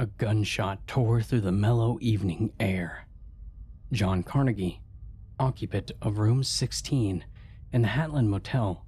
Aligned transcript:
A 0.00 0.06
gunshot 0.06 0.86
tore 0.86 1.20
through 1.22 1.40
the 1.40 1.50
mellow 1.50 1.98
evening 2.00 2.52
air. 2.60 3.08
John 3.90 4.22
Carnegie, 4.22 4.80
occupant 5.40 5.90
of 6.00 6.18
room 6.18 6.44
16 6.44 7.24
in 7.72 7.82
the 7.82 7.88
Hatland 7.88 8.28
Motel, 8.28 8.86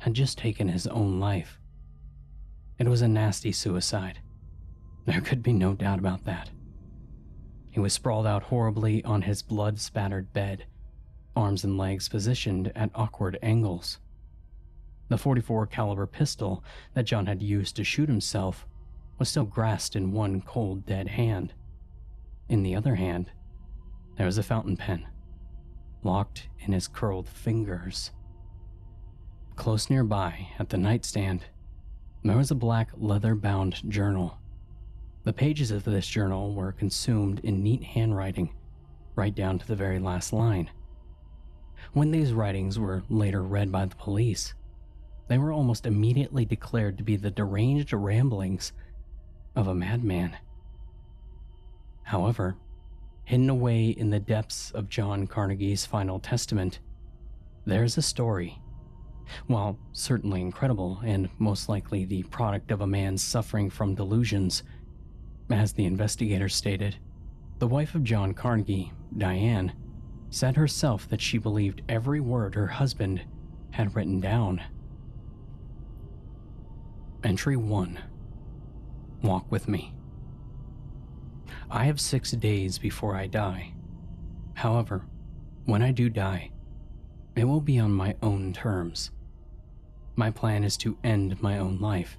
had 0.00 0.12
just 0.12 0.36
taken 0.36 0.68
his 0.68 0.86
own 0.86 1.18
life. 1.18 1.58
It 2.78 2.88
was 2.88 3.00
a 3.00 3.08
nasty 3.08 3.52
suicide. 3.52 4.20
There 5.06 5.22
could 5.22 5.42
be 5.42 5.54
no 5.54 5.72
doubt 5.72 5.98
about 5.98 6.26
that. 6.26 6.50
He 7.70 7.80
was 7.80 7.94
sprawled 7.94 8.26
out 8.26 8.42
horribly 8.42 9.02
on 9.04 9.22
his 9.22 9.40
blood 9.40 9.80
spattered 9.80 10.34
bed, 10.34 10.66
arms 11.34 11.64
and 11.64 11.78
legs 11.78 12.06
positioned 12.06 12.70
at 12.76 12.90
awkward 12.94 13.38
angles. 13.42 13.98
The 15.08 15.16
44 15.16 15.68
caliber 15.68 16.06
pistol 16.06 16.62
that 16.92 17.06
John 17.06 17.24
had 17.24 17.42
used 17.42 17.76
to 17.76 17.84
shoot 17.84 18.10
himself 18.10 18.66
was 19.18 19.28
still 19.28 19.44
grasped 19.44 19.96
in 19.96 20.12
one 20.12 20.40
cold 20.40 20.86
dead 20.86 21.08
hand. 21.08 21.52
In 22.48 22.62
the 22.62 22.74
other 22.74 22.94
hand, 22.94 23.30
there 24.16 24.26
was 24.26 24.38
a 24.38 24.42
fountain 24.42 24.76
pen, 24.76 25.06
locked 26.02 26.48
in 26.60 26.72
his 26.72 26.88
curled 26.88 27.28
fingers. 27.28 28.12
Close 29.56 29.90
nearby, 29.90 30.48
at 30.58 30.68
the 30.68 30.78
nightstand, 30.78 31.44
there 32.24 32.36
was 32.36 32.50
a 32.50 32.56
black 32.56 32.90
leather 32.96 33.34
bound 33.34 33.88
journal. 33.90 34.38
The 35.24 35.32
pages 35.32 35.70
of 35.70 35.84
this 35.84 36.06
journal 36.06 36.54
were 36.54 36.72
consumed 36.72 37.40
in 37.40 37.62
neat 37.62 37.82
handwriting, 37.82 38.54
right 39.14 39.34
down 39.34 39.58
to 39.58 39.66
the 39.66 39.76
very 39.76 39.98
last 39.98 40.32
line. 40.32 40.70
When 41.92 42.10
these 42.10 42.32
writings 42.32 42.78
were 42.78 43.02
later 43.08 43.42
read 43.42 43.70
by 43.70 43.86
the 43.86 43.96
police, 43.96 44.54
they 45.28 45.38
were 45.38 45.52
almost 45.52 45.86
immediately 45.86 46.44
declared 46.44 46.98
to 46.98 47.04
be 47.04 47.16
the 47.16 47.30
deranged 47.30 47.92
ramblings 47.92 48.72
of 49.58 49.66
a 49.66 49.74
madman. 49.74 50.36
However, 52.04 52.54
hidden 53.24 53.50
away 53.50 53.88
in 53.88 54.08
the 54.08 54.20
depths 54.20 54.70
of 54.70 54.88
John 54.88 55.26
Carnegie's 55.26 55.84
final 55.84 56.20
testament, 56.20 56.78
there's 57.66 57.98
a 57.98 58.02
story. 58.02 58.62
While 59.48 59.76
certainly 59.92 60.40
incredible 60.40 61.00
and 61.04 61.28
most 61.40 61.68
likely 61.68 62.04
the 62.04 62.22
product 62.22 62.70
of 62.70 62.82
a 62.82 62.86
man 62.86 63.18
suffering 63.18 63.68
from 63.68 63.96
delusions, 63.96 64.62
as 65.50 65.72
the 65.72 65.86
investigator 65.86 66.48
stated, 66.48 66.94
the 67.58 67.66
wife 67.66 67.96
of 67.96 68.04
John 68.04 68.34
Carnegie, 68.34 68.92
Diane, 69.16 69.72
said 70.30 70.54
herself 70.54 71.08
that 71.08 71.20
she 71.20 71.36
believed 71.36 71.82
every 71.88 72.20
word 72.20 72.54
her 72.54 72.68
husband 72.68 73.22
had 73.72 73.96
written 73.96 74.20
down. 74.20 74.62
Entry 77.24 77.56
1 77.56 77.98
Walk 79.22 79.50
with 79.50 79.68
me. 79.68 79.92
I 81.70 81.84
have 81.84 82.00
six 82.00 82.30
days 82.32 82.78
before 82.78 83.16
I 83.16 83.26
die. 83.26 83.72
However, 84.54 85.04
when 85.66 85.82
I 85.82 85.90
do 85.90 86.08
die, 86.08 86.50
it 87.36 87.44
will 87.44 87.60
be 87.60 87.78
on 87.78 87.92
my 87.92 88.16
own 88.22 88.52
terms. 88.52 89.10
My 90.16 90.30
plan 90.30 90.64
is 90.64 90.76
to 90.78 90.96
end 91.04 91.40
my 91.42 91.58
own 91.58 91.78
life. 91.78 92.16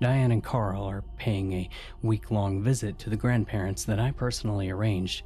Diane 0.00 0.32
and 0.32 0.42
Carl 0.42 0.82
are 0.82 1.04
paying 1.16 1.52
a 1.52 1.70
week 2.02 2.30
long 2.30 2.62
visit 2.62 2.98
to 2.98 3.10
the 3.10 3.16
grandparents 3.16 3.84
that 3.84 4.00
I 4.00 4.10
personally 4.10 4.70
arranged, 4.70 5.22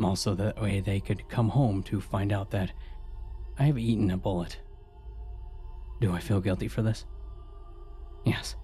also 0.00 0.34
that 0.34 0.60
way 0.60 0.80
they 0.80 1.00
could 1.00 1.28
come 1.28 1.48
home 1.48 1.82
to 1.84 2.00
find 2.00 2.32
out 2.32 2.50
that 2.52 2.72
I 3.58 3.64
have 3.64 3.78
eaten 3.78 4.10
a 4.10 4.16
bullet. 4.16 4.58
Do 6.00 6.12
I 6.12 6.20
feel 6.20 6.40
guilty 6.40 6.68
for 6.68 6.82
this? 6.82 7.04
Yes. 8.24 8.54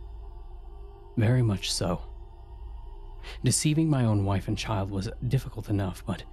Very 1.16 1.42
much 1.42 1.72
so. 1.72 2.02
Deceiving 3.44 3.88
my 3.88 4.04
own 4.04 4.24
wife 4.24 4.48
and 4.48 4.58
child 4.58 4.90
was 4.90 5.10
difficult 5.28 5.68
enough, 5.68 6.02
but 6.06 6.24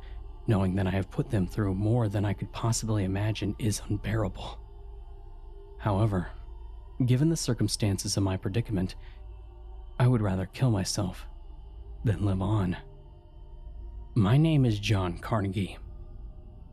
knowing 0.48 0.76
that 0.76 0.88
I 0.88 0.92
have 0.92 1.12
put 1.12 1.30
them 1.30 1.46
through 1.46 1.76
more 1.76 2.09
than 2.09 2.26
I 2.26 2.34
could 2.34 2.52
possibly 2.52 3.03
imagine 3.03 3.56
is 3.59 3.81
unbearable. 3.88 4.58
However, 5.78 6.30
given 7.06 7.30
the 7.30 7.38
circumstances 7.38 8.18
of 8.18 8.24
my 8.24 8.38
predicament, 8.38 8.96
I 10.00 10.08
would 10.08 10.22
rather 10.22 10.46
kill 10.48 10.72
myself 10.72 11.26
than 12.03 12.26
live 12.26 12.42
on. 12.42 12.78
My 14.16 14.38
name 14.38 14.66
is 14.66 14.80
John 14.80 15.20
Carnegie, 15.20 15.78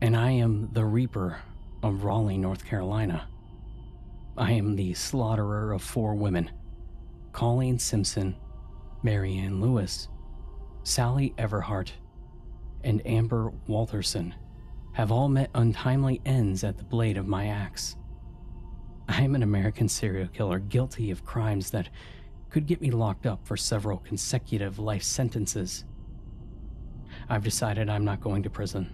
and 0.01 0.15
I 0.15 0.31
am 0.31 0.69
the 0.71 0.85
Reaper 0.85 1.39
of 1.83 2.03
Raleigh, 2.03 2.37
North 2.37 2.65
Carolina. 2.65 3.27
I 4.37 4.53
am 4.53 4.75
the 4.75 4.93
slaughterer 4.93 5.73
of 5.73 5.81
four 5.81 6.15
women 6.15 6.51
Colleen 7.37 7.77
Simpson, 7.77 8.35
Marianne 9.03 9.61
Lewis, 9.61 10.07
Sally 10.81 11.35
Everhart, 11.37 11.91
and 12.83 13.05
Amber 13.05 13.51
Walterson 13.69 14.33
have 14.93 15.11
all 15.11 15.29
met 15.29 15.51
untimely 15.53 16.19
ends 16.25 16.63
at 16.63 16.79
the 16.79 16.83
blade 16.83 17.15
of 17.15 17.27
my 17.27 17.45
axe. 17.45 17.95
I 19.07 19.21
am 19.21 19.35
an 19.35 19.43
American 19.43 19.87
serial 19.87 20.29
killer 20.29 20.57
guilty 20.57 21.11
of 21.11 21.25
crimes 21.25 21.69
that 21.69 21.89
could 22.49 22.65
get 22.65 22.81
me 22.81 22.89
locked 22.89 23.27
up 23.27 23.45
for 23.45 23.55
several 23.55 23.99
consecutive 23.99 24.79
life 24.79 25.03
sentences. 25.03 25.85
I've 27.29 27.43
decided 27.43 27.87
I'm 27.87 28.03
not 28.03 28.19
going 28.19 28.41
to 28.41 28.49
prison. 28.49 28.91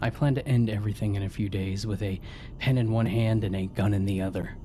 I 0.00 0.10
plan 0.10 0.34
to 0.34 0.48
end 0.48 0.70
everything 0.70 1.14
in 1.14 1.22
a 1.22 1.30
few 1.30 1.48
days 1.48 1.86
with 1.86 2.02
a 2.02 2.20
pen 2.58 2.78
in 2.78 2.90
one 2.90 3.06
hand 3.06 3.44
and 3.44 3.54
a 3.54 3.68
gun 3.68 3.94
in 3.94 4.06
the 4.06 4.22
other. 4.22 4.56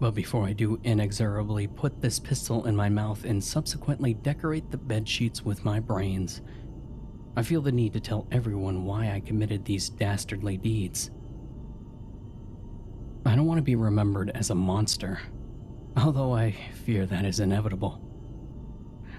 But 0.00 0.14
before 0.14 0.46
I 0.46 0.52
do 0.52 0.78
inexorably 0.84 1.66
put 1.66 2.00
this 2.00 2.20
pistol 2.20 2.66
in 2.66 2.76
my 2.76 2.88
mouth 2.88 3.24
and 3.24 3.42
subsequently 3.42 4.14
decorate 4.14 4.70
the 4.70 4.76
bed 4.76 5.08
sheets 5.08 5.44
with 5.44 5.64
my 5.64 5.80
brains, 5.80 6.40
I 7.36 7.42
feel 7.42 7.62
the 7.62 7.72
need 7.72 7.92
to 7.94 8.00
tell 8.00 8.26
everyone 8.30 8.84
why 8.84 9.10
I 9.10 9.20
committed 9.20 9.64
these 9.64 9.88
dastardly 9.88 10.56
deeds. 10.56 11.10
I 13.26 13.34
don't 13.34 13.46
want 13.46 13.58
to 13.58 13.62
be 13.62 13.76
remembered 13.76 14.30
as 14.34 14.50
a 14.50 14.54
monster, 14.54 15.20
although 15.96 16.32
I 16.32 16.52
fear 16.84 17.04
that 17.06 17.24
is 17.24 17.40
inevitable. 17.40 18.00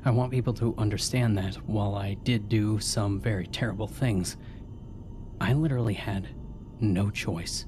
I 0.05 0.11
want 0.11 0.31
people 0.31 0.53
to 0.55 0.73
understand 0.77 1.37
that 1.37 1.55
while 1.67 1.95
I 1.95 2.13
did 2.13 2.47
do 2.47 2.79
some 2.79 3.19
very 3.19 3.47
terrible 3.47 3.87
things, 3.87 4.37
I 5.41 5.53
literally 5.53 5.93
had 5.93 6.29
no 6.79 7.09
choice. 7.09 7.65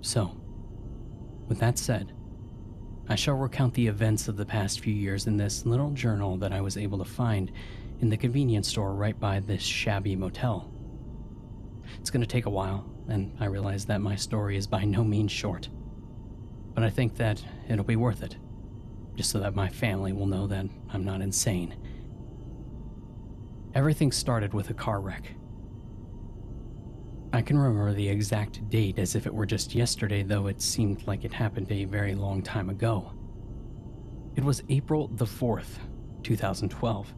So, 0.00 0.39
with 1.50 1.58
that 1.58 1.78
said, 1.78 2.12
I 3.08 3.16
shall 3.16 3.34
recount 3.34 3.74
the 3.74 3.88
events 3.88 4.28
of 4.28 4.36
the 4.36 4.46
past 4.46 4.80
few 4.80 4.94
years 4.94 5.26
in 5.26 5.36
this 5.36 5.66
little 5.66 5.90
journal 5.90 6.36
that 6.36 6.52
I 6.52 6.60
was 6.60 6.76
able 6.76 6.96
to 6.98 7.04
find 7.04 7.50
in 8.00 8.08
the 8.08 8.16
convenience 8.16 8.68
store 8.68 8.94
right 8.94 9.18
by 9.18 9.40
this 9.40 9.60
shabby 9.60 10.14
motel. 10.14 10.70
It's 11.98 12.08
going 12.08 12.20
to 12.20 12.26
take 12.26 12.46
a 12.46 12.50
while, 12.50 12.88
and 13.08 13.36
I 13.40 13.46
realize 13.46 13.84
that 13.86 14.00
my 14.00 14.14
story 14.14 14.56
is 14.56 14.68
by 14.68 14.84
no 14.84 15.02
means 15.02 15.32
short. 15.32 15.68
But 16.72 16.84
I 16.84 16.90
think 16.90 17.16
that 17.16 17.44
it'll 17.68 17.84
be 17.84 17.96
worth 17.96 18.22
it, 18.22 18.36
just 19.16 19.30
so 19.30 19.40
that 19.40 19.56
my 19.56 19.68
family 19.68 20.12
will 20.12 20.26
know 20.26 20.46
that 20.46 20.66
I'm 20.92 21.04
not 21.04 21.20
insane. 21.20 21.74
Everything 23.74 24.12
started 24.12 24.54
with 24.54 24.70
a 24.70 24.74
car 24.74 25.00
wreck 25.00 25.32
I 27.32 27.42
can 27.42 27.56
remember 27.56 27.92
the 27.92 28.08
exact 28.08 28.68
date 28.70 28.98
as 28.98 29.14
if 29.14 29.24
it 29.24 29.32
were 29.32 29.46
just 29.46 29.74
yesterday, 29.74 30.24
though 30.24 30.48
it 30.48 30.60
seemed 30.60 31.06
like 31.06 31.24
it 31.24 31.32
happened 31.32 31.70
a 31.70 31.84
very 31.84 32.14
long 32.14 32.42
time 32.42 32.70
ago. 32.70 33.12
It 34.34 34.42
was 34.42 34.64
April 34.68 35.08
the 35.14 35.24
4th, 35.24 35.78
2012. 36.24 37.14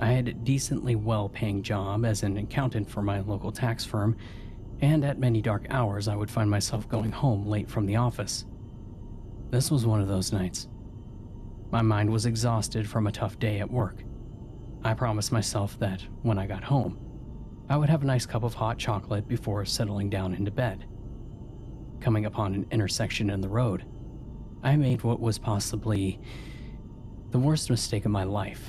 I 0.00 0.06
had 0.06 0.28
a 0.28 0.32
decently 0.32 0.94
well 0.96 1.28
paying 1.28 1.62
job 1.62 2.06
as 2.06 2.22
an 2.22 2.38
accountant 2.38 2.88
for 2.88 3.02
my 3.02 3.20
local 3.20 3.52
tax 3.52 3.84
firm, 3.84 4.16
and 4.80 5.04
at 5.04 5.18
many 5.18 5.42
dark 5.42 5.66
hours 5.68 6.08
I 6.08 6.16
would 6.16 6.30
find 6.30 6.50
myself 6.50 6.88
going 6.88 7.12
home 7.12 7.46
late 7.46 7.68
from 7.68 7.84
the 7.84 7.96
office. 7.96 8.46
This 9.50 9.70
was 9.70 9.84
one 9.84 10.00
of 10.00 10.08
those 10.08 10.32
nights. 10.32 10.68
My 11.70 11.82
mind 11.82 12.08
was 12.08 12.24
exhausted 12.24 12.88
from 12.88 13.06
a 13.06 13.12
tough 13.12 13.38
day 13.38 13.60
at 13.60 13.70
work. 13.70 14.02
I 14.82 14.94
promised 14.94 15.30
myself 15.30 15.78
that 15.80 16.02
when 16.22 16.38
I 16.38 16.46
got 16.46 16.64
home, 16.64 16.98
I 17.70 17.76
would 17.76 17.88
have 17.88 18.02
a 18.02 18.06
nice 18.06 18.26
cup 18.26 18.42
of 18.42 18.54
hot 18.54 18.78
chocolate 18.78 19.28
before 19.28 19.64
settling 19.64 20.10
down 20.10 20.34
into 20.34 20.50
bed. 20.50 20.86
Coming 22.00 22.26
upon 22.26 22.52
an 22.52 22.66
intersection 22.72 23.30
in 23.30 23.40
the 23.40 23.48
road, 23.48 23.84
I 24.60 24.74
made 24.74 25.04
what 25.04 25.20
was 25.20 25.38
possibly 25.38 26.18
the 27.30 27.38
worst 27.38 27.70
mistake 27.70 28.04
of 28.06 28.10
my 28.10 28.24
life. 28.24 28.68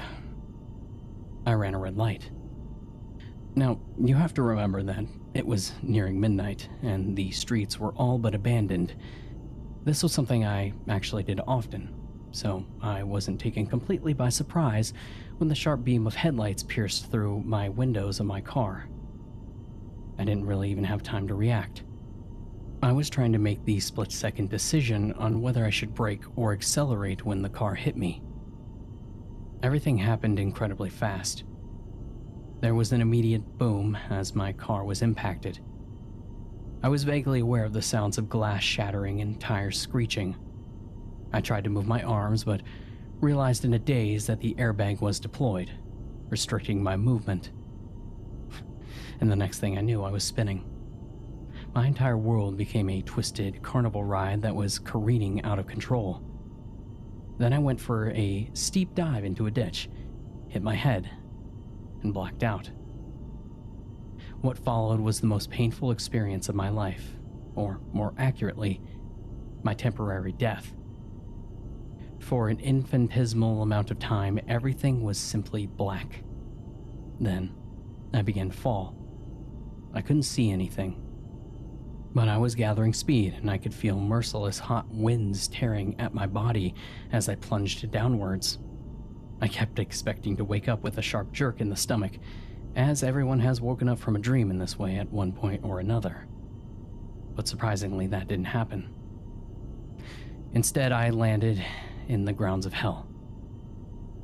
I 1.47 1.53
ran 1.53 1.73
a 1.73 1.79
red 1.79 1.97
light. 1.97 2.29
Now, 3.55 3.79
you 3.99 4.13
have 4.13 4.35
to 4.35 4.43
remember 4.43 4.83
that 4.83 5.03
it 5.33 5.47
was 5.47 5.73
nearing 5.81 6.19
midnight 6.19 6.69
and 6.83 7.15
the 7.15 7.31
streets 7.31 7.79
were 7.79 7.93
all 7.93 8.19
but 8.19 8.35
abandoned. 8.35 8.93
This 9.83 10.03
was 10.03 10.13
something 10.13 10.45
I 10.45 10.73
actually 10.87 11.23
did 11.23 11.41
often, 11.47 11.91
so 12.29 12.67
I 12.83 13.01
wasn't 13.01 13.39
taken 13.39 13.65
completely 13.65 14.13
by 14.13 14.29
surprise 14.29 14.93
when 15.41 15.49
the 15.49 15.55
sharp 15.55 15.83
beam 15.83 16.05
of 16.05 16.13
headlights 16.13 16.61
pierced 16.61 17.09
through 17.09 17.41
my 17.43 17.67
windows 17.67 18.19
of 18.19 18.27
my 18.27 18.39
car. 18.39 18.87
I 20.19 20.23
didn't 20.23 20.45
really 20.45 20.69
even 20.69 20.83
have 20.83 21.01
time 21.01 21.27
to 21.27 21.33
react. 21.33 21.81
I 22.83 22.91
was 22.91 23.09
trying 23.09 23.31
to 23.33 23.39
make 23.39 23.65
the 23.65 23.79
split 23.79 24.11
second 24.11 24.51
decision 24.51 25.13
on 25.13 25.41
whether 25.41 25.65
I 25.65 25.71
should 25.71 25.95
brake 25.95 26.21
or 26.35 26.53
accelerate 26.53 27.25
when 27.25 27.41
the 27.41 27.49
car 27.49 27.73
hit 27.73 27.97
me. 27.97 28.21
Everything 29.63 29.97
happened 29.97 30.37
incredibly 30.37 30.91
fast. 30.91 31.43
There 32.59 32.75
was 32.75 32.91
an 32.91 33.01
immediate 33.01 33.57
boom 33.57 33.97
as 34.11 34.35
my 34.35 34.53
car 34.53 34.83
was 34.83 35.01
impacted. 35.01 35.59
I 36.83 36.89
was 36.89 37.03
vaguely 37.03 37.39
aware 37.39 37.65
of 37.65 37.73
the 37.73 37.81
sounds 37.81 38.19
of 38.19 38.29
glass 38.29 38.61
shattering 38.61 39.21
and 39.21 39.41
tires 39.41 39.79
screeching. 39.79 40.35
I 41.33 41.41
tried 41.41 41.63
to 41.63 41.71
move 41.71 41.87
my 41.87 42.03
arms, 42.03 42.43
but 42.43 42.61
realized 43.21 43.63
in 43.65 43.73
a 43.73 43.79
daze 43.79 44.25
that 44.27 44.39
the 44.39 44.55
airbag 44.55 44.99
was 44.99 45.19
deployed, 45.19 45.71
restricting 46.29 46.81
my 46.81 46.97
movement. 46.97 47.51
and 49.19 49.31
the 49.31 49.35
next 49.35 49.59
thing 49.59 49.77
I 49.77 49.81
knew, 49.81 50.03
I 50.03 50.11
was 50.11 50.23
spinning. 50.23 50.65
My 51.73 51.87
entire 51.87 52.17
world 52.17 52.57
became 52.57 52.89
a 52.89 53.01
twisted 53.03 53.61
carnival 53.61 54.03
ride 54.03 54.41
that 54.41 54.55
was 54.55 54.79
careening 54.79 55.43
out 55.43 55.59
of 55.59 55.67
control. 55.67 56.21
Then 57.37 57.53
I 57.53 57.59
went 57.59 57.79
for 57.79 58.11
a 58.11 58.49
steep 58.53 58.93
dive 58.95 59.23
into 59.23 59.45
a 59.45 59.51
ditch, 59.51 59.89
hit 60.49 60.63
my 60.63 60.75
head, 60.75 61.09
and 62.03 62.13
blacked 62.13 62.43
out. 62.43 62.69
What 64.41 64.57
followed 64.57 64.99
was 64.99 65.21
the 65.21 65.27
most 65.27 65.49
painful 65.51 65.91
experience 65.91 66.49
of 66.49 66.55
my 66.55 66.69
life, 66.69 67.15
or 67.55 67.79
more 67.93 68.13
accurately, 68.17 68.81
my 69.63 69.75
temporary 69.75 70.31
death. 70.31 70.73
For 72.21 72.49
an 72.49 72.59
infinitesimal 72.59 73.61
amount 73.61 73.91
of 73.91 73.99
time, 73.99 74.39
everything 74.47 75.03
was 75.03 75.17
simply 75.17 75.65
black. 75.65 76.23
Then, 77.19 77.53
I 78.13 78.21
began 78.21 78.49
to 78.49 78.57
fall. 78.57 78.95
I 79.93 80.01
couldn't 80.01 80.23
see 80.23 80.51
anything, 80.51 81.01
but 82.13 82.29
I 82.29 82.37
was 82.37 82.55
gathering 82.55 82.93
speed, 82.93 83.33
and 83.33 83.49
I 83.49 83.57
could 83.57 83.73
feel 83.73 83.99
merciless 83.99 84.59
hot 84.59 84.87
winds 84.89 85.47
tearing 85.49 85.99
at 85.99 86.13
my 86.13 86.25
body 86.25 86.73
as 87.11 87.27
I 87.27 87.35
plunged 87.35 87.89
downwards. 87.91 88.59
I 89.41 89.47
kept 89.47 89.79
expecting 89.79 90.37
to 90.37 90.45
wake 90.45 90.69
up 90.69 90.83
with 90.83 90.99
a 90.99 91.01
sharp 91.01 91.33
jerk 91.33 91.59
in 91.59 91.69
the 91.69 91.75
stomach, 91.75 92.13
as 92.75 93.03
everyone 93.03 93.39
has 93.39 93.59
woken 93.59 93.89
up 93.89 93.99
from 93.99 94.15
a 94.15 94.19
dream 94.19 94.51
in 94.51 94.57
this 94.57 94.79
way 94.79 94.97
at 94.97 95.11
one 95.11 95.33
point 95.33 95.65
or 95.65 95.79
another. 95.79 96.27
But 97.35 97.47
surprisingly, 97.47 98.07
that 98.07 98.27
didn't 98.27 98.45
happen. 98.45 98.93
Instead, 100.53 100.91
I 100.91 101.09
landed 101.09 101.61
in 102.11 102.25
the 102.25 102.33
grounds 102.33 102.65
of 102.65 102.73
hell. 102.73 103.07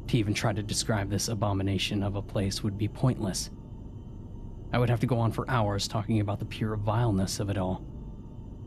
To 0.08 0.18
even 0.18 0.34
try 0.34 0.52
to 0.52 0.62
describe 0.62 1.10
this 1.10 1.30
abomination 1.30 2.04
of 2.04 2.16
a 2.16 2.22
place 2.22 2.62
would 2.62 2.78
be 2.78 2.90
pointless. 2.90 3.50
I 4.74 4.78
would 4.78 4.90
have 4.90 5.00
to 5.00 5.08
go 5.08 5.20
on 5.20 5.32
for 5.32 5.50
hours 5.50 5.88
talking 5.88 6.20
about 6.20 6.40
the 6.40 6.46
pure 6.46 6.76
vileness 6.76 7.40
of 7.40 7.50
it 7.50 7.58
all. 7.58 7.86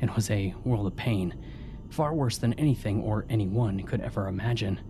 It 0.01 0.15
was 0.17 0.31
a 0.31 0.55
world 0.65 0.87
of 0.87 0.97
pain, 0.97 1.35
far 1.91 2.15
worse 2.15 2.39
than 2.39 2.55
anything 2.55 3.03
or 3.03 3.27
anyone 3.29 3.83
could 3.83 4.01
ever 4.01 4.27
imagine. 4.27 4.81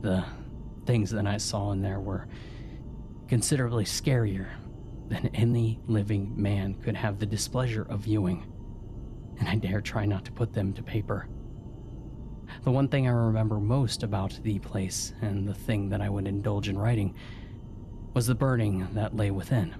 The 0.00 0.24
things 0.84 1.12
that 1.12 1.26
I 1.28 1.36
saw 1.36 1.70
in 1.70 1.80
there 1.80 2.00
were 2.00 2.26
considerably 3.28 3.84
scarier 3.84 4.48
than 5.06 5.30
any 5.34 5.78
living 5.86 6.32
man 6.34 6.74
could 6.74 6.96
have 6.96 7.20
the 7.20 7.26
displeasure 7.26 7.86
of 7.88 8.00
viewing, 8.00 8.44
and 9.38 9.48
I 9.48 9.54
dare 9.54 9.80
try 9.80 10.04
not 10.04 10.24
to 10.24 10.32
put 10.32 10.52
them 10.52 10.72
to 10.72 10.82
paper. 10.82 11.28
The 12.64 12.70
one 12.70 12.88
thing 12.88 13.06
I 13.06 13.12
remember 13.12 13.58
most 13.58 14.02
about 14.02 14.38
the 14.42 14.58
place, 14.58 15.12
and 15.20 15.46
the 15.46 15.54
thing 15.54 15.88
that 15.90 16.00
I 16.00 16.08
would 16.08 16.26
indulge 16.26 16.68
in 16.68 16.78
writing, 16.78 17.14
was 18.14 18.26
the 18.26 18.34
burning 18.34 18.88
that 18.94 19.16
lay 19.16 19.30
within 19.30 19.74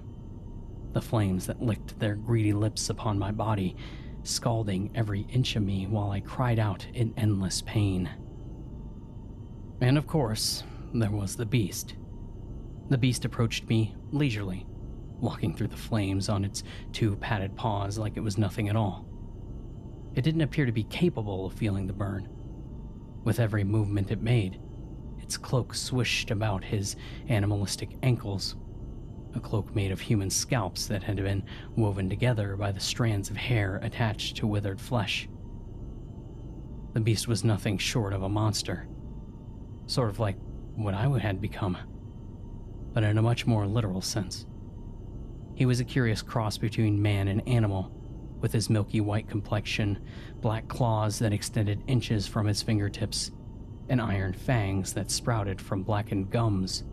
the 0.93 1.01
flames 1.01 1.45
that 1.45 1.61
licked 1.61 1.99
their 1.99 2.15
greedy 2.15 2.53
lips 2.53 2.89
upon 2.89 3.19
my 3.19 3.31
body, 3.31 3.75
scalding 4.23 4.89
every 4.95 5.21
inch 5.29 5.55
of 5.55 5.61
me 5.61 5.85
while 5.85 6.09
I 6.09 6.21
cried 6.21 6.57
out 6.57 6.87
in 6.93 7.13
endless 7.17 7.61
pain. 7.61 8.09
And 9.79 9.95
of 9.95 10.07
course, 10.07 10.63
there 10.93 11.11
was 11.11 11.35
the 11.35 11.45
beast. 11.45 11.95
The 12.89 12.97
beast 12.97 13.25
approached 13.25 13.69
me 13.69 13.95
leisurely, 14.11 14.65
walking 15.19 15.53
through 15.53 15.67
the 15.67 15.77
flames 15.77 16.29
on 16.29 16.43
its 16.43 16.63
two 16.93 17.15
padded 17.17 17.55
paws 17.55 17.99
like 17.99 18.17
it 18.17 18.21
was 18.21 18.39
nothing 18.39 18.69
at 18.69 18.75
all. 18.75 19.05
It 20.15 20.23
didn't 20.23 20.41
appear 20.41 20.65
to 20.65 20.71
be 20.71 20.83
capable 20.85 21.45
of 21.45 21.53
feeling 21.53 21.85
the 21.85 21.93
burn. 21.93 22.27
With 23.27 23.41
every 23.41 23.65
movement 23.65 24.09
it 24.09 24.21
made, 24.21 24.57
its 25.17 25.35
cloak 25.35 25.75
swished 25.75 26.31
about 26.31 26.63
his 26.63 26.95
animalistic 27.27 27.97
ankles, 28.01 28.55
a 29.35 29.41
cloak 29.41 29.75
made 29.75 29.91
of 29.91 29.99
human 29.99 30.29
scalps 30.29 30.87
that 30.87 31.03
had 31.03 31.17
been 31.17 31.43
woven 31.75 32.09
together 32.09 32.55
by 32.55 32.71
the 32.71 32.79
strands 32.79 33.29
of 33.29 33.35
hair 33.35 33.81
attached 33.83 34.37
to 34.37 34.47
withered 34.47 34.79
flesh. 34.79 35.27
The 36.93 37.01
beast 37.01 37.27
was 37.27 37.43
nothing 37.43 37.77
short 37.77 38.13
of 38.13 38.23
a 38.23 38.29
monster, 38.29 38.87
sort 39.87 40.09
of 40.09 40.19
like 40.19 40.37
what 40.77 40.93
I 40.93 41.09
had 41.19 41.41
become, 41.41 41.75
but 42.93 43.03
in 43.03 43.17
a 43.17 43.21
much 43.21 43.45
more 43.45 43.67
literal 43.67 43.99
sense. 43.99 44.45
He 45.53 45.65
was 45.65 45.81
a 45.81 45.83
curious 45.83 46.21
cross 46.21 46.57
between 46.57 47.01
man 47.01 47.27
and 47.27 47.45
animal, 47.45 47.91
with 48.41 48.53
his 48.53 48.69
milky 48.69 49.01
white 49.01 49.27
complexion, 49.27 49.99
black 50.41 50.67
claws 50.67 51.19
that 51.19 51.33
extended 51.33 51.83
inches 51.87 52.27
from 52.27 52.47
his 52.47 52.61
fingertips, 52.61 53.31
and 53.89 54.01
iron 54.01 54.33
fangs 54.33 54.93
that 54.93 55.11
sprouted 55.11 55.61
from 55.61 55.83
blackened 55.83 56.29
gums 56.29 56.83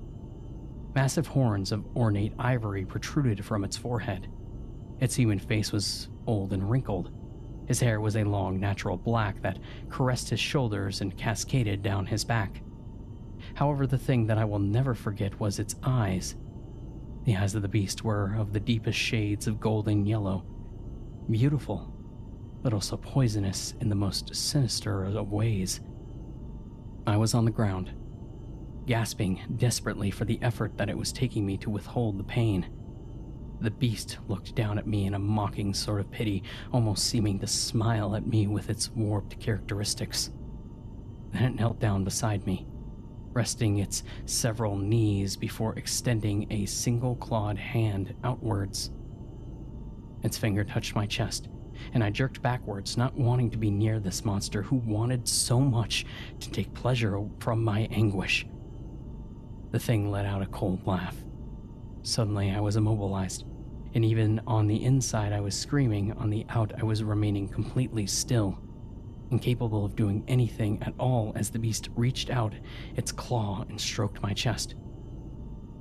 Massive 0.95 1.27
horns 1.27 1.73
of 1.73 1.85
ornate 1.97 2.33
ivory 2.39 2.85
protruded 2.85 3.45
from 3.45 3.65
its 3.65 3.77
forehead. 3.77 4.29
Its 5.01 5.17
human 5.17 5.41
face 5.41 5.73
was 5.73 6.09
old 6.27 6.53
and 6.53 6.71
wrinkled. 6.71 7.11
His 7.67 7.81
hair 7.81 8.01
was 8.01 8.17
a 8.17 8.23
long, 8.23 8.61
natural 8.61 8.97
black 8.97 9.43
that 9.43 9.59
caressed 9.89 10.31
his 10.31 10.39
shoulders 10.39 11.01
and 11.01 11.17
cascaded 11.17 11.83
down 11.83 12.07
his 12.07 12.25
back. 12.25 12.63
However, 13.55 13.89
the 13.89 13.99
thing 13.99 14.27
that 14.27 14.39
I 14.39 14.45
will 14.45 14.61
never 14.61 14.95
forget 14.95 15.39
was 15.41 15.59
its 15.59 15.75
eyes. 15.83 16.37
The 17.25 17.37
eyes 17.37 17.57
of 17.57 17.63
the 17.63 17.69
beast 17.69 18.05
were 18.05 18.37
of 18.39 18.53
the 18.53 18.61
deepest 18.61 18.99
shades 18.99 19.49
of 19.49 19.61
golden 19.61 20.07
yellow, 20.07 20.45
beautiful, 21.31 21.93
but 22.63 22.73
also 22.73 22.97
poisonous 22.97 23.75
in 23.81 23.89
the 23.89 23.95
most 23.95 24.35
sinister 24.35 25.05
of 25.05 25.33
ways. 25.33 25.81
I 27.07 27.17
was 27.17 27.35
on 27.35 27.45
the 27.45 27.51
ground, 27.51 27.93
gasping 28.87 29.41
desperately 29.57 30.11
for 30.11 30.25
the 30.25 30.39
effort 30.43 30.77
that 30.77 30.89
it 30.89 30.97
was 30.97 31.13
taking 31.13 31.45
me 31.45 31.57
to 31.59 31.71
withhold 31.71 32.19
the 32.19 32.25
pain. 32.25 32.67
The 33.61 33.71
beast 33.71 34.19
looked 34.29 34.55
down 34.55 34.79
at 34.79 34.87
me 34.87 35.07
in 35.07 35.15
a 35.15 35.19
mocking 35.19 35.73
sort 35.73 36.01
of 36.01 36.11
pity, 36.11 36.43
almost 36.73 37.07
seeming 37.07 37.39
to 37.41 37.47
smile 37.47 38.15
at 38.17 38.27
me 38.27 38.47
with 38.47 38.69
its 38.69 38.91
warped 38.91 39.39
characteristics. 39.41 40.31
Then 41.33 41.45
it 41.45 41.55
knelt 41.55 41.81
down 41.81 42.05
beside 42.05 42.47
me, 42.47 42.67
resting 43.33 43.79
its 43.79 44.03
several 44.27 44.77
knees 44.77 45.37
before 45.37 45.79
extending 45.79 46.47
a 46.51 46.67
single 46.67 47.17
clawed 47.17 47.59
hand 47.59 48.15
outwards. 48.23 48.91
Its 50.25 50.39
finger 50.39 50.65
touched 50.65 50.97
my 50.97 51.07
chest, 51.07 51.49
and 51.93 52.03
I 52.03 52.11
jerked 52.11 52.41
backwards, 52.41 52.97
not 52.97 53.17
wanting 53.17 53.51
to 53.51 53.59
be 53.59 53.71
near 53.71 54.01
this 54.01 54.25
monster 54.25 54.63
who 54.63 54.77
wanted 54.77 55.29
so 55.29 55.61
much 55.61 56.07
to 56.41 56.51
take 56.51 56.73
pleasure 56.73 57.21
from 57.41 57.63
my 57.63 57.83
anguish. 57.91 58.47
The 59.71 59.79
thing 59.79 60.11
let 60.11 60.25
out 60.25 60.43
a 60.43 60.47
cold 60.47 60.87
laugh. 60.87 61.17
Suddenly, 62.03 62.51
I 62.51 62.61
was 62.61 62.77
immobilized, 62.77 63.45
and 63.95 64.05
even 64.05 64.41
on 64.47 64.67
the 64.67 64.83
inside, 64.83 65.33
I 65.33 65.41
was 65.41 65.55
screaming. 65.55 66.13
On 66.13 66.31
the 66.31 66.47
out, 66.49 66.73
I 66.79 66.85
was 66.85 67.05
remaining 67.05 67.49
completely 67.49 68.07
still, 68.07 68.59
incapable 69.31 69.85
of 69.85 69.95
doing 69.95 70.25
anything 70.27 70.83
at 70.83 70.95
all 70.99 71.33
as 71.37 71.51
the 71.51 71.59
beast 71.59 71.91
reached 71.97 72.31
out 72.31 72.55
its 72.97 73.13
claw 73.13 73.65
and 73.69 73.81
stroked 73.81 74.23
my 74.23 74.33
chest. 74.33 74.75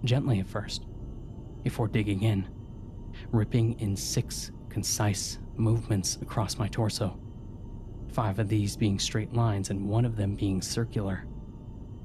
Gently 0.03 0.39
at 0.39 0.47
first, 0.47 0.85
before 1.63 1.87
digging 1.87 2.23
in, 2.23 2.47
ripping 3.33 3.79
in 3.79 3.95
six 3.95 4.51
concise 4.69 5.39
movements 5.55 6.17
across 6.21 6.57
my 6.57 6.67
torso, 6.67 7.19
five 8.11 8.39
of 8.39 8.47
these 8.47 8.77
being 8.77 8.99
straight 8.99 9.33
lines 9.33 9.69
and 9.69 9.89
one 9.89 10.05
of 10.05 10.15
them 10.15 10.35
being 10.35 10.61
circular. 10.61 11.25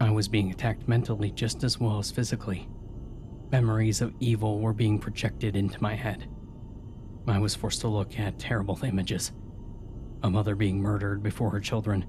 I 0.01 0.11
was 0.11 0.27
being 0.27 0.51
attacked 0.51 0.89
mentally 0.89 1.31
just 1.31 1.65
as 1.65 1.79
well 1.79 1.99
as 1.99 2.11
physically. 2.11 2.69
Memories 3.53 4.01
of 4.01 4.15
evil 4.21 4.61
were 4.61 4.73
being 4.73 4.99
projected 4.99 5.55
into 5.55 5.83
my 5.83 5.95
head. 5.95 6.29
I 7.27 7.39
was 7.39 7.55
forced 7.55 7.83
to 7.83 7.89
look 7.89 8.19
at 8.19 8.39
terrible 8.39 8.79
images 8.85 9.33
a 10.23 10.31
mother 10.31 10.55
being 10.55 10.81
murdered 10.81 11.23
before 11.23 11.51
her 11.51 11.61
children, 11.61 12.05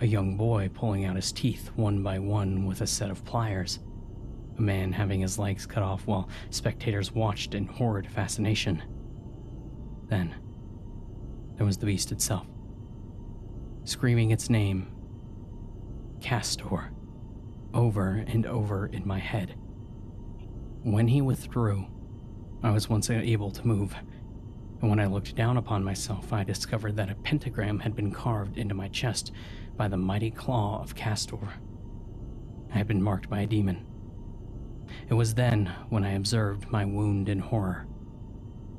a 0.00 0.06
young 0.06 0.36
boy 0.36 0.68
pulling 0.74 1.04
out 1.04 1.16
his 1.16 1.32
teeth 1.32 1.70
one 1.76 2.02
by 2.02 2.18
one 2.18 2.66
with 2.66 2.80
a 2.80 2.86
set 2.86 3.10
of 3.10 3.24
pliers, 3.24 3.78
a 4.58 4.62
man 4.62 4.92
having 4.92 5.20
his 5.20 5.38
legs 5.38 5.66
cut 5.66 5.82
off 5.82 6.06
while 6.06 6.28
spectators 6.50 7.12
watched 7.12 7.54
in 7.54 7.66
horrid 7.66 8.10
fascination. 8.10 8.82
Then, 10.08 10.34
there 11.56 11.66
was 11.66 11.78
the 11.78 11.86
beast 11.86 12.12
itself, 12.12 12.46
screaming 13.84 14.30
its 14.30 14.50
name 14.50 14.92
Castor 16.20 16.90
over 17.74 18.24
and 18.26 18.46
over 18.46 18.86
in 18.86 19.06
my 19.06 19.18
head. 19.18 19.54
When 20.82 21.08
he 21.08 21.20
withdrew, 21.20 21.86
I 22.62 22.70
was 22.70 22.88
once 22.88 23.10
able 23.10 23.50
to 23.50 23.66
move, 23.66 23.94
and 24.80 24.90
when 24.90 25.00
I 25.00 25.06
looked 25.06 25.34
down 25.34 25.56
upon 25.56 25.84
myself, 25.84 26.32
I 26.32 26.44
discovered 26.44 26.96
that 26.96 27.10
a 27.10 27.14
pentagram 27.16 27.78
had 27.80 27.96
been 27.96 28.12
carved 28.12 28.58
into 28.58 28.74
my 28.74 28.88
chest 28.88 29.32
by 29.76 29.88
the 29.88 29.96
mighty 29.96 30.30
claw 30.30 30.80
of 30.82 30.94
Castor. 30.94 31.38
I 32.72 32.78
had 32.78 32.86
been 32.86 33.02
marked 33.02 33.28
by 33.28 33.40
a 33.40 33.46
demon. 33.46 33.86
It 35.08 35.14
was 35.14 35.34
then 35.34 35.72
when 35.88 36.04
I 36.04 36.12
observed 36.12 36.70
my 36.70 36.84
wound 36.84 37.28
in 37.28 37.38
horror. 37.38 37.86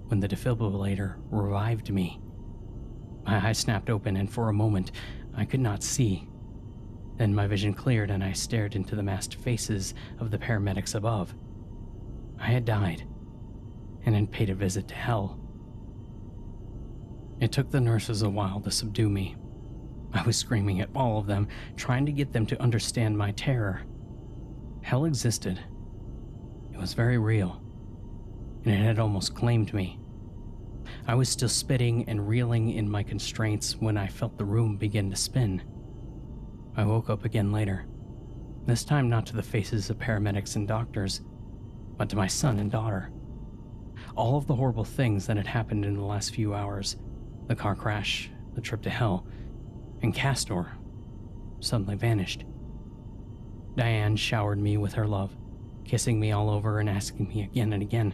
When 0.07 0.19
the 0.19 0.27
defibrillator 0.27 1.15
revived 1.29 1.91
me, 1.91 2.21
my 3.25 3.45
eyes 3.45 3.57
snapped 3.57 3.89
open, 3.89 4.15
and 4.15 4.31
for 4.31 4.47
a 4.47 4.53
moment 4.53 4.91
I 5.35 5.45
could 5.45 5.59
not 5.59 5.83
see. 5.83 6.27
Then 7.17 7.35
my 7.35 7.47
vision 7.47 7.73
cleared, 7.73 8.09
and 8.09 8.23
I 8.23 8.31
stared 8.31 8.75
into 8.75 8.95
the 8.95 9.03
masked 9.03 9.35
faces 9.35 9.93
of 10.19 10.31
the 10.31 10.37
paramedics 10.37 10.95
above. 10.95 11.35
I 12.39 12.47
had 12.47 12.63
died, 12.63 13.05
and 14.05 14.15
had 14.15 14.31
paid 14.31 14.49
a 14.49 14.55
visit 14.55 14.87
to 14.89 14.95
hell. 14.95 15.39
It 17.39 17.51
took 17.51 17.69
the 17.69 17.81
nurses 17.81 18.21
a 18.21 18.29
while 18.29 18.61
to 18.61 18.71
subdue 18.71 19.09
me. 19.09 19.35
I 20.13 20.23
was 20.23 20.37
screaming 20.37 20.79
at 20.79 20.89
all 20.95 21.19
of 21.19 21.27
them, 21.27 21.47
trying 21.75 22.05
to 22.05 22.11
get 22.11 22.31
them 22.31 22.45
to 22.47 22.61
understand 22.61 23.17
my 23.17 23.31
terror. 23.31 23.81
Hell 24.81 25.05
existed. 25.05 25.59
It 26.77 26.81
was 26.81 26.93
very 26.93 27.17
real, 27.17 27.59
and 28.63 28.71
it 28.71 28.77
had 28.77 28.99
almost 28.99 29.33
claimed 29.33 29.73
me. 29.73 29.99
I 31.07 31.15
was 31.15 31.27
still 31.27 31.49
spitting 31.49 32.07
and 32.07 32.27
reeling 32.27 32.69
in 32.69 32.87
my 32.87 33.01
constraints 33.01 33.77
when 33.77 33.97
I 33.97 34.05
felt 34.05 34.37
the 34.37 34.45
room 34.45 34.77
begin 34.77 35.09
to 35.09 35.15
spin. 35.15 35.63
I 36.75 36.85
woke 36.85 37.09
up 37.09 37.25
again 37.25 37.51
later, 37.51 37.87
this 38.67 38.85
time 38.85 39.09
not 39.09 39.25
to 39.25 39.35
the 39.35 39.41
faces 39.41 39.89
of 39.89 39.97
paramedics 39.97 40.55
and 40.55 40.67
doctors, 40.67 41.21
but 41.97 42.09
to 42.09 42.15
my 42.15 42.27
son 42.27 42.59
and 42.59 42.69
daughter. 42.69 43.09
All 44.15 44.37
of 44.37 44.45
the 44.45 44.55
horrible 44.55 44.85
things 44.85 45.25
that 45.25 45.37
had 45.37 45.47
happened 45.47 45.83
in 45.83 45.95
the 45.95 46.05
last 46.05 46.35
few 46.35 46.53
hours 46.53 46.95
the 47.47 47.55
car 47.55 47.75
crash, 47.75 48.29
the 48.53 48.61
trip 48.61 48.83
to 48.83 48.91
hell, 48.91 49.25
and 50.03 50.13
Castor 50.13 50.73
suddenly 51.59 51.95
vanished. 51.95 52.43
Diane 53.75 54.15
showered 54.15 54.59
me 54.59 54.77
with 54.77 54.93
her 54.93 55.07
love, 55.07 55.35
kissing 55.87 56.19
me 56.19 56.31
all 56.31 56.49
over 56.49 56.79
and 56.79 56.89
asking 56.89 57.27
me 57.27 57.43
again 57.43 57.73
and 57.73 57.81
again, 57.81 58.13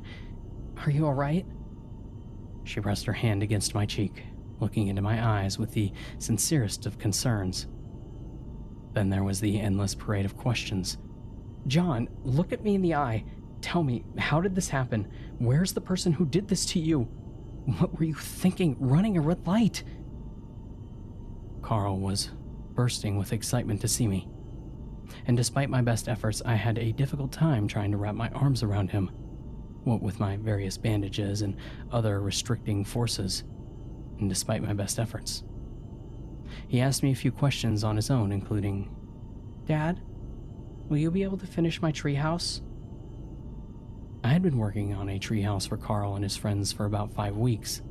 Are 0.85 0.91
you 0.91 1.05
alright? 1.05 1.45
She 2.63 2.79
pressed 2.79 3.05
her 3.05 3.13
hand 3.13 3.43
against 3.43 3.75
my 3.75 3.85
cheek, 3.85 4.23
looking 4.59 4.87
into 4.87 5.01
my 5.01 5.25
eyes 5.25 5.59
with 5.59 5.71
the 5.71 5.91
sincerest 6.19 6.85
of 6.85 6.99
concerns. 6.99 7.67
Then 8.93 9.09
there 9.09 9.23
was 9.23 9.39
the 9.39 9.59
endless 9.59 9.95
parade 9.95 10.25
of 10.25 10.37
questions. 10.37 10.97
John, 11.67 12.07
look 12.23 12.53
at 12.53 12.63
me 12.63 12.75
in 12.75 12.81
the 12.81 12.95
eye. 12.95 13.25
Tell 13.61 13.83
me, 13.83 14.05
how 14.17 14.39
did 14.39 14.55
this 14.55 14.69
happen? 14.69 15.07
Where's 15.39 15.73
the 15.73 15.81
person 15.81 16.13
who 16.13 16.25
did 16.25 16.47
this 16.47 16.65
to 16.67 16.79
you? 16.79 17.07
What 17.79 17.97
were 17.97 18.03
you 18.05 18.13
thinking 18.13 18.75
running 18.79 19.17
a 19.17 19.21
red 19.21 19.47
light? 19.47 19.83
Carl 21.61 21.97
was 21.97 22.29
bursting 22.75 23.17
with 23.17 23.31
excitement 23.31 23.79
to 23.81 23.87
see 23.87 24.07
me. 24.07 24.27
And 25.25 25.37
despite 25.37 25.69
my 25.69 25.81
best 25.81 26.07
efforts, 26.07 26.41
I 26.45 26.55
had 26.55 26.77
a 26.77 26.91
difficult 26.91 27.31
time 27.31 27.67
trying 27.67 27.91
to 27.91 27.97
wrap 27.97 28.15
my 28.15 28.29
arms 28.29 28.63
around 28.63 28.91
him, 28.91 29.11
what 29.83 30.01
with 30.01 30.19
my 30.19 30.37
various 30.37 30.77
bandages 30.77 31.41
and 31.41 31.55
other 31.91 32.21
restricting 32.21 32.83
forces, 32.83 33.43
and 34.19 34.29
despite 34.29 34.63
my 34.63 34.73
best 34.73 34.99
efforts. 34.99 35.43
He 36.67 36.81
asked 36.81 37.03
me 37.03 37.11
a 37.11 37.15
few 37.15 37.31
questions 37.31 37.83
on 37.83 37.95
his 37.95 38.09
own, 38.09 38.31
including 38.31 38.95
Dad, 39.65 40.01
will 40.89 40.97
you 40.97 41.09
be 41.09 41.23
able 41.23 41.37
to 41.37 41.47
finish 41.47 41.81
my 41.81 41.91
treehouse? 41.91 42.61
I 44.23 44.29
had 44.29 44.41
been 44.41 44.57
working 44.57 44.93
on 44.93 45.09
a 45.09 45.19
treehouse 45.19 45.67
for 45.67 45.77
Carl 45.77 46.15
and 46.15 46.23
his 46.23 46.37
friends 46.37 46.71
for 46.71 46.85
about 46.85 47.13
five 47.13 47.35
weeks. 47.35 47.81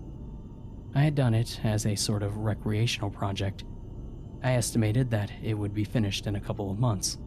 I 0.95 1.00
had 1.00 1.14
done 1.14 1.35
it 1.35 1.61
as 1.64 1.87
a 1.87 1.95
sort 1.95 2.23
of 2.23 2.38
recreational 2.38 3.11
project. 3.11 3.64
I 4.43 4.55
estimated 4.55 5.11
that 5.11 5.31
it 5.43 5.55
would 5.55 5.73
be 5.73 5.85
finished 5.85 6.27
in 6.27 6.37
a 6.37 6.41
couple 6.41 6.71
of 6.71 6.79
months. 6.79 7.19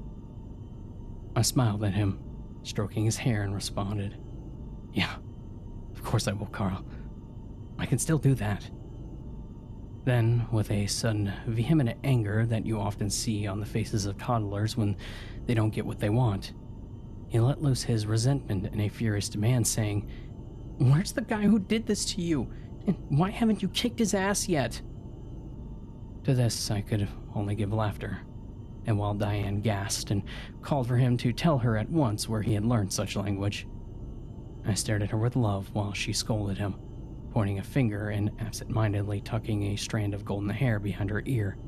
I 1.36 1.42
smiled 1.42 1.84
at 1.84 1.94
him, 1.94 2.20
stroking 2.64 3.06
his 3.06 3.18
hair, 3.18 3.44
and 3.44 3.54
responded, 3.54 4.18
Yeah, 4.94 5.16
of 5.94 6.04
course 6.04 6.28
I 6.28 6.34
will, 6.34 6.48
Carl. 6.48 6.86
I 7.78 7.86
can 7.86 8.00
still 8.00 8.18
do 8.18 8.36
that. 8.36 8.70
Then, 10.06 10.46
with 10.52 10.70
a 10.72 10.86
sudden 10.86 11.34
vehement 11.48 11.98
anger 12.04 12.46
that 12.46 12.66
you 12.66 12.80
often 12.80 13.10
see 13.10 13.48
on 13.48 13.60
the 13.60 13.66
faces 13.66 14.06
of 14.06 14.18
toddlers 14.18 14.78
when 14.78 14.96
they 15.46 15.54
don't 15.54 15.72
get 15.72 15.86
what 15.86 16.00
they 16.00 16.10
want, 16.10 16.54
he 17.28 17.40
let 17.40 17.62
loose 17.62 17.84
his 17.84 18.06
resentment 18.06 18.68
in 18.68 18.82
a 18.82 18.90
furious 18.90 19.30
demand, 19.30 19.68
saying, 19.68 20.08
Where's 20.78 21.14
the 21.14 21.22
guy 21.22 21.44
who 21.44 21.60
did 21.60 21.88
this 21.88 22.06
to 22.14 22.22
you? 22.22 22.52
And 22.86 22.96
why 23.10 23.32
haven't 23.32 23.62
you 23.62 23.70
kicked 23.70 24.00
his 24.00 24.14
ass 24.14 24.48
yet? 24.48 24.82
To 26.26 26.34
this, 26.34 26.72
I 26.72 26.82
could 26.82 27.08
only 27.36 27.54
give 27.54 27.72
laughter. 27.72 28.18
And 28.88 28.98
while 28.98 29.14
Diane 29.14 29.62
gasped 29.62 30.10
and 30.10 30.24
called 30.64 30.88
for 30.88 30.98
him 30.98 31.18
to 31.18 31.32
tell 31.32 31.60
her 31.60 31.78
at 31.78 31.88
once 31.88 32.28
where 32.28 32.42
he 32.42 32.56
had 32.56 32.66
learned 32.66 32.92
such 32.92 33.16
language, 33.16 33.68
I 34.66 34.74
stared 34.74 35.04
at 35.04 35.12
her 35.12 35.20
with 35.20 35.36
love 35.36 35.70
while 35.74 35.94
she 35.94 36.14
scolded 36.14 36.58
him, 36.58 36.78
pointing 37.32 37.60
a 37.60 37.64
finger 37.64 38.10
and 38.10 38.32
absent 38.40 38.72
mindedly 38.72 39.22
tucking 39.22 39.66
a 39.66 39.76
strand 39.76 40.16
of 40.16 40.26
golden 40.26 40.50
hair 40.50 40.80
behind 40.80 41.12
her 41.12 41.22
ear. 41.28 41.60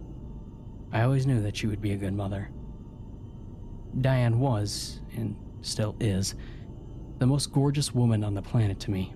I 0.91 1.03
always 1.03 1.27
knew 1.27 1.39
that 1.43 1.55
she 1.55 1.67
would 1.67 1.81
be 1.81 1.91
a 1.91 1.97
good 1.97 2.15
mother. 2.15 2.49
Diane 4.01 4.39
was, 4.39 5.01
and 5.15 5.35
still 5.61 5.95
is, 5.99 6.33
the 7.19 7.27
most 7.27 7.51
gorgeous 7.51 7.93
woman 7.93 8.23
on 8.23 8.33
the 8.33 8.41
planet 8.41 8.79
to 8.79 8.91
me. 8.91 9.13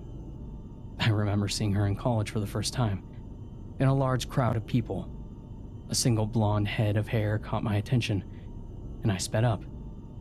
I 1.00 1.08
remember 1.08 1.48
seeing 1.48 1.72
her 1.72 1.88
in 1.88 1.96
college 1.96 2.30
for 2.30 2.38
the 2.38 2.46
first 2.46 2.72
time, 2.72 3.02
in 3.80 3.88
a 3.88 3.94
large 3.94 4.28
crowd 4.28 4.54
of 4.54 4.64
people. 4.64 5.11
A 5.92 5.94
single 5.94 6.24
blonde 6.24 6.68
head 6.68 6.96
of 6.96 7.06
hair 7.06 7.38
caught 7.38 7.62
my 7.62 7.76
attention, 7.76 8.24
and 9.02 9.12
I 9.12 9.18
sped 9.18 9.44
up, 9.44 9.62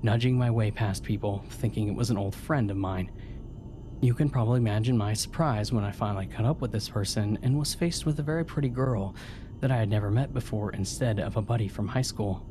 nudging 0.03 0.37
my 0.37 0.51
way 0.51 0.69
past 0.69 1.01
people, 1.01 1.45
thinking 1.47 1.87
it 1.87 1.95
was 1.95 2.09
an 2.09 2.17
old 2.17 2.35
friend 2.35 2.69
of 2.69 2.75
mine. 2.75 3.09
You 4.01 4.13
can 4.13 4.29
probably 4.29 4.57
imagine 4.57 4.97
my 4.97 5.13
surprise 5.13 5.71
when 5.71 5.85
I 5.85 5.91
finally 5.93 6.27
caught 6.27 6.43
up 6.43 6.59
with 6.59 6.73
this 6.73 6.89
person 6.89 7.39
and 7.41 7.57
was 7.57 7.73
faced 7.73 8.05
with 8.05 8.19
a 8.19 8.21
very 8.21 8.43
pretty 8.43 8.67
girl 8.67 9.15
that 9.61 9.71
I 9.71 9.77
had 9.77 9.87
never 9.87 10.11
met 10.11 10.33
before 10.33 10.73
instead 10.73 11.21
of 11.21 11.37
a 11.37 11.41
buddy 11.41 11.69
from 11.69 11.87
high 11.87 12.01
school. 12.01 12.45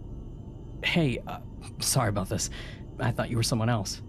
Hey, 0.82 1.22
uh, 1.26 1.40
sorry 1.78 2.08
about 2.08 2.30
this. 2.30 2.48
I 3.00 3.10
thought 3.10 3.28
you 3.28 3.36
were 3.36 3.42
someone 3.42 3.68
else. 3.68 4.00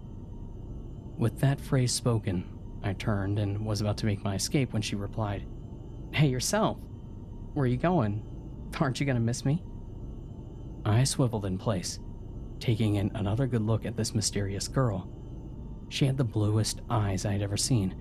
With 1.18 1.38
that 1.40 1.60
phrase 1.60 1.92
spoken, 1.92 2.44
I 2.82 2.94
turned 2.94 3.38
and 3.38 3.66
was 3.66 3.82
about 3.82 3.98
to 3.98 4.06
make 4.06 4.24
my 4.24 4.36
escape 4.36 4.72
when 4.72 4.80
she 4.80 4.96
replied, 4.96 5.44
Hey, 6.14 6.28
yourself. 6.28 6.78
Where 7.52 7.64
are 7.64 7.66
you 7.66 7.76
going? 7.76 8.26
Aren't 8.80 8.98
you 8.98 9.06
to 9.06 9.14
miss 9.20 9.44
me? 9.44 9.62
I 10.84 11.04
swiveled 11.04 11.44
in 11.44 11.56
place, 11.56 12.00
taking 12.58 12.96
in 12.96 13.12
another 13.14 13.46
good 13.46 13.62
look 13.62 13.86
at 13.86 13.96
this 13.96 14.12
mysterious 14.12 14.66
girl. 14.66 15.08
She 15.88 16.06
had 16.06 16.16
the 16.16 16.24
bluest 16.24 16.80
eyes 16.90 17.24
I 17.24 17.32
had 17.32 17.42
ever 17.42 17.56
seen, 17.56 17.94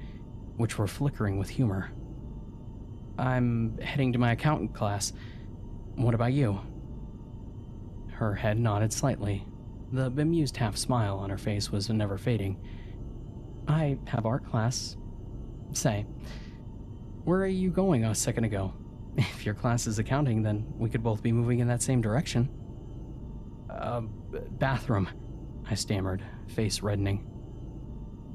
which 0.57 0.79
were 0.79 0.87
flickering 0.87 1.37
with 1.37 1.49
humor. 1.49 1.91
I'm 3.19 3.77
heading 3.77 4.11
to 4.13 4.19
my 4.19 4.31
accountant 4.31 4.73
class. 4.73 5.13
What 5.95 6.15
about 6.15 6.33
you? 6.33 6.59
Her 8.13 8.33
head 8.33 8.57
nodded 8.57 8.91
slightly. 8.91 9.45
The 9.91 10.09
bemused 10.09 10.57
half 10.57 10.77
smile 10.77 11.19
on 11.19 11.29
her 11.29 11.37
face 11.37 11.71
was 11.71 11.89
never 11.89 12.17
fading. 12.17 12.57
I 13.67 13.99
have 14.07 14.25
art 14.25 14.45
class. 14.49 14.95
Say, 15.73 16.07
where 17.23 17.41
are 17.41 17.47
you 17.47 17.69
going 17.69 18.05
a 18.05 18.15
second 18.15 18.45
ago? 18.45 18.73
If 19.17 19.45
your 19.45 19.55
class 19.55 19.87
is 19.87 19.99
accounting, 19.99 20.41
then 20.41 20.65
we 20.77 20.89
could 20.89 21.03
both 21.03 21.21
be 21.21 21.31
moving 21.31 21.59
in 21.59 21.67
that 21.67 21.81
same 21.81 22.01
direction. 22.01 22.49
Uh, 23.69 24.01
bathroom, 24.51 25.09
I 25.69 25.75
stammered, 25.75 26.23
face 26.47 26.81
reddening. 26.81 27.27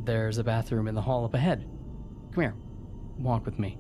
There's 0.05 0.39
a 0.39 0.45
bathroom 0.45 0.89
in 0.89 0.95
the 0.95 1.03
hall 1.03 1.25
up 1.25 1.35
ahead. 1.35 1.69
Come 2.33 2.43
here, 2.43 2.55
walk 3.19 3.47
with 3.47 3.59
me. 3.59 3.79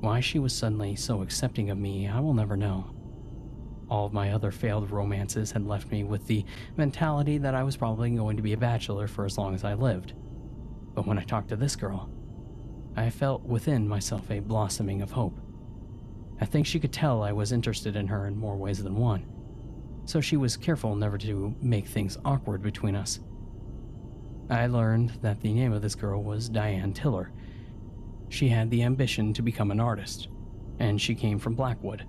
Why 0.00 0.20
she 0.20 0.38
was 0.38 0.54
suddenly 0.54 0.94
so 0.96 1.22
accepting 1.22 1.70
of 1.70 1.78
me, 1.78 2.06
I 2.06 2.20
will 2.20 2.34
never 2.34 2.56
know. 2.56 2.94
All 3.90 4.06
of 4.06 4.12
my 4.12 4.32
other 4.32 4.50
failed 4.50 4.90
romances 4.90 5.50
had 5.50 5.66
left 5.66 5.90
me 5.90 6.04
with 6.04 6.26
the 6.26 6.44
mentality 6.76 7.38
that 7.38 7.54
I 7.54 7.62
was 7.62 7.76
probably 7.76 8.10
going 8.10 8.36
to 8.36 8.42
be 8.42 8.52
a 8.52 8.58
bachelor 8.58 9.08
for 9.08 9.24
as 9.24 9.38
long 9.38 9.54
as 9.54 9.64
I 9.64 9.74
lived. 9.74 10.12
But 10.94 11.06
when 11.06 11.18
I 11.18 11.24
talked 11.24 11.48
to 11.48 11.56
this 11.56 11.74
girl, 11.74 12.10
I 12.98 13.10
felt 13.10 13.42
within 13.42 13.86
myself 13.86 14.30
a 14.30 14.40
blossoming 14.40 15.02
of 15.02 15.10
hope. 15.10 15.38
I 16.40 16.44
think 16.44 16.66
she 16.66 16.80
could 16.80 16.92
tell 16.92 17.22
I 17.22 17.32
was 17.32 17.52
interested 17.52 17.96
in 17.96 18.06
her 18.08 18.26
in 18.26 18.36
more 18.36 18.56
ways 18.56 18.82
than 18.82 18.96
one, 18.96 19.24
so 20.04 20.20
she 20.20 20.36
was 20.36 20.56
careful 20.56 20.94
never 20.94 21.18
to 21.18 21.54
make 21.60 21.86
things 21.86 22.18
awkward 22.24 22.62
between 22.62 22.94
us. 22.94 23.20
I 24.50 24.66
learned 24.66 25.10
that 25.22 25.40
the 25.40 25.52
name 25.52 25.72
of 25.72 25.82
this 25.82 25.94
girl 25.94 26.22
was 26.22 26.48
Diane 26.48 26.92
Tiller. 26.92 27.32
She 28.28 28.48
had 28.48 28.70
the 28.70 28.82
ambition 28.82 29.32
to 29.34 29.42
become 29.42 29.70
an 29.70 29.80
artist, 29.80 30.28
and 30.78 31.00
she 31.00 31.14
came 31.14 31.38
from 31.38 31.54
Blackwood 31.54 32.04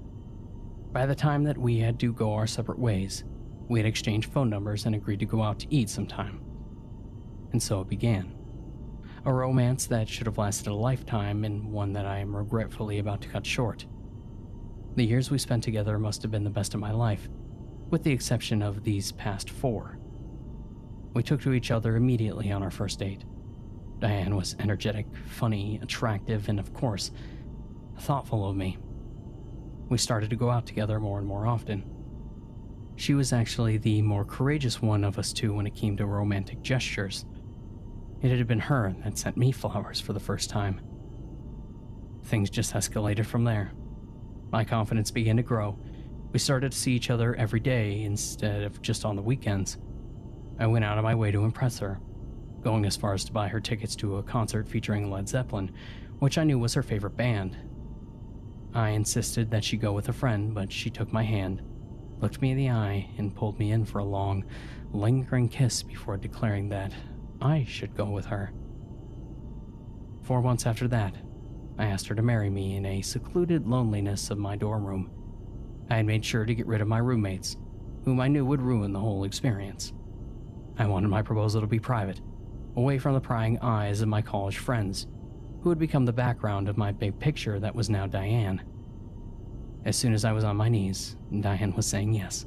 by 0.92 1.06
the 1.06 1.16
time 1.16 1.44
that 1.44 1.58
we 1.58 1.78
had 1.78 2.00
to 2.00 2.14
go 2.14 2.34
our 2.34 2.48
separate 2.48 2.80
ways, 2.80 3.24
we 3.68 3.80
had 3.80 3.86
exchanged 3.86 4.32
phone 4.32 4.50
numbers 4.50 4.86
and 4.86 4.96
agreed 4.96 5.20
to 5.20 5.26
go 5.26 5.44
out 5.44 5.60
to 5.60 5.68
eat 5.74 5.90
sometime. 5.90 6.42
And 7.52 7.62
so 7.62 7.82
it 7.82 7.90
began. 7.90 8.39
A 9.26 9.34
romance 9.34 9.86
that 9.88 10.08
should 10.08 10.28
have 10.28 10.38
lasted 10.38 10.68
a 10.68 10.74
lifetime 10.74 11.44
and 11.44 11.72
one 11.72 11.94
that 11.94 12.06
I 12.06 12.20
am 12.20 12.36
regretfully 12.36 13.00
about 13.00 13.22
to 13.22 13.28
cut 13.28 13.46
short. 13.46 13.86
The 14.96 15.06
years 15.06 15.30
we 15.30 15.38
spent 15.38 15.64
together 15.64 16.00
must 16.00 16.22
have 16.22 16.32
been 16.32 16.46
the 16.46 16.50
best 16.50 16.74
of 16.74 16.80
my 16.80 16.92
life, 16.92 17.28
with 17.90 18.04
the 18.04 18.12
exception 18.12 18.62
of 18.62 18.84
these 18.84 19.12
past 19.12 19.50
four. 19.50 20.00
We 21.14 21.24
took 21.24 21.42
to 21.42 21.54
each 21.54 21.70
other 21.70 21.96
immediately 21.96 22.52
on 22.52 22.64
our 22.64 22.72
first 22.72 23.00
date. 23.00 23.26
Diane 24.00 24.36
was 24.36 24.56
energetic, 24.60 25.06
funny, 25.28 25.80
attractive, 25.82 26.48
and 26.48 26.60
of 26.60 26.74
course, 26.74 27.12
thoughtful 28.00 28.50
of 28.50 28.56
me. 28.56 28.78
We 29.90 29.98
started 29.98 30.30
to 30.30 30.38
go 30.38 30.50
out 30.50 30.66
together 30.66 31.00
more 31.00 31.18
and 31.18 31.28
more 31.28 31.46
often. 31.46 31.84
She 32.96 33.14
was 33.14 33.34
actually 33.34 33.78
the 33.78 34.02
more 34.02 34.24
courageous 34.24 34.82
one 34.82 35.04
of 35.04 35.20
us 35.20 35.34
two 35.34 35.54
when 35.54 35.68
it 35.68 35.76
came 35.76 35.98
to 35.98 36.06
romantic 36.06 36.62
gestures. 36.62 37.26
It 38.22 38.32
had 38.32 38.48
been 38.48 38.60
her 38.60 38.94
that 39.04 39.18
sent 39.18 39.38
me 39.38 39.52
flowers 39.52 40.02
for 40.02 40.12
the 40.12 40.20
first 40.20 40.50
time. 40.50 40.82
Things 42.26 42.50
just 42.50 42.74
escalated 42.74 43.26
from 43.26 43.46
there. 43.46 43.72
My 44.52 44.66
confidence 44.66 45.10
began 45.10 45.38
to 45.38 45.44
grow. 45.44 45.78
We 46.34 46.40
started 46.40 46.74
to 46.74 46.78
see 46.78 46.92
each 46.92 47.10
other 47.10 47.34
every 47.36 47.62
day 47.62 48.04
instead 48.04 48.64
of 48.64 48.82
just 48.82 49.06
on 49.06 49.16
the 49.16 49.22
weekends. 49.22 49.78
I 50.60 50.68
went 50.68 50.84
out 50.84 50.98
of 50.98 51.06
my 51.06 51.16
way 51.16 51.32
to 51.32 51.46
impress 51.46 51.80
her, 51.80 52.02
going 52.62 52.86
as 52.86 52.98
far 52.98 53.14
as 53.14 53.24
to 53.26 53.32
buy 53.32 53.48
her 53.48 53.62
tickets 53.62 53.96
to 53.98 54.18
a 54.18 54.24
concert 54.24 54.68
featuring 54.68 55.10
Led 55.10 55.30
Zeppelin, 55.30 55.72
which 56.20 56.38
I 56.38 56.44
knew 56.44 56.60
was 56.60 56.74
her 56.74 56.84
favorite 56.84 57.16
band. 57.16 57.56
I 58.74 58.90
insisted 58.90 59.50
that 59.52 59.64
she 59.64 59.78
go 59.78 59.94
with 59.94 60.10
a 60.10 60.14
friend, 60.14 60.54
but 60.54 60.72
she 60.72 60.90
took 60.90 61.14
my 61.14 61.24
hand, 61.24 61.62
looked 62.20 62.42
me 62.42 62.52
in 62.52 62.58
the 62.58 62.70
eye, 62.70 63.10
and 63.18 63.34
pulled 63.34 63.58
me 63.58 63.72
in 63.72 63.86
for 63.86 64.00
a 64.00 64.04
long, 64.04 64.44
lingering 64.92 65.48
kiss 65.48 65.82
before 65.82 66.18
declaring 66.18 66.68
that 66.70 66.92
I 67.42 67.66
should 67.68 67.96
go 67.96 68.06
with 68.06 68.26
her. 68.26 68.52
Four 70.24 70.42
months 70.42 70.66
after 70.66 70.88
that, 70.90 71.16
I 71.78 71.86
asked 71.86 72.08
her 72.08 72.16
to 72.16 72.22
marry 72.22 72.50
me 72.50 72.76
in 72.76 72.86
a 72.86 73.02
secluded 73.02 73.66
loneliness 73.66 74.30
of 74.30 74.38
my 74.38 74.56
dorm 74.56 74.86
room. 74.86 75.10
I 75.90 75.98
had 75.98 76.06
made 76.06 76.26
sure 76.26 76.46
to 76.46 76.54
get 76.54 76.68
rid 76.68 76.82
of 76.82 76.88
my 76.88 76.98
roommates, 76.98 77.58
whom 78.04 78.20
I 78.20 78.28
knew 78.28 78.46
would 78.46 78.62
ruin 78.62 78.92
the 78.92 79.00
whole 79.00 79.24
experience. 79.24 79.94
I 80.78 80.86
wanted 80.86 81.08
my 81.08 81.22
proposal 81.22 81.62
to 81.62 81.68
be 81.68 81.80
private, 81.80 82.22
away 82.76 82.98
from 82.98 83.14
the 83.14 83.22
prying 83.22 83.58
eyes 83.60 84.02
of 84.02 84.08
my 84.08 84.22
college 84.22 84.58
friends, 84.58 85.08
who 85.62 85.70
had 85.70 85.80
become 85.80 86.06
the 86.06 86.14
background 86.14 86.70
of 86.70 86.78
my 86.78 86.92
big 86.92 87.20
picture 87.20 87.60
that 87.60 87.76
was 87.76 87.90
now 87.90 88.06
Diane. 88.06 88.62
As 89.86 89.96
soon 89.96 90.14
as 90.14 90.26
I 90.26 90.34
was 90.34 90.44
on 90.44 90.58
my 90.58 90.70
knees, 90.70 91.16
Diane 91.40 91.74
was 91.76 91.88
saying 91.88 92.14
yes, 92.14 92.46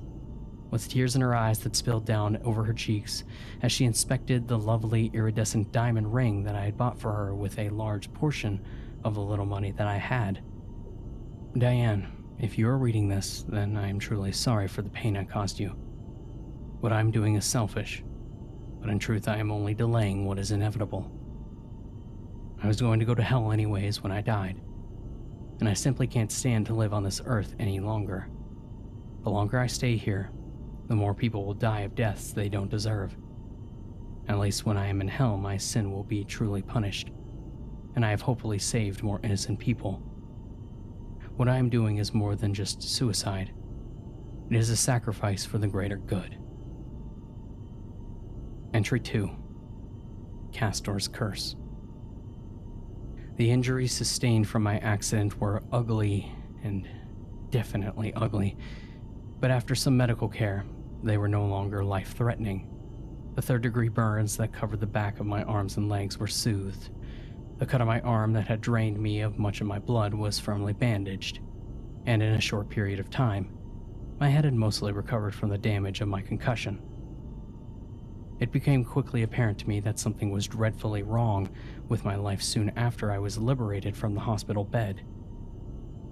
with 0.73 0.89
tears 0.89 1.15
in 1.15 1.21
her 1.21 1.35
eyes 1.35 1.59
that 1.61 1.77
spilled 1.77 2.07
down 2.07 2.39
over 2.45 2.65
her 2.65 2.73
cheeks 2.73 3.25
as 3.61 3.71
she 3.71 3.85
inspected 3.85 4.49
the 4.49 4.59
lovely 4.59 5.11
iridescent 5.13 5.71
diamond 5.71 6.13
ring 6.13 6.43
that 6.43 6.57
I 6.57 6.65
had 6.65 6.79
bought 6.79 6.99
for 6.99 7.13
her 7.13 7.35
with 7.35 7.59
a 7.59 7.69
large 7.69 8.13
portion 8.15 8.65
of 9.05 9.15
the 9.15 9.21
little 9.21 9.45
money 9.45 9.71
that 9.73 9.87
I 9.87 9.99
had. 9.99 10.43
Diane, 11.59 12.11
if 12.41 12.57
you 12.57 12.67
are 12.69 12.79
reading 12.79 13.07
this, 13.07 13.45
then 13.47 13.77
I 13.77 13.89
am 13.89 13.99
truly 13.99 14.33
sorry 14.33 14.67
for 14.67 14.81
the 14.81 14.89
pain 14.89 15.15
I 15.15 15.25
caused 15.25 15.61
you. 15.61 15.69
What 16.81 16.93
I'm 16.93 17.11
doing 17.11 17.35
is 17.35 17.45
selfish, 17.45 18.03
but 18.81 18.89
in 18.89 18.99
truth, 18.99 19.29
I 19.29 19.37
am 19.37 19.53
only 19.53 19.75
delaying 19.75 20.25
what 20.25 20.39
is 20.39 20.53
inevitable. 20.53 21.13
I 22.63 22.67
was 22.67 22.81
going 22.81 22.99
to 22.99 23.05
go 23.05 23.15
to 23.15 23.23
hell 23.23 23.53
anyways 23.53 24.03
when 24.03 24.11
I 24.11 24.23
died, 24.23 24.59
and 25.61 25.69
I 25.69 25.75
simply 25.75 26.07
can't 26.07 26.33
stand 26.33 26.65
to 26.67 26.75
live 26.75 26.95
on 26.95 27.03
this 27.03 27.21
earth 27.27 27.55
any 27.59 27.79
longer. 27.79 28.31
The 29.23 29.31
longer 29.31 29.59
I 29.59 29.67
stay 29.67 29.97
here, 29.97 30.31
the 30.89 30.95
more 30.95 31.15
people 31.15 31.45
will 31.45 31.55
die 31.55 31.81
of 31.81 31.95
deaths 31.95 32.33
they 32.33 32.49
don't 32.49 32.71
deserve. 32.71 33.17
At 34.29 34.39
least 34.39 34.67
when 34.67 34.77
I 34.77 34.87
am 34.87 35.01
in 35.01 35.09
hell, 35.09 35.37
my 35.37 35.57
sin 35.57 35.91
will 35.91 36.05
be 36.05 36.25
truly 36.25 36.63
punished, 36.63 37.11
and 37.95 38.05
I 38.05 38.11
have 38.11 38.23
hopefully 38.23 38.59
saved 38.59 39.03
more 39.03 39.21
innocent 39.23 39.59
people. 39.59 40.03
What 41.37 41.49
I 41.49 41.57
am 41.57 41.71
doing 41.71 41.97
is 41.97 42.15
more 42.15 42.37
than 42.37 42.55
just 42.55 42.83
suicide, 42.83 43.53
it 44.51 44.57
is 44.57 44.69
a 44.69 44.77
sacrifice 44.77 45.47
for 45.47 45.57
the 45.57 45.67
greater 45.67 45.97
good. 45.97 46.37
Entry 48.75 49.01
2 49.01 49.31
Castor's 50.53 51.09
Curse. 51.09 51.57
The 53.37 53.51
injuries 53.51 53.93
sustained 53.93 54.47
from 54.47 54.63
my 54.63 54.79
accident 54.79 55.41
were 55.41 55.63
ugly 55.73 56.31
and 56.63 56.87
definitely 57.49 58.13
ugly, 58.15 58.59
but 59.43 59.51
after 59.51 59.75
some 59.75 59.97
medical 59.97 60.29
care, 60.29 60.65
they 61.03 61.19
were 61.19 61.27
no 61.27 61.45
longer 61.45 61.85
life 61.85 62.15
threatening. 62.15 62.69
The 63.35 63.43
third 63.43 63.63
degree 63.63 63.89
burns 63.89 64.37
that 64.37 64.53
covered 64.53 64.79
the 64.79 64.87
back 64.87 65.19
of 65.19 65.27
my 65.27 65.43
arms 65.43 65.77
and 65.77 65.89
legs 65.89 66.17
were 66.17 66.29
soothed. 66.29 66.91
The 67.59 67.67
cut 67.67 67.81
on 67.81 67.89
my 67.89 68.01
arm 68.03 68.33
that 68.35 68.47
had 68.47 68.61
drained 68.61 69.01
me 69.01 69.21
of 69.21 69.41
much 69.41 69.61
of 69.61 69.67
my 69.67 69.81
blood 69.81 70.15
was 70.15 70.39
firmly 70.39 70.75
bandaged, 70.75 71.41
and 72.07 72.23
in 72.23 72.35
a 72.35 72.41
short 72.41 72.69
period 72.69 73.01
of 73.01 73.11
time, 73.11 73.53
my 74.21 74.29
head 74.29 74.45
had 74.45 74.55
mostly 74.55 74.93
recovered 74.93 75.35
from 75.35 75.51
the 75.51 75.59
damage 75.59 76.01
of 76.01 76.07
my 76.07 76.23
concussion. 76.23 76.81
It 78.39 78.53
became 78.53 78.85
quickly 78.85 79.25
apparent 79.25 79.59
to 79.59 79.69
me 79.69 79.81
that 79.81 79.99
something 79.99 80.31
was 80.31 80.47
dreadfully 80.47 81.03
wrong 81.03 81.49
with 81.89 82.05
my 82.05 82.15
life 82.15 82.43
soon 82.43 82.71
after 82.77 83.11
I 83.11 83.19
was 83.19 83.39
liberated 83.39 83.97
from 83.97 84.15
the 84.15 84.21
hospital 84.21 84.63
bed. 84.63 85.03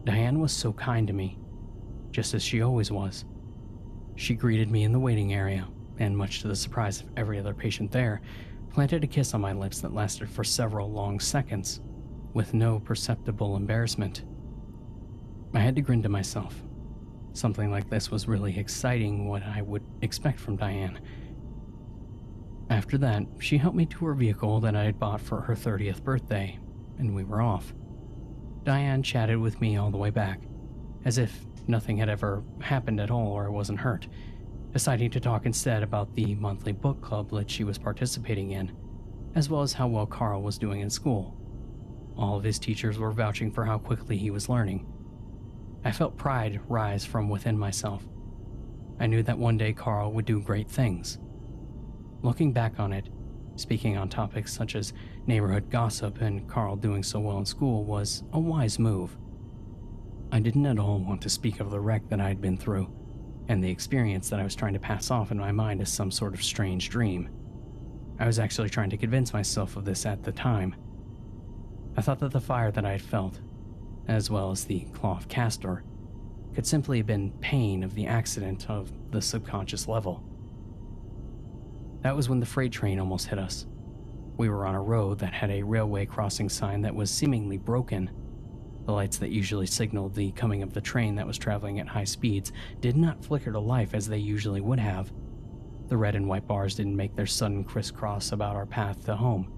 Diane 0.03 0.41
was 0.41 0.51
so 0.53 0.73
kind 0.73 1.07
to 1.07 1.13
me, 1.13 1.39
just 2.11 2.35
as 2.35 2.43
she 2.43 2.63
always 2.63 2.91
was. 2.91 3.25
She 4.17 4.35
greeted 4.35 4.71
me 4.71 4.85
in 4.85 4.93
the 4.93 4.99
waiting 4.99 5.33
area, 5.33 5.69
and 5.99 6.17
much 6.17 6.41
to 6.41 6.49
the 6.49 6.57
surprise 6.57 7.01
of 7.01 7.09
every 7.17 7.39
other 7.39 7.55
patient 7.55 7.91
there, 7.91 8.21
planted 8.71 9.05
a 9.05 9.07
kiss 9.07 9.35
on 9.35 9.41
my 9.41 9.53
lips 9.53 9.81
that 9.81 9.95
lasted 9.95 10.29
for 10.29 10.45
several 10.45 10.91
long 10.91 11.21
seconds, 11.21 11.81
with 12.35 12.55
no 12.55 12.81
perceptible 12.81 13.57
embarrassment. 13.57 14.25
I 15.55 15.61
had 15.61 15.77
to 15.77 15.83
grin 15.83 16.03
to 16.03 16.09
myself. 16.09 16.55
Something 17.33 17.71
like 17.71 17.91
this 17.91 18.11
was 18.11 18.29
really 18.29 18.59
exciting, 18.59 19.29
what 19.29 19.43
I 19.43 19.63
would 19.63 19.85
expect 20.03 20.39
from 20.39 20.57
Diane 20.57 21.01
after 22.71 22.97
that, 22.99 23.25
she 23.41 23.59
helped 23.59 23.77
me 23.77 23.85
to 23.87 24.07
her 24.07 24.15
vehicle 24.15 24.61
that 24.61 24.77
I 24.77 24.85
had 24.85 24.99
bought 24.99 25.21
for 25.21 25.41
her 25.41 25.55
30th 25.55 26.05
birthday, 26.05 26.57
and 26.99 27.15
we 27.15 27.25
were 27.25 27.43
off. 27.43 27.75
Diane 28.63 29.03
chatted 29.03 29.39
with 29.39 29.61
me 29.61 29.77
all 29.77 29.91
the 29.91 29.97
way 29.99 30.11
back, 30.11 30.41
as 31.05 31.19
if 31.19 31.47
nothing 31.71 31.99
had 31.99 32.09
ever 32.09 32.43
happened 32.61 33.01
at 33.01 33.11
all 33.11 33.29
or 33.29 33.47
I 33.47 33.51
wasn't 33.51 33.81
hurt, 33.81 34.07
deciding 34.73 35.11
to 35.13 35.21
talk 35.21 35.47
instead 35.47 35.83
about 35.83 36.15
the 36.15 36.35
monthly 36.35 36.73
book 36.73 37.01
club 37.01 37.31
that 37.31 37.51
she 37.51 37.65
was 37.65 37.79
participating 37.79 38.51
in, 38.51 38.73
as 39.35 39.49
well 39.49 39.63
as 39.63 39.73
how 39.73 39.89
well 39.89 40.07
Carl 40.07 40.43
was 40.43 40.59
doing 40.59 40.81
in 40.81 40.91
school. 40.91 41.37
All 42.17 42.37
of 42.37 42.45
his 42.45 42.59
teachers 42.59 42.99
were 42.99 43.13
vouching 43.13 43.51
for 43.51 43.65
how 43.65 43.79
quickly 43.79 44.17
he 44.17 44.31
was 44.31 44.49
learning. 44.49 44.87
I 45.85 45.93
felt 45.93 46.17
pride 46.17 46.61
rise 46.69 47.05
from 47.05 47.29
within 47.29 47.59
myself. 47.59 48.07
I 48.99 49.07
knew 49.07 49.23
that 49.23 49.39
one 49.39 49.57
day 49.57 49.73
Carl 49.73 50.13
would 50.13 50.27
do 50.27 50.41
great 50.41 50.71
things 50.71 51.19
Looking 52.23 52.53
back 52.53 52.79
on 52.79 52.93
it, 52.93 53.09
speaking 53.57 53.97
on 53.97 54.11
topics 54.11 54.53
such 54.53 54.75
as 54.75 54.93
neighborhood 55.27 55.71
gossip 55.71 56.21
and 56.21 56.47
Carl 56.47 56.77
doing 56.77 57.03
so 57.03 57.19
well 57.19 57.39
in 57.39 57.47
school 57.47 57.85
was 57.85 58.25
a 58.33 58.39
wise 58.39 58.79
move. 58.79 59.17
I 60.33 60.39
didn't 60.39 60.67
at 60.67 60.79
all 60.79 60.99
want 61.01 61.23
to 61.23 61.29
speak 61.29 61.61
of 61.61 61.71
the 61.71 61.81
wreck 61.81 62.09
that 62.09 62.21
I 62.21 62.29
had 62.29 62.41
been 62.41 62.57
through, 62.57 62.89
and 63.49 63.63
the 63.63 63.71
experience 63.71 64.31
that 64.31 64.39
I 64.39 64.45
was 64.45 64.55
trying 64.55 64.75
to 64.75 64.79
pass 64.79 65.11
off 65.11 65.33
in 65.33 65.39
my 65.39 65.51
mind 65.51 65.81
as 65.81 65.93
some 65.93 66.11
sort 66.11 66.35
of 66.35 66.43
strange 66.43 66.89
dream. 66.89 67.29
I 68.19 68.27
was 68.27 68.39
actually 68.39 68.69
trying 68.69 68.91
to 68.91 68.97
convince 68.97 69.33
myself 69.33 69.77
of 69.77 69.85
this 69.85 70.07
at 70.07 70.23
the 70.23 70.33
time. 70.33 70.77
I 71.97 72.03
thought 72.03 72.21
that 72.21 72.31
the 72.33 72.41
fire 72.41 72.71
that 72.71 72.85
I 72.85 72.93
had 72.93 73.03
felt, 73.03 73.41
as 74.07 74.31
well 74.31 74.51
as 74.53 74.65
the 74.65 74.81
cloth 74.93 75.29
castor, 75.29 75.83
could 76.55 76.67
simply 76.67 76.99
have 76.99 77.07
been 77.07 77.33
pain 77.41 77.83
of 77.83 77.95
the 77.95 78.07
accident 78.07 78.71
of 78.71 78.93
the 79.11 79.23
subconscious 79.23 79.89
level. 79.89 80.23
That 82.03 82.15
was 82.15 82.29
when 82.29 82.41
the 82.41 82.47
freight 82.47 82.73
train 82.73 83.01
almost 83.01 83.27
hit 83.27 83.39
us. 83.39 83.67
We 84.37 84.49
were 84.49 84.65
on 84.65 84.75
a 84.75 84.83
road 84.83 85.19
that 85.19 85.33
had 85.33 85.51
a 85.51 85.63
railway 85.63 86.07
crossing 86.07 86.49
sign 86.49 86.83
that 86.83 86.95
was 86.95 87.11
seemingly 87.11 87.59
broken. 87.59 88.11
The 88.87 88.93
lights 88.93 89.19
that 89.19 89.31
usually 89.31 89.67
signaled 89.67 90.15
the 90.15 90.33
coming 90.33 90.63
of 90.63 90.73
the 90.73 90.81
train 90.81 91.15
that 91.17 91.27
was 91.27 91.39
traveling 91.39 91.81
at 91.81 91.89
high 91.89 92.05
speeds 92.05 92.53
did 92.81 92.97
not 92.97 93.25
flicker 93.25 93.53
to 93.53 93.61
life 93.61 93.95
as 93.95 94.07
they 94.09 94.19
usually 94.19 94.61
would 94.61 94.81
have. 94.81 95.13
The 95.89 95.97
red 95.97 96.15
and 96.15 96.29
white 96.29 96.47
bars 96.47 96.75
didn't 96.75 96.97
make 96.97 97.15
their 97.15 97.27
sudden 97.27 97.65
crisscross 97.65 98.33
about 98.33 98.57
our 98.57 98.67
path 98.67 99.05
to 99.07 99.17
home. 99.17 99.53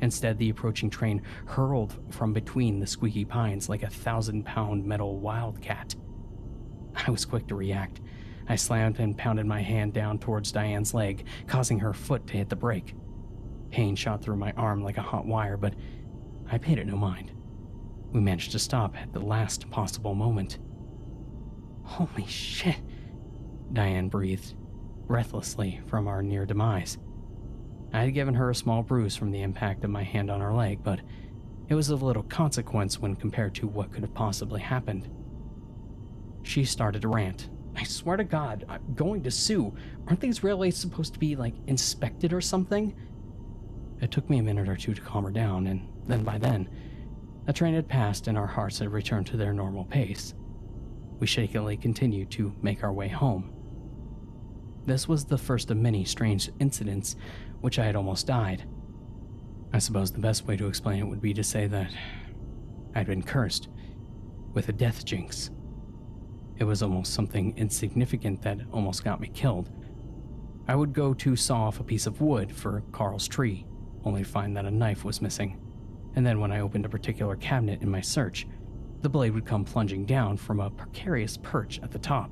Instead, 0.00 0.38
the 0.38 0.50
approaching 0.50 0.90
train 0.90 1.22
hurled 1.46 1.96
from 2.10 2.32
between 2.32 2.80
the 2.80 2.86
squeaky 2.86 3.24
pines 3.24 3.68
like 3.68 3.84
a 3.84 3.90
thousand 3.90 4.44
pound 4.44 4.84
metal 4.84 5.18
wildcat. 5.20 5.94
I 7.06 7.10
was 7.10 7.24
quick 7.24 7.46
to 7.48 7.54
react, 7.54 8.00
I 8.48 8.56
slammed 8.56 8.98
and 8.98 9.16
pounded 9.16 9.46
my 9.46 9.62
hand 9.62 9.92
down 9.92 10.18
towards 10.18 10.52
Diane's 10.52 10.94
leg, 10.94 11.26
causing 11.46 11.78
her 11.78 11.92
foot 11.92 12.26
to 12.28 12.36
hit 12.36 12.48
the 12.48 12.56
brake. 12.56 12.94
Pain 13.70 13.96
shot 13.96 14.22
through 14.22 14.36
my 14.36 14.52
arm 14.56 14.82
like 14.82 14.98
a 14.98 15.02
hot 15.02 15.26
wire, 15.26 15.56
but 15.56 15.74
I 16.50 16.58
paid 16.58 16.78
it 16.78 16.86
no 16.86 16.96
mind. 16.96 17.32
We 18.12 18.20
managed 18.20 18.52
to 18.52 18.58
stop 18.58 18.96
at 18.96 19.12
the 19.12 19.20
last 19.20 19.70
possible 19.70 20.14
moment. 20.14 20.58
Holy 21.82 22.26
shit, 22.26 22.76
Diane 23.72 24.08
breathed, 24.08 24.54
breathlessly, 25.06 25.80
from 25.86 26.06
our 26.06 26.22
near 26.22 26.46
demise. 26.46 26.98
I 27.92 28.04
had 28.04 28.14
given 28.14 28.34
her 28.34 28.50
a 28.50 28.54
small 28.54 28.82
bruise 28.82 29.16
from 29.16 29.30
the 29.30 29.42
impact 29.42 29.84
of 29.84 29.90
my 29.90 30.02
hand 30.02 30.30
on 30.30 30.40
her 30.40 30.52
leg, 30.52 30.82
but 30.82 31.00
it 31.68 31.74
was 31.74 31.90
of 31.90 32.02
little 32.02 32.22
consequence 32.24 32.98
when 32.98 33.16
compared 33.16 33.54
to 33.56 33.66
what 33.66 33.92
could 33.92 34.02
have 34.02 34.14
possibly 34.14 34.60
happened. 34.60 35.08
She 36.42 36.64
started 36.64 37.02
to 37.02 37.08
rant, 37.08 37.48
I 37.74 37.84
swear 37.84 38.16
to 38.16 38.24
God, 38.24 38.64
I'm 38.68 38.94
going 38.94 39.22
to 39.22 39.30
sue. 39.30 39.74
Aren't 40.06 40.20
these 40.20 40.42
railways 40.42 40.76
supposed 40.76 41.14
to 41.14 41.18
be, 41.18 41.36
like, 41.36 41.54
inspected 41.66 42.32
or 42.32 42.40
something? 42.40 42.94
It 44.00 44.10
took 44.10 44.28
me 44.28 44.38
a 44.38 44.42
minute 44.42 44.68
or 44.68 44.76
two 44.76 44.94
to 44.94 45.00
calm 45.00 45.24
her 45.24 45.30
down, 45.30 45.66
and 45.66 45.88
then 46.06 46.24
by 46.24 46.38
then, 46.38 46.68
the 47.46 47.52
train 47.52 47.74
had 47.74 47.88
passed 47.88 48.28
and 48.28 48.38
our 48.38 48.46
hearts 48.46 48.78
had 48.78 48.92
returned 48.92 49.26
to 49.26 49.36
their 49.36 49.52
normal 49.52 49.84
pace. 49.84 50.34
We 51.18 51.26
shakily 51.26 51.76
continued 51.76 52.30
to 52.32 52.54
make 52.62 52.82
our 52.82 52.92
way 52.92 53.08
home. 53.08 53.52
This 54.86 55.06
was 55.06 55.24
the 55.24 55.38
first 55.38 55.70
of 55.70 55.76
many 55.76 56.04
strange 56.04 56.50
incidents 56.58 57.16
which 57.60 57.78
I 57.78 57.84
had 57.84 57.96
almost 57.96 58.26
died. 58.26 58.64
I 59.72 59.78
suppose 59.78 60.12
the 60.12 60.18
best 60.18 60.46
way 60.46 60.56
to 60.56 60.66
explain 60.66 60.98
it 60.98 61.06
would 61.06 61.22
be 61.22 61.32
to 61.34 61.44
say 61.44 61.66
that 61.68 61.92
I'd 62.94 63.06
been 63.06 63.22
cursed 63.22 63.68
with 64.52 64.68
a 64.68 64.72
death 64.72 65.04
jinx. 65.04 65.50
It 66.58 66.64
was 66.64 66.82
almost 66.82 67.14
something 67.14 67.56
insignificant 67.56 68.42
that 68.42 68.58
almost 68.72 69.04
got 69.04 69.20
me 69.20 69.28
killed. 69.28 69.70
I 70.68 70.74
would 70.74 70.92
go 70.92 71.14
to 71.14 71.36
saw 71.36 71.68
off 71.68 71.80
a 71.80 71.84
piece 71.84 72.06
of 72.06 72.20
wood 72.20 72.52
for 72.54 72.82
Carl's 72.92 73.26
tree, 73.26 73.66
only 74.04 74.22
to 74.24 74.28
find 74.28 74.56
that 74.56 74.66
a 74.66 74.70
knife 74.70 75.04
was 75.04 75.22
missing. 75.22 75.61
And 76.14 76.26
then 76.26 76.40
when 76.40 76.52
I 76.52 76.60
opened 76.60 76.84
a 76.84 76.90
particular 76.90 77.36
cabinet 77.36 77.82
in 77.82 77.90
my 77.90 78.00
search, 78.00 78.46
the 79.00 79.08
blade 79.08 79.32
would 79.34 79.46
come 79.46 79.64
plunging 79.64 80.04
down 80.04 80.36
from 80.36 80.60
a 80.60 80.70
precarious 80.70 81.36
perch 81.36 81.80
at 81.82 81.90
the 81.90 81.98
top, 81.98 82.30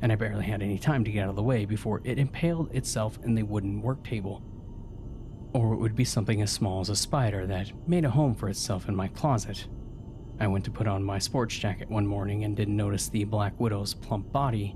and 0.00 0.10
I 0.10 0.14
barely 0.14 0.44
had 0.44 0.62
any 0.62 0.78
time 0.78 1.04
to 1.04 1.10
get 1.10 1.24
out 1.24 1.30
of 1.30 1.36
the 1.36 1.42
way 1.42 1.64
before 1.64 2.00
it 2.04 2.18
impaled 2.18 2.74
itself 2.74 3.18
in 3.22 3.34
the 3.34 3.42
wooden 3.42 3.82
work 3.82 4.02
table. 4.02 4.42
Or 5.52 5.74
it 5.74 5.78
would 5.78 5.96
be 5.96 6.04
something 6.04 6.40
as 6.40 6.50
small 6.50 6.80
as 6.80 6.88
a 6.88 6.96
spider 6.96 7.46
that 7.46 7.72
made 7.88 8.04
a 8.04 8.10
home 8.10 8.34
for 8.34 8.48
itself 8.48 8.88
in 8.88 8.96
my 8.96 9.08
closet 9.08 9.66
I 10.40 10.46
went 10.46 10.64
to 10.64 10.70
put 10.70 10.88
on 10.88 11.04
my 11.04 11.18
sports 11.18 11.54
jacket 11.54 11.90
one 11.90 12.06
morning 12.06 12.44
and 12.44 12.56
didn't 12.56 12.76
notice 12.76 13.10
the 13.10 13.24
Black 13.24 13.52
Widow's 13.60 13.92
plump 13.92 14.32
body 14.32 14.74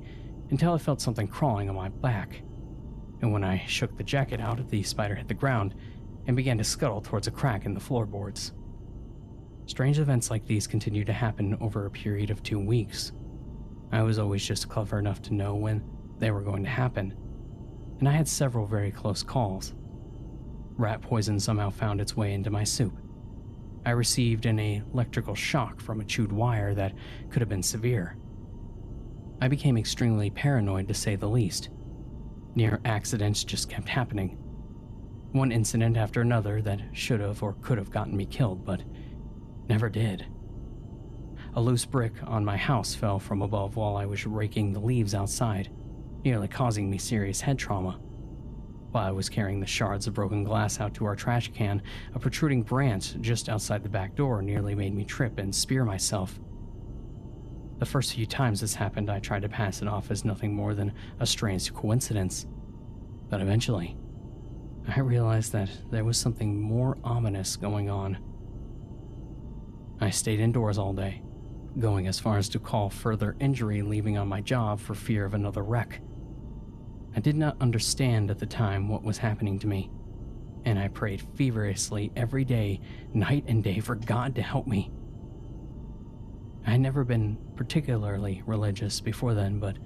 until 0.51 0.75
I 0.75 0.79
felt 0.79 1.01
something 1.01 1.27
crawling 1.27 1.71
on 1.71 1.75
my 1.75 1.89
back. 1.89 2.43
And 3.23 3.33
when 3.33 3.43
I 3.43 3.65
shook 3.67 3.97
the 3.97 4.05
jacket 4.05 4.43
out, 4.43 4.69
the 4.69 4.83
spider 4.83 5.15
hit 5.15 5.27
the 5.27 5.33
ground 5.33 5.75
and 6.27 6.37
began 6.37 6.59
to 6.59 6.65
scuttle 6.65 7.01
towards 7.01 7.27
a 7.27 7.31
crack 7.31 7.65
in 7.67 7.75
the 7.75 7.81
floorboards. 7.81 8.53
Strange 9.67 9.99
events 9.99 10.31
like 10.31 10.47
these 10.47 10.67
continued 10.67 11.07
to 11.07 11.13
happen 11.13 11.57
over 11.61 11.87
a 11.87 11.91
period 11.91 12.31
of 12.31 12.43
two 12.43 12.61
weeks. 12.61 13.13
I 13.93 14.03
was 14.03 14.19
always 14.19 14.45
just 14.45 14.69
clever 14.69 14.99
enough 14.99 15.23
to 15.23 15.35
know 15.35 15.55
when 15.55 15.83
they 16.19 16.31
were 16.31 16.43
going 16.43 16.65
to 16.65 16.71
happen, 16.71 17.15
and 17.99 18.09
I 18.09 18.13
had 18.13 18.29
several 18.29 18.67
very 18.67 18.91
close 18.91 19.23
calls. 19.23 19.75
Rat 20.77 21.01
poison 21.01 21.39
somehow 21.39 21.71
found 21.71 22.01
its 22.01 22.17
way 22.17 22.35
into 22.35 22.51
my 22.51 22.65
soup. 22.65 22.99
I 23.87 23.91
received 23.91 24.47
an 24.47 24.59
electrical 24.59 25.35
shock 25.35 25.81
from 25.81 26.01
a 26.01 26.05
chewed 26.05 26.33
wire 26.33 26.75
that 26.75 26.95
could 27.31 27.41
have 27.41 27.49
been 27.49 27.63
severe. 27.63 28.17
I 29.41 29.49
became 29.49 29.77
extremely 29.77 30.31
paranoid 30.31 30.89
to 30.89 30.95
say 30.95 31.17
the 31.17 31.29
least. 31.29 31.69
Near 32.55 32.81
accidents 32.85 33.45
just 33.45 33.69
kept 33.69 33.89
happening. 33.89 34.39
One 35.35 35.51
incident 35.51 35.97
after 35.97 36.21
another 36.21 36.63
that 36.63 36.81
should 36.93 37.19
have 37.19 37.43
or 37.43 37.55
could 37.55 37.77
have 37.77 37.91
gotten 37.91 38.17
me 38.17 38.25
killed, 38.25 38.65
but 38.65 38.83
never 39.69 39.89
did. 39.89 40.25
A 41.55 41.61
loose 41.61 41.85
brick 41.85 42.13
on 42.23 42.45
my 42.45 42.57
house 42.57 42.95
fell 42.95 43.19
from 43.19 43.43
above 43.43 43.75
while 43.75 43.97
I 43.97 44.07
was 44.07 44.29
raking 44.29 44.73
the 44.73 44.79
leaves 44.79 45.13
outside, 45.13 45.73
nearly 46.25 46.47
causing 46.47 46.89
me 46.89 46.99
serious 46.99 47.41
head 47.41 47.59
trauma. 47.59 47.99
While 48.93 49.07
I 49.07 49.11
was 49.11 49.29
carrying 49.29 49.59
the 49.59 49.67
shards 49.67 50.07
of 50.07 50.15
broken 50.15 50.45
glass 50.45 50.79
out 50.79 50.95
to 50.95 51.05
our 51.05 51.17
trash 51.17 51.51
can, 51.53 51.83
a 52.15 52.21
protruding 52.21 52.63
branch 52.63 53.17
just 53.21 53.49
outside 53.49 53.83
the 53.83 53.89
back 53.89 54.15
door 54.15 54.41
nearly 54.41 54.77
made 54.77 54.95
me 54.95 55.05
trip 55.05 55.41
and 55.41 55.53
spear 55.53 55.85
myself. 55.85 56.39
The 57.81 57.87
first 57.87 58.15
few 58.15 58.25
times 58.25 58.61
this 58.61 58.77
happened, 58.77 59.11
I 59.11 59.19
tried 59.19 59.43
to 59.43 59.49
pass 59.49 59.83
it 59.83 59.89
off 59.89 60.13
as 60.13 60.25
nothing 60.25 60.55
more 60.55 60.75
than 60.75 60.95
a 61.19 61.27
strange 61.27 61.75
coincidence. 61.75 62.47
But 63.29 63.41
eventually, 63.41 63.97
I 64.87 65.01
realized 65.01 65.53
that 65.53 65.71
there 65.91 66.05
was 66.05 66.19
something 66.19 66.61
more 66.61 66.99
ominous 67.03 67.57
going 67.57 67.89
on. 67.89 68.19
I 70.01 70.11
stayed 70.11 70.41
indoors 70.41 70.77
all 70.77 70.93
day, 70.93 71.23
going 71.79 72.07
as 72.07 72.21
far 72.21 72.37
as 72.37 72.49
to 72.51 72.59
call 72.59 72.91
further 72.91 73.37
injury 73.41 73.83
leaving 73.83 74.19
on 74.19 74.29
my 74.29 74.41
job 74.41 74.81
for 74.81 74.95
fear 74.95 75.25
of 75.25 75.35
another 75.35 75.63
wreck. 75.63 76.01
I 77.17 77.21
did 77.21 77.37
not 77.37 77.57
understand 77.61 78.31
at 78.31 78.39
the 78.39 78.47
time 78.47 78.89
what 78.89 79.05
was 79.05 79.19
happening 79.19 79.59
to 79.61 79.67
me, 79.67 79.91
and 80.65 80.79
I 80.79 80.89
prayed 80.89 81.23
feverishly 81.35 82.13
every 82.17 82.45
day, 82.45 82.81
night 83.15 83.45
and 83.47 83.63
day, 83.65 83.81
for 83.81 83.95
God 83.95 84.35
to 84.35 84.43
help 84.43 84.67
me. 84.67 84.91
I 86.67 86.73
had 86.73 86.81
never 86.81 87.05
been 87.05 87.39
particularly 87.57 88.43
religious 88.47 89.01
before 89.01 89.35
then, 89.35 89.59
but 89.59 89.77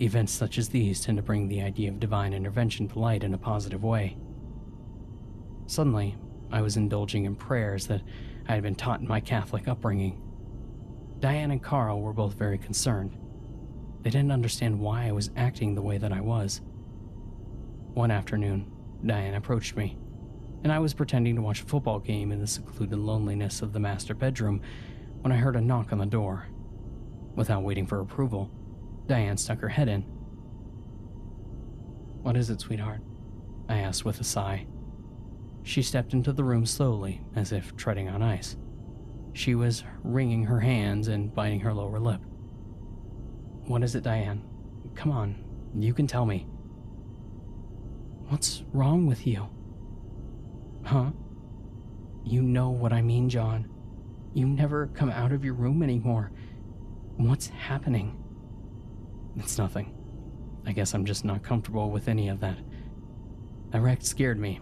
events 0.00 0.32
such 0.32 0.58
as 0.58 0.68
these 0.68 1.00
tend 1.00 1.16
to 1.16 1.22
bring 1.22 1.48
the 1.48 1.62
idea 1.62 1.88
of 1.88 2.00
divine 2.00 2.32
intervention 2.32 2.88
to 2.88 2.98
light 2.98 3.24
in 3.24 3.34
a 3.34 3.38
positive 3.38 3.82
way. 3.82 4.16
Suddenly, 5.66 6.16
I 6.50 6.62
was 6.62 6.76
indulging 6.76 7.24
in 7.24 7.34
prayers 7.34 7.86
that 7.88 8.02
I 8.48 8.54
had 8.54 8.62
been 8.62 8.74
taught 8.74 9.00
in 9.00 9.08
my 9.08 9.20
Catholic 9.20 9.68
upbringing. 9.68 10.22
Diane 11.20 11.50
and 11.50 11.62
Carl 11.62 12.00
were 12.00 12.12
both 12.12 12.34
very 12.34 12.58
concerned. 12.58 13.18
They 14.02 14.10
didn't 14.10 14.32
understand 14.32 14.80
why 14.80 15.06
I 15.06 15.12
was 15.12 15.30
acting 15.36 15.74
the 15.74 15.82
way 15.82 15.98
that 15.98 16.12
I 16.12 16.20
was. 16.20 16.60
One 17.94 18.10
afternoon, 18.10 18.70
Diane 19.04 19.34
approached 19.34 19.76
me, 19.76 19.98
and 20.62 20.72
I 20.72 20.78
was 20.78 20.94
pretending 20.94 21.36
to 21.36 21.42
watch 21.42 21.60
a 21.60 21.66
football 21.66 21.98
game 21.98 22.32
in 22.32 22.40
the 22.40 22.46
secluded 22.46 22.98
loneliness 22.98 23.60
of 23.60 23.72
the 23.72 23.80
master 23.80 24.14
bedroom 24.14 24.62
when 25.20 25.32
I 25.32 25.36
heard 25.36 25.56
a 25.56 25.60
knock 25.60 25.92
on 25.92 25.98
the 25.98 26.06
door. 26.06 26.46
Without 27.34 27.62
waiting 27.62 27.86
for 27.86 28.00
approval, 28.00 28.50
Diane 29.08 29.36
stuck 29.38 29.60
her 29.60 29.68
head 29.68 29.88
in. 29.88 30.02
What 32.22 32.36
is 32.36 32.50
it, 32.50 32.60
sweetheart? 32.60 33.00
I 33.68 33.78
asked 33.78 34.04
with 34.04 34.20
a 34.20 34.24
sigh. 34.24 34.66
She 35.62 35.82
stepped 35.82 36.12
into 36.12 36.32
the 36.32 36.44
room 36.44 36.66
slowly, 36.66 37.22
as 37.34 37.52
if 37.52 37.74
treading 37.76 38.08
on 38.08 38.22
ice. 38.22 38.56
She 39.32 39.54
was 39.54 39.82
wringing 40.02 40.44
her 40.44 40.60
hands 40.60 41.08
and 41.08 41.34
biting 41.34 41.60
her 41.60 41.72
lower 41.72 41.98
lip. 41.98 42.20
What 43.66 43.82
is 43.82 43.94
it, 43.94 44.04
Diane? 44.04 44.42
Come 44.94 45.12
on, 45.12 45.44
you 45.74 45.94
can 45.94 46.06
tell 46.06 46.26
me. 46.26 46.46
What's 48.28 48.62
wrong 48.72 49.06
with 49.06 49.26
you? 49.26 49.48
Huh? 50.84 51.10
You 52.24 52.42
know 52.42 52.70
what 52.70 52.92
I 52.92 53.00
mean, 53.00 53.28
John. 53.28 53.70
You 54.34 54.46
never 54.46 54.88
come 54.88 55.10
out 55.10 55.32
of 55.32 55.44
your 55.44 55.54
room 55.54 55.82
anymore. 55.82 56.30
What's 57.16 57.48
happening? 57.48 58.17
It's 59.38 59.58
nothing. 59.58 59.94
I 60.66 60.72
guess 60.72 60.94
I'm 60.94 61.04
just 61.04 61.24
not 61.24 61.42
comfortable 61.42 61.90
with 61.90 62.08
any 62.08 62.28
of 62.28 62.40
that. 62.40 62.58
That 63.70 63.80
wreck 63.82 64.02
scared 64.02 64.38
me. 64.38 64.60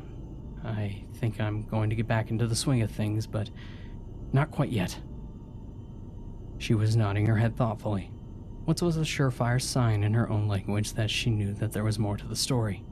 I 0.64 1.04
think 1.14 1.40
I'm 1.40 1.64
going 1.64 1.90
to 1.90 1.96
get 1.96 2.08
back 2.08 2.30
into 2.30 2.46
the 2.46 2.56
swing 2.56 2.82
of 2.82 2.90
things, 2.90 3.26
but 3.26 3.50
not 4.32 4.50
quite 4.50 4.70
yet. 4.70 4.98
She 6.58 6.74
was 6.74 6.96
nodding 6.96 7.26
her 7.26 7.36
head 7.36 7.56
thoughtfully 7.56 8.10
which 8.66 8.82
was 8.82 8.96
a 8.96 9.00
surefire 9.02 9.62
sign 9.62 10.02
in 10.02 10.12
her 10.12 10.28
own 10.28 10.48
language 10.48 10.92
that 10.94 11.08
she 11.10 11.30
knew 11.30 11.54
that 11.54 11.72
there 11.72 11.84
was 11.84 12.00
more 12.00 12.16
to 12.16 12.26
the 12.26 12.36
story. 12.36 12.84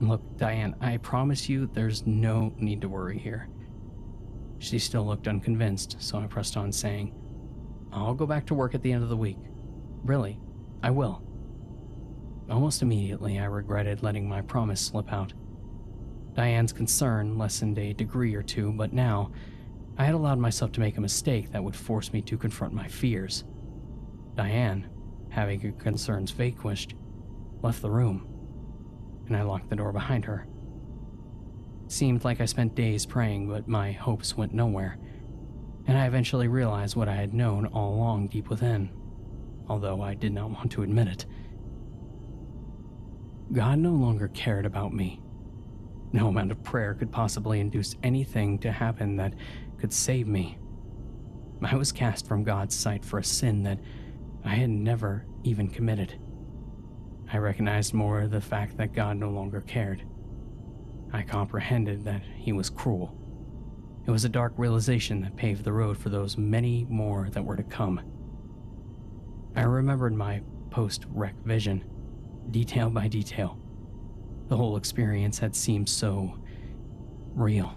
Look, 0.00 0.22
Diane, 0.38 0.74
I 0.80 0.96
promise 0.96 1.50
you 1.50 1.66
there's 1.66 2.06
no 2.06 2.54
need 2.56 2.80
to 2.80 2.88
worry 2.88 3.18
here. 3.18 3.48
She 4.58 4.78
still 4.78 5.04
looked 5.06 5.28
unconvinced, 5.28 5.96
so 6.00 6.18
I 6.18 6.26
pressed 6.26 6.56
on, 6.56 6.72
saying, 6.72 7.14
I'll 7.92 8.14
go 8.14 8.26
back 8.26 8.46
to 8.46 8.54
work 8.54 8.74
at 8.74 8.82
the 8.82 8.92
end 8.92 9.02
of 9.02 9.10
the 9.10 9.16
week. 9.18 9.36
Really, 10.02 10.38
I 10.82 10.90
will. 10.90 11.22
Almost 12.48 12.82
immediately, 12.82 13.38
I 13.38 13.44
regretted 13.44 14.02
letting 14.02 14.28
my 14.28 14.42
promise 14.42 14.80
slip 14.80 15.12
out. 15.12 15.32
Diane's 16.34 16.72
concern 16.72 17.38
lessened 17.38 17.78
a 17.78 17.92
degree 17.92 18.34
or 18.34 18.42
two, 18.42 18.72
but 18.72 18.92
now 18.92 19.30
I 19.98 20.04
had 20.04 20.14
allowed 20.14 20.38
myself 20.38 20.72
to 20.72 20.80
make 20.80 20.96
a 20.96 21.00
mistake 21.00 21.52
that 21.52 21.62
would 21.62 21.76
force 21.76 22.12
me 22.12 22.22
to 22.22 22.38
confront 22.38 22.72
my 22.72 22.88
fears. 22.88 23.44
Diane, 24.34 24.88
having 25.28 25.60
her 25.60 25.72
concerns 25.72 26.30
vanquished, 26.30 26.94
left 27.62 27.82
the 27.82 27.90
room, 27.90 28.26
and 29.26 29.36
I 29.36 29.42
locked 29.42 29.68
the 29.68 29.76
door 29.76 29.92
behind 29.92 30.24
her. 30.24 30.46
seemed 31.88 32.24
like 32.24 32.40
I 32.40 32.46
spent 32.46 32.74
days 32.74 33.04
praying, 33.04 33.48
but 33.48 33.68
my 33.68 33.92
hopes 33.92 34.36
went 34.36 34.54
nowhere, 34.54 34.96
and 35.86 35.98
I 35.98 36.06
eventually 36.06 36.48
realized 36.48 36.96
what 36.96 37.08
I 37.08 37.16
had 37.16 37.34
known 37.34 37.66
all 37.66 37.94
along 37.94 38.28
deep 38.28 38.48
within, 38.48 38.90
although 39.70 40.02
I 40.02 40.14
did 40.14 40.32
not 40.32 40.50
want 40.50 40.72
to 40.72 40.82
admit 40.82 41.06
it. 41.06 41.26
God 43.52 43.78
no 43.78 43.92
longer 43.92 44.26
cared 44.28 44.66
about 44.66 44.92
me. 44.92 45.22
No 46.12 46.26
amount 46.26 46.50
of 46.50 46.64
prayer 46.64 46.92
could 46.94 47.12
possibly 47.12 47.60
induce 47.60 47.94
anything 48.02 48.58
to 48.58 48.72
happen 48.72 49.16
that 49.16 49.34
could 49.78 49.92
save 49.92 50.26
me. 50.26 50.58
I 51.62 51.76
was 51.76 51.92
cast 51.92 52.26
from 52.26 52.42
God's 52.42 52.74
sight 52.74 53.04
for 53.04 53.20
a 53.20 53.24
sin 53.24 53.62
that 53.62 53.78
I 54.44 54.56
had 54.56 54.70
never 54.70 55.24
even 55.44 55.68
committed. 55.68 56.18
I 57.32 57.38
recognized 57.38 57.94
more 57.94 58.26
the 58.26 58.40
fact 58.40 58.76
that 58.78 58.92
God 58.92 59.18
no 59.18 59.30
longer 59.30 59.60
cared. 59.60 60.02
I 61.12 61.22
comprehended 61.22 62.04
that 62.06 62.22
he 62.34 62.52
was 62.52 62.70
cruel. 62.70 63.16
It 64.04 64.10
was 64.10 64.24
a 64.24 64.28
dark 64.28 64.52
realization 64.56 65.20
that 65.20 65.36
paved 65.36 65.62
the 65.62 65.72
road 65.72 65.96
for 65.96 66.08
those 66.08 66.36
many 66.36 66.86
more 66.88 67.28
that 67.30 67.44
were 67.44 67.56
to 67.56 67.62
come. 67.62 68.00
I 69.56 69.62
remembered 69.62 70.14
my 70.14 70.42
post 70.70 71.06
wreck 71.12 71.34
vision, 71.44 71.84
detail 72.50 72.88
by 72.90 73.08
detail. 73.08 73.58
The 74.48 74.56
whole 74.56 74.76
experience 74.76 75.38
had 75.38 75.54
seemed 75.56 75.88
so 75.88 76.38
real. 77.34 77.74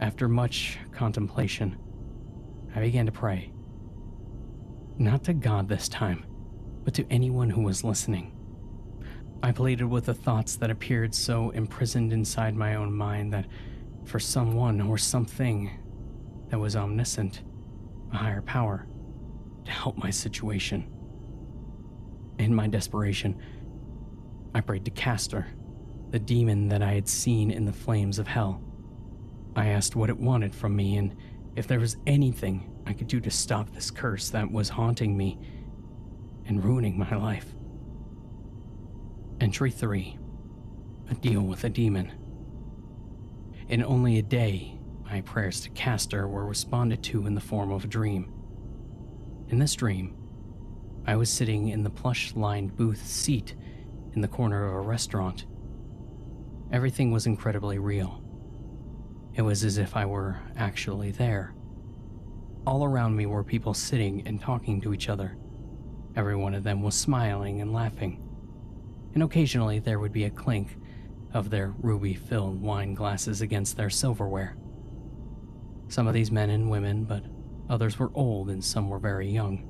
After 0.00 0.28
much 0.28 0.78
contemplation, 0.92 1.76
I 2.74 2.80
began 2.80 3.06
to 3.06 3.12
pray. 3.12 3.52
Not 4.98 5.24
to 5.24 5.32
God 5.34 5.68
this 5.68 5.88
time, 5.88 6.24
but 6.84 6.94
to 6.94 7.06
anyone 7.10 7.50
who 7.50 7.62
was 7.62 7.84
listening. 7.84 8.36
I 9.42 9.52
pleaded 9.52 9.84
with 9.84 10.06
the 10.06 10.14
thoughts 10.14 10.56
that 10.56 10.70
appeared 10.70 11.14
so 11.14 11.50
imprisoned 11.50 12.12
inside 12.12 12.54
my 12.54 12.74
own 12.74 12.92
mind 12.92 13.32
that 13.32 13.46
for 14.04 14.18
someone 14.18 14.80
or 14.82 14.98
something 14.98 15.70
that 16.48 16.58
was 16.58 16.76
omniscient, 16.76 17.42
a 18.12 18.16
higher 18.16 18.42
power, 18.42 18.86
help 19.70 19.96
my 19.96 20.10
situation. 20.10 20.86
In 22.38 22.54
my 22.54 22.66
desperation, 22.66 23.40
I 24.54 24.60
prayed 24.60 24.84
to 24.86 24.90
Castor, 24.90 25.46
the 26.10 26.18
demon 26.18 26.68
that 26.68 26.82
I 26.82 26.94
had 26.94 27.08
seen 27.08 27.50
in 27.50 27.64
the 27.64 27.72
flames 27.72 28.18
of 28.18 28.26
hell. 28.26 28.62
I 29.54 29.68
asked 29.68 29.96
what 29.96 30.10
it 30.10 30.18
wanted 30.18 30.54
from 30.54 30.74
me 30.74 30.96
and 30.96 31.14
if 31.56 31.66
there 31.66 31.80
was 31.80 31.96
anything 32.06 32.70
I 32.86 32.92
could 32.92 33.08
do 33.08 33.20
to 33.20 33.30
stop 33.30 33.70
this 33.70 33.90
curse 33.90 34.30
that 34.30 34.50
was 34.50 34.68
haunting 34.68 35.16
me 35.16 35.38
and 36.46 36.64
ruining 36.64 36.98
my 36.98 37.14
life. 37.14 37.54
Entry 39.40 39.70
3 39.70 40.18
A 41.10 41.14
Deal 41.14 41.42
with 41.42 41.64
a 41.64 41.68
Demon. 41.68 42.12
In 43.68 43.84
only 43.84 44.18
a 44.18 44.22
day, 44.22 44.78
my 45.04 45.20
prayers 45.22 45.60
to 45.62 45.70
Castor 45.70 46.26
were 46.28 46.46
responded 46.46 47.02
to 47.04 47.26
in 47.26 47.34
the 47.34 47.40
form 47.40 47.70
of 47.70 47.84
a 47.84 47.88
dream. 47.88 48.32
In 49.50 49.58
this 49.58 49.74
dream, 49.74 50.16
I 51.06 51.16
was 51.16 51.28
sitting 51.28 51.68
in 51.68 51.82
the 51.82 51.90
plush 51.90 52.34
lined 52.34 52.76
booth 52.76 53.06
seat 53.06 53.54
in 54.14 54.20
the 54.20 54.28
corner 54.28 54.64
of 54.64 54.74
a 54.74 54.80
restaurant. 54.80 55.44
Everything 56.72 57.10
was 57.10 57.26
incredibly 57.26 57.78
real. 57.78 58.22
It 59.34 59.42
was 59.42 59.64
as 59.64 59.76
if 59.76 59.96
I 59.96 60.06
were 60.06 60.40
actually 60.56 61.10
there. 61.10 61.54
All 62.66 62.84
around 62.84 63.16
me 63.16 63.26
were 63.26 63.44
people 63.44 63.74
sitting 63.74 64.26
and 64.26 64.40
talking 64.40 64.80
to 64.80 64.94
each 64.94 65.08
other. 65.08 65.36
Every 66.16 66.36
one 66.36 66.54
of 66.54 66.64
them 66.64 66.82
was 66.82 66.94
smiling 66.94 67.60
and 67.60 67.72
laughing 67.72 68.30
and 69.14 69.22
occasionally 69.22 69.78
there 69.78 69.98
would 69.98 70.12
be 70.12 70.24
a 70.24 70.30
clink 70.30 70.76
of 71.32 71.50
their 71.50 71.74
ruby 71.80 72.14
filled 72.14 72.60
wine 72.60 72.94
glasses 72.94 73.40
against 73.40 73.76
their 73.76 73.90
silverware. 73.90 74.56
Some 75.88 76.06
of 76.06 76.14
these 76.14 76.30
men 76.30 76.50
and 76.50 76.70
women, 76.70 77.04
but 77.04 77.24
others 77.70 77.98
were 77.98 78.10
old 78.14 78.50
and 78.50 78.62
some 78.62 78.90
were 78.90 78.98
very 78.98 79.30
young. 79.30 79.66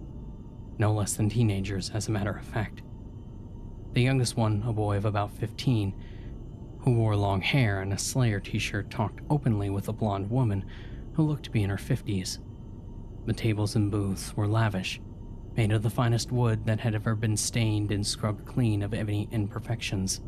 No 0.79 0.93
less 0.93 1.13
than 1.15 1.29
teenagers, 1.29 1.91
as 1.91 2.09
a 2.09 2.11
matter 2.11 2.33
of 2.33 2.45
fact. 2.45 2.83
The 3.93 4.01
youngest 4.01 4.37
one, 4.37 4.65
a 4.67 4.73
boy 4.73 4.97
of 4.97 5.05
about 5.05 5.33
15, 5.33 5.93
who 6.81 6.95
wore 6.95 7.15
long 7.15 7.43
hair 7.43 7.83
and 7.83 7.93
a 7.93 7.99
Slayer 7.99 8.41
t 8.41 8.59
shirt, 8.59 8.91
talked 8.91 9.21
openly 9.29 9.69
with 9.69 9.89
a 9.89 9.93
blonde 9.93 10.31
woman 10.31 10.65
who 11.13 11.25
looked 11.25 11.45
to 11.45 11.51
be 11.51 11.63
in 11.63 11.71
her 11.71 11.77
50s. 11.77 12.39
The 13.27 13.35
tables 13.35 13.77
and 13.77 13.91
booths 13.91 14.35
were 14.35 14.49
lavish, 14.49 15.01
made 15.55 15.73
of 15.73 15.83
the 15.83 15.91
finest 15.91 16.33
wood 16.33 16.65
that 16.65 16.81
had 16.81 16.95
ever 16.95 17.15
been 17.15 17.37
stained 17.37 17.93
and 17.93 18.07
scrubbed 18.07 18.47
clean 18.47 18.83
of 18.83 18.95
any 18.95 19.29
imperfections. 19.31 20.23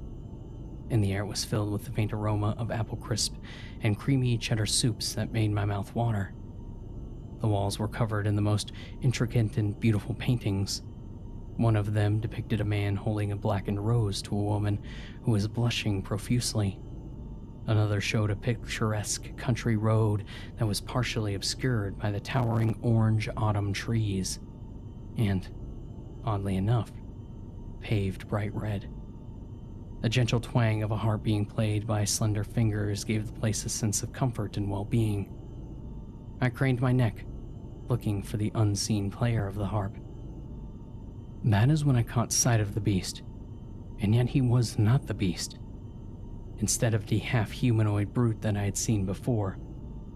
And 0.91 1.03
the 1.03 1.13
air 1.15 1.25
was 1.25 1.45
filled 1.45 1.73
with 1.73 1.87
the 1.87 1.93
faint 1.93 2.13
aroma 2.13 2.55
of 2.59 2.71
apple 2.71 2.99
crisp 2.99 3.37
and 3.81 3.99
creamy 3.99 4.37
cheddar 4.37 4.67
soups 4.67 5.15
that 5.15 5.33
made 5.33 5.51
my 5.51 5.65
mouth 5.65 5.95
water. 5.95 6.35
The 7.43 7.49
walls 7.49 7.77
were 7.77 7.89
covered 7.89 8.29
in 8.29 8.37
the 8.37 8.41
most 8.41 8.71
intricate 9.01 9.59
and 9.59 9.79
beautiful 9.79 10.15
paintings. 10.15 10.83
One 11.57 11.75
of 11.75 11.93
them 11.93 12.21
depicted 12.21 12.61
a 12.61 12.65
man 12.65 12.95
holding 12.95 13.33
a 13.33 13.37
blackened 13.37 13.85
rose 13.85 14.23
to 14.23 14.37
a 14.37 14.43
woman 14.43 14.79
who 15.25 15.33
was 15.33 15.49
blushing 15.49 16.03
profusely. 16.03 16.79
Another 17.67 18.01
showed 18.01 18.31
a 18.31 18.37
picturesque 18.37 19.37
country 19.37 19.77
road 19.77 20.25
that 20.57 20.67
was 20.67 20.81
partially 20.81 21.35
obscured 21.35 21.99
by 21.99 22.13
the 22.13 22.21
towering 22.21 22.79
orange 22.81 23.29
autumn 23.37 23.73
trees 23.73 24.39
and, 25.19 25.49
oddly 26.25 26.55
enough, 26.55 26.93
paved 27.81 28.29
bright 28.29 28.55
red. 28.55 28.89
The 30.01 30.09
gentle 30.09 30.41
twang 30.41 30.85
of 30.85 30.93
a 30.93 30.97
harp 30.97 31.25
being 31.25 31.45
played 31.45 31.89
by 31.89 32.05
slender 32.05 32.45
fingers 32.45 33.03
gave 33.03 33.27
the 33.27 33.33
place 33.33 33.65
a 33.65 33.69
sense 33.69 34.05
of 34.05 34.13
comfort 34.13 34.57
and 34.57 34.71
well 34.71 34.85
being. 34.85 35.29
I 36.41 36.49
craned 36.49 36.81
my 36.81 36.93
neck, 36.93 37.25
looking 37.93 38.23
for 38.23 38.39
the 38.39 38.51
unseen 38.55 39.11
player 39.11 39.47
of 39.47 39.55
the 39.55 39.67
harp. 39.67 39.95
That 41.45 41.69
is 41.69 41.85
when 41.85 41.95
I 41.95 42.03
caught 42.03 42.33
sight 42.33 42.59
of 42.59 42.73
the 42.73 42.81
beast, 42.81 43.21
and 44.01 44.15
yet 44.15 44.31
he 44.31 44.41
was 44.41 44.79
not 44.79 45.07
the 45.07 45.13
beast. 45.13 45.59
Instead 46.57 46.95
of 46.95 47.07
the 47.07 47.19
half 47.19 47.51
humanoid 47.51 48.15
brute 48.15 48.41
that 48.41 48.57
I 48.57 48.63
had 48.63 48.79
seen 48.79 49.05
before, 49.05 49.59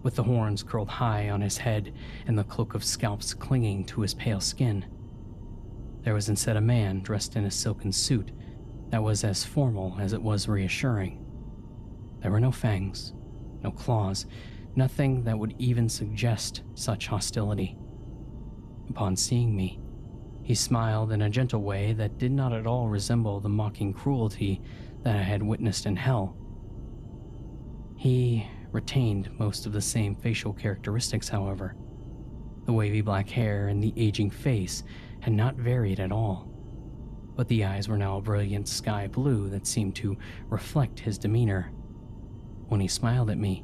with 0.01 0.15
the 0.15 0.23
horns 0.23 0.63
curled 0.63 0.89
high 0.89 1.29
on 1.29 1.39
his 1.39 1.59
head 1.59 1.93
and 2.25 2.35
the 2.35 2.43
cloak 2.45 2.73
of 2.73 2.83
scalps 2.83 3.35
clinging 3.35 3.85
to 3.85 4.01
his 4.01 4.15
pale 4.15 4.41
skin. 4.41 4.83
There 6.01 6.15
was 6.15 6.29
instead 6.29 6.57
a 6.57 6.61
man 6.61 7.01
dressed 7.01 7.35
in 7.35 7.45
a 7.45 7.51
silken 7.51 7.91
suit 7.91 8.31
that 8.89 9.03
was 9.03 9.23
as 9.23 9.43
formal 9.45 9.95
as 9.99 10.13
it 10.13 10.23
was 10.23 10.47
reassuring. 10.47 11.23
There 12.21 12.31
were 12.31 12.39
no 12.39 12.51
fangs, 12.51 13.13
no 13.61 13.69
claws, 13.69 14.25
nothing 14.77 15.23
that 15.23 15.37
would 15.37 15.55
even 15.57 15.89
suggest 15.89 16.61
such 16.75 17.07
hostility. 17.07 17.77
Upon 18.89 19.15
seeing 19.15 19.55
me, 19.55 19.79
he 20.43 20.55
smiled 20.55 21.11
in 21.11 21.23
a 21.23 21.29
gentle 21.29 21.61
way 21.61 21.93
that 21.93 22.17
did 22.17 22.31
not 22.31 22.53
at 22.53 22.67
all 22.67 22.87
resemble 22.87 23.39
the 23.39 23.49
mocking 23.49 23.91
cruelty 23.91 24.61
that 25.03 25.15
I 25.15 25.23
had 25.23 25.43
witnessed 25.43 25.85
in 25.85 25.95
hell. 25.95 26.37
He 27.97 28.47
retained 28.71 29.37
most 29.39 29.65
of 29.65 29.73
the 29.73 29.81
same 29.81 30.15
facial 30.15 30.53
characteristics, 30.53 31.27
however. 31.27 31.75
The 32.65 32.73
wavy 32.73 33.01
black 33.01 33.29
hair 33.29 33.69
and 33.69 33.83
the 33.83 33.93
aging 33.97 34.29
face 34.29 34.83
had 35.21 35.33
not 35.33 35.55
varied 35.55 35.99
at 35.99 36.11
all, 36.11 36.47
but 37.35 37.47
the 37.47 37.65
eyes 37.65 37.89
were 37.89 37.97
now 37.97 38.17
a 38.17 38.21
brilliant 38.21 38.67
sky 38.67 39.07
blue 39.07 39.49
that 39.49 39.65
seemed 39.65 39.95
to 39.95 40.17
reflect 40.49 40.99
his 40.99 41.17
demeanor. 41.17 41.71
When 42.67 42.79
he 42.79 42.87
smiled 42.87 43.29
at 43.29 43.37
me, 43.37 43.63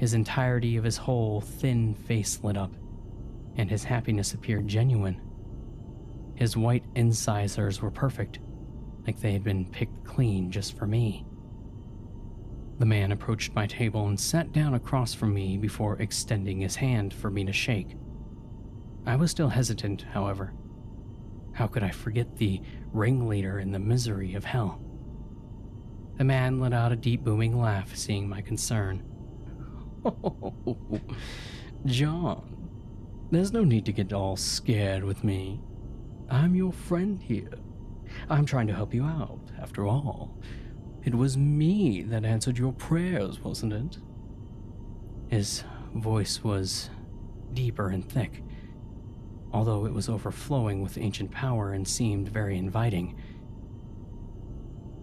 his 0.00 0.14
entirety 0.14 0.78
of 0.78 0.84
his 0.84 0.96
whole 0.96 1.42
thin 1.42 1.92
face 1.92 2.42
lit 2.42 2.56
up, 2.56 2.72
and 3.56 3.68
his 3.68 3.84
happiness 3.84 4.32
appeared 4.32 4.66
genuine. 4.66 5.20
His 6.36 6.56
white 6.56 6.84
incisors 6.94 7.82
were 7.82 7.90
perfect, 7.90 8.38
like 9.06 9.20
they 9.20 9.34
had 9.34 9.44
been 9.44 9.66
picked 9.66 10.02
clean 10.06 10.50
just 10.50 10.74
for 10.78 10.86
me. 10.86 11.26
The 12.78 12.86
man 12.86 13.12
approached 13.12 13.54
my 13.54 13.66
table 13.66 14.06
and 14.06 14.18
sat 14.18 14.52
down 14.52 14.72
across 14.72 15.12
from 15.12 15.34
me 15.34 15.58
before 15.58 16.00
extending 16.00 16.62
his 16.62 16.76
hand 16.76 17.12
for 17.12 17.30
me 17.30 17.44
to 17.44 17.52
shake. 17.52 17.94
I 19.04 19.16
was 19.16 19.30
still 19.30 19.50
hesitant, 19.50 20.06
however. 20.14 20.54
How 21.52 21.66
could 21.66 21.82
I 21.82 21.90
forget 21.90 22.38
the 22.38 22.62
ringleader 22.94 23.58
in 23.58 23.70
the 23.70 23.78
misery 23.78 24.32
of 24.32 24.46
hell? 24.46 24.80
The 26.16 26.24
man 26.24 26.58
let 26.58 26.72
out 26.72 26.90
a 26.90 26.96
deep 26.96 27.22
booming 27.22 27.60
laugh, 27.60 27.94
seeing 27.94 28.30
my 28.30 28.40
concern. 28.40 29.09
Oh, 30.04 30.54
John, 31.86 32.70
there's 33.30 33.52
no 33.52 33.64
need 33.64 33.84
to 33.86 33.92
get 33.92 34.12
all 34.12 34.36
scared 34.36 35.04
with 35.04 35.24
me. 35.24 35.60
I'm 36.30 36.54
your 36.54 36.72
friend 36.72 37.20
here. 37.20 37.50
I'm 38.28 38.44
trying 38.44 38.66
to 38.68 38.74
help 38.74 38.94
you 38.94 39.04
out, 39.04 39.40
after 39.60 39.86
all. 39.86 40.38
It 41.04 41.14
was 41.14 41.36
me 41.36 42.02
that 42.02 42.24
answered 42.24 42.58
your 42.58 42.72
prayers, 42.72 43.40
wasn't 43.40 43.72
it? 43.72 43.98
His 45.28 45.64
voice 45.94 46.44
was 46.44 46.90
deeper 47.54 47.88
and 47.88 48.06
thick, 48.06 48.42
although 49.52 49.86
it 49.86 49.92
was 49.92 50.08
overflowing 50.08 50.82
with 50.82 50.98
ancient 50.98 51.30
power 51.30 51.72
and 51.72 51.86
seemed 51.86 52.28
very 52.28 52.58
inviting. 52.58 53.16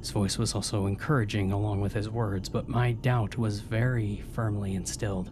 His 0.07 0.13
voice 0.13 0.37
was 0.37 0.55
also 0.55 0.85
encouraging 0.85 1.51
along 1.51 1.81
with 1.81 1.91
his 1.91 2.09
words, 2.09 2.47
but 2.47 2.69
my 2.69 2.93
doubt 2.93 3.37
was 3.37 3.59
very 3.59 4.23
firmly 4.31 4.73
instilled. 4.73 5.31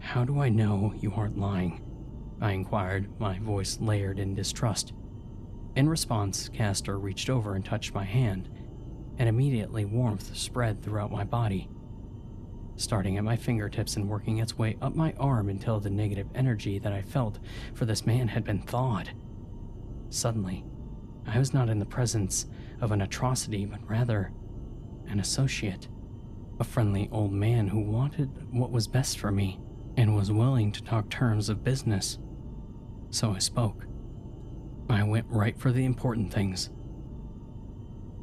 How 0.00 0.22
do 0.26 0.38
I 0.38 0.50
know 0.50 0.92
you 1.00 1.14
aren't 1.16 1.38
lying? 1.38 1.80
I 2.42 2.52
inquired, 2.52 3.08
my 3.18 3.38
voice 3.38 3.78
layered 3.80 4.18
in 4.18 4.34
distrust. 4.34 4.92
In 5.76 5.88
response, 5.88 6.50
Castor 6.50 6.98
reached 6.98 7.30
over 7.30 7.54
and 7.54 7.64
touched 7.64 7.94
my 7.94 8.04
hand, 8.04 8.50
and 9.16 9.30
immediately 9.30 9.86
warmth 9.86 10.36
spread 10.36 10.82
throughout 10.82 11.10
my 11.10 11.24
body, 11.24 11.70
starting 12.76 13.16
at 13.16 13.24
my 13.24 13.36
fingertips 13.36 13.96
and 13.96 14.10
working 14.10 14.40
its 14.40 14.58
way 14.58 14.76
up 14.82 14.94
my 14.94 15.14
arm 15.18 15.48
until 15.48 15.80
the 15.80 15.88
negative 15.88 16.28
energy 16.34 16.78
that 16.80 16.92
I 16.92 17.00
felt 17.00 17.38
for 17.72 17.86
this 17.86 18.04
man 18.04 18.28
had 18.28 18.44
been 18.44 18.60
thawed. 18.60 19.08
Suddenly, 20.10 20.66
I 21.26 21.38
was 21.38 21.54
not 21.54 21.68
in 21.68 21.78
the 21.78 21.86
presence 21.86 22.46
of 22.80 22.92
an 22.92 23.02
atrocity, 23.02 23.64
but 23.64 23.88
rather 23.88 24.32
an 25.08 25.20
associate, 25.20 25.88
a 26.60 26.64
friendly 26.64 27.08
old 27.12 27.32
man 27.32 27.68
who 27.68 27.80
wanted 27.80 28.30
what 28.52 28.70
was 28.70 28.88
best 28.88 29.18
for 29.18 29.30
me 29.30 29.60
and 29.96 30.16
was 30.16 30.32
willing 30.32 30.72
to 30.72 30.82
talk 30.82 31.08
terms 31.08 31.48
of 31.48 31.64
business. 31.64 32.18
So 33.10 33.32
I 33.32 33.38
spoke. 33.38 33.86
I 34.88 35.02
went 35.04 35.26
right 35.28 35.58
for 35.58 35.70
the 35.70 35.84
important 35.84 36.32
things. 36.32 36.70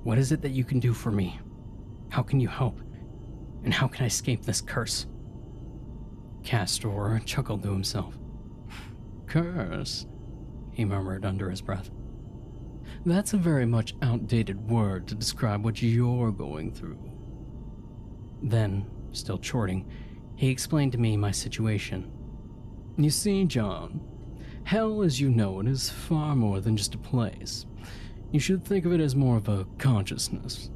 What 0.04 0.18
is 0.18 0.32
it 0.32 0.42
that 0.42 0.52
you 0.52 0.64
can 0.64 0.80
do 0.80 0.94
for 0.94 1.12
me? 1.12 1.40
How 2.10 2.22
can 2.22 2.40
you 2.40 2.48
help? 2.48 2.80
And 3.64 3.74
how 3.74 3.88
can 3.88 4.04
I 4.04 4.08
escape 4.08 4.44
this 4.44 4.62
curse? 4.62 5.06
Castor 6.44 7.22
chuckled 7.26 7.64
to 7.64 7.72
himself. 7.72 8.18
Curse, 9.28 10.08
he 10.72 10.86
murmured 10.86 11.26
under 11.26 11.50
his 11.50 11.62
breath. 11.62 11.92
That's 13.10 13.34
a 13.34 13.38
very 13.38 13.66
much 13.66 13.96
outdated 14.04 14.70
word 14.70 15.08
to 15.08 15.16
describe 15.16 15.66
what 15.66 15.82
you're 15.82 16.32
going 16.32 16.72
through. 16.72 17.00
Then, 18.44 18.86
still 19.14 19.40
chorting, 19.40 19.88
he 20.36 20.50
explained 20.50 20.92
to 20.92 21.00
me 21.00 21.18
my 21.18 21.32
situation. 21.32 22.12
You 22.98 23.10
see, 23.10 23.46
John, 23.46 24.00
hell 24.64 25.02
as 25.02 25.20
you 25.20 25.32
know 25.32 25.60
it 25.60 25.68
is 25.68 25.90
far 25.90 26.36
more 26.36 26.60
than 26.60 26.78
just 26.78 26.94
a 26.94 27.00
place. 27.00 27.66
You 28.32 28.40
should 28.40 28.64
think 28.64 28.86
of 28.86 28.94
it 28.94 29.02
as 29.02 29.16
more 29.16 29.38
of 29.38 29.50
a 29.50 29.66
consciousness. 29.80 30.70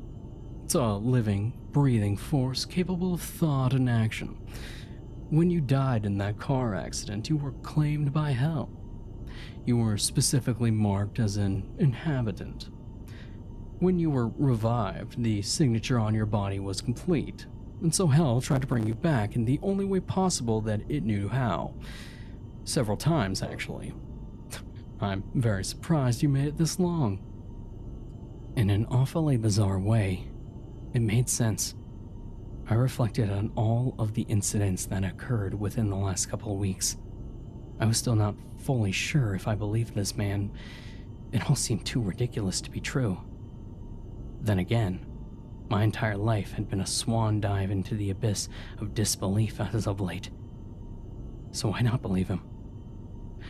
It's 0.66 0.74
a 0.74 0.94
living, 0.96 1.54
breathing 1.72 2.18
force 2.18 2.66
capable 2.66 3.14
of 3.14 3.22
thought 3.22 3.74
and 3.74 3.88
action. 3.88 4.40
When 5.30 5.52
you 5.52 5.62
died 5.62 6.08
in 6.08 6.18
that 6.18 6.40
car 6.40 6.74
accident, 6.74 7.30
you 7.30 7.38
were 7.38 7.54
claimed 7.62 8.12
by 8.12 8.32
hell. 8.32 8.72
You 9.66 9.78
were 9.78 9.98
specifically 9.98 10.72
marked 10.72 11.20
as 11.20 11.38
an 11.38 11.76
inhabitant. 11.80 12.70
When 13.80 14.00
you 14.00 14.10
were 14.10 14.30
revived, 14.38 15.22
the 15.22 15.42
signature 15.42 16.00
on 16.00 16.16
your 16.16 16.26
body 16.26 16.60
was 16.60 16.82
complete, 16.82 17.46
and 17.82 17.94
so 17.94 18.08
Hell 18.08 18.40
tried 18.40 18.62
to 18.62 18.68
bring 18.68 18.88
you 18.88 18.96
back 18.96 19.36
in 19.36 19.46
the 19.46 19.60
only 19.62 19.86
way 19.86 20.00
possible 20.00 20.62
that 20.62 20.82
it 20.90 21.04
knew 21.04 21.28
how. 21.28 21.74
Several 22.64 22.96
times, 22.96 23.42
actually. 23.42 23.94
I'm 25.02 25.24
very 25.34 25.66
surprised 25.66 26.24
you 26.24 26.30
made 26.30 26.48
it 26.48 26.58
this 26.58 26.80
long. 26.80 27.20
In 28.56 28.70
an 28.70 28.86
awfully 28.86 29.36
bizarre 29.36 29.80
way, 29.80 30.28
it 30.94 31.02
made 31.02 31.28
sense. 31.28 31.76
I 32.70 32.76
reflected 32.76 33.30
on 33.30 33.52
all 33.56 33.96
of 34.00 34.14
the 34.14 34.22
incidents 34.24 34.86
that 34.86 35.04
occurred 35.04 35.60
within 35.60 35.90
the 35.90 35.98
last 35.98 36.28
couple 36.30 36.54
of 36.54 36.60
weeks. 36.60 36.96
I 37.80 37.86
was 37.86 37.98
still 37.98 38.16
not 38.16 38.36
fully 38.60 38.92
sure 38.92 39.36
if 39.36 39.48
I 39.48 39.56
believed 39.56 39.96
this 39.96 40.16
man. 40.16 40.52
It 41.32 41.50
all 41.50 41.56
seemed 41.56 41.86
too 41.86 42.02
ridiculous 42.02 42.62
to 42.62 42.72
be 42.72 42.80
true. 42.80 43.20
Then 44.42 44.60
again, 44.60 45.06
my 45.70 45.84
entire 45.84 46.18
life 46.18 46.52
had 46.54 46.70
been 46.70 46.82
a 46.82 46.86
swan 46.86 47.42
dive 47.42 47.72
into 47.72 47.96
the 47.96 48.10
abyss 48.10 48.50
of 48.80 48.94
disbelief 48.94 49.60
as 49.60 49.88
of 49.88 50.00
late. 50.00 50.30
So 51.52 51.70
why 51.70 51.82
not 51.82 52.02
believe 52.02 52.28
him? 52.28 52.42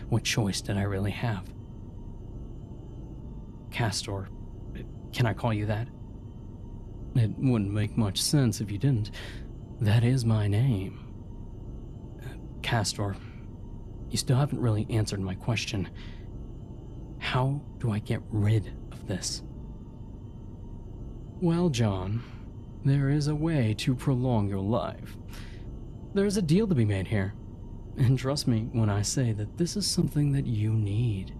What 0.09 0.23
choice 0.23 0.62
did 0.62 0.77
I 0.77 0.83
really 0.83 1.12
have? 1.12 1.51
Castor, 3.71 4.29
can 5.12 5.25
I 5.25 5.33
call 5.33 5.53
you 5.53 5.65
that? 5.65 5.88
It 7.15 7.31
wouldn't 7.38 7.71
make 7.71 7.97
much 7.97 8.21
sense 8.21 8.62
if 8.62 8.71
you 8.71 8.77
didn't. 8.77 9.12
That 9.81 10.03
is 10.03 10.25
my 10.25 10.47
name. 10.47 10.99
Castor, 12.62 13.15
you 14.13 14.17
still 14.19 14.38
haven't 14.38 14.62
really 14.62 14.86
answered 14.91 15.19
my 15.19 15.34
question. 15.34 15.89
How 17.17 17.60
do 17.80 17.91
I 17.91 17.97
get 17.97 18.21
rid 18.30 18.71
of 18.91 19.08
this? 19.08 19.41
Well, 21.41 21.69
John, 21.69 22.21
there 22.86 23.10
is 23.10 23.28
a 23.28 23.34
way 23.34 23.73
to 23.80 23.95
prolong 23.95 24.47
your 24.47 24.62
life. 24.62 25.17
There's 26.13 26.38
a 26.38 26.43
deal 26.43 26.67
to 26.67 26.76
be 26.76 26.86
made 26.86 27.08
here. 27.08 27.34
And 27.97 28.19
trust 28.19 28.47
me 28.47 28.69
when 28.71 28.88
I 28.88 29.02
say 29.02 29.32
that 29.32 29.58
this 29.58 29.76
is 29.76 29.88
something 29.88 30.32
that 30.34 30.45
you 30.45 30.73
need. 30.73 31.34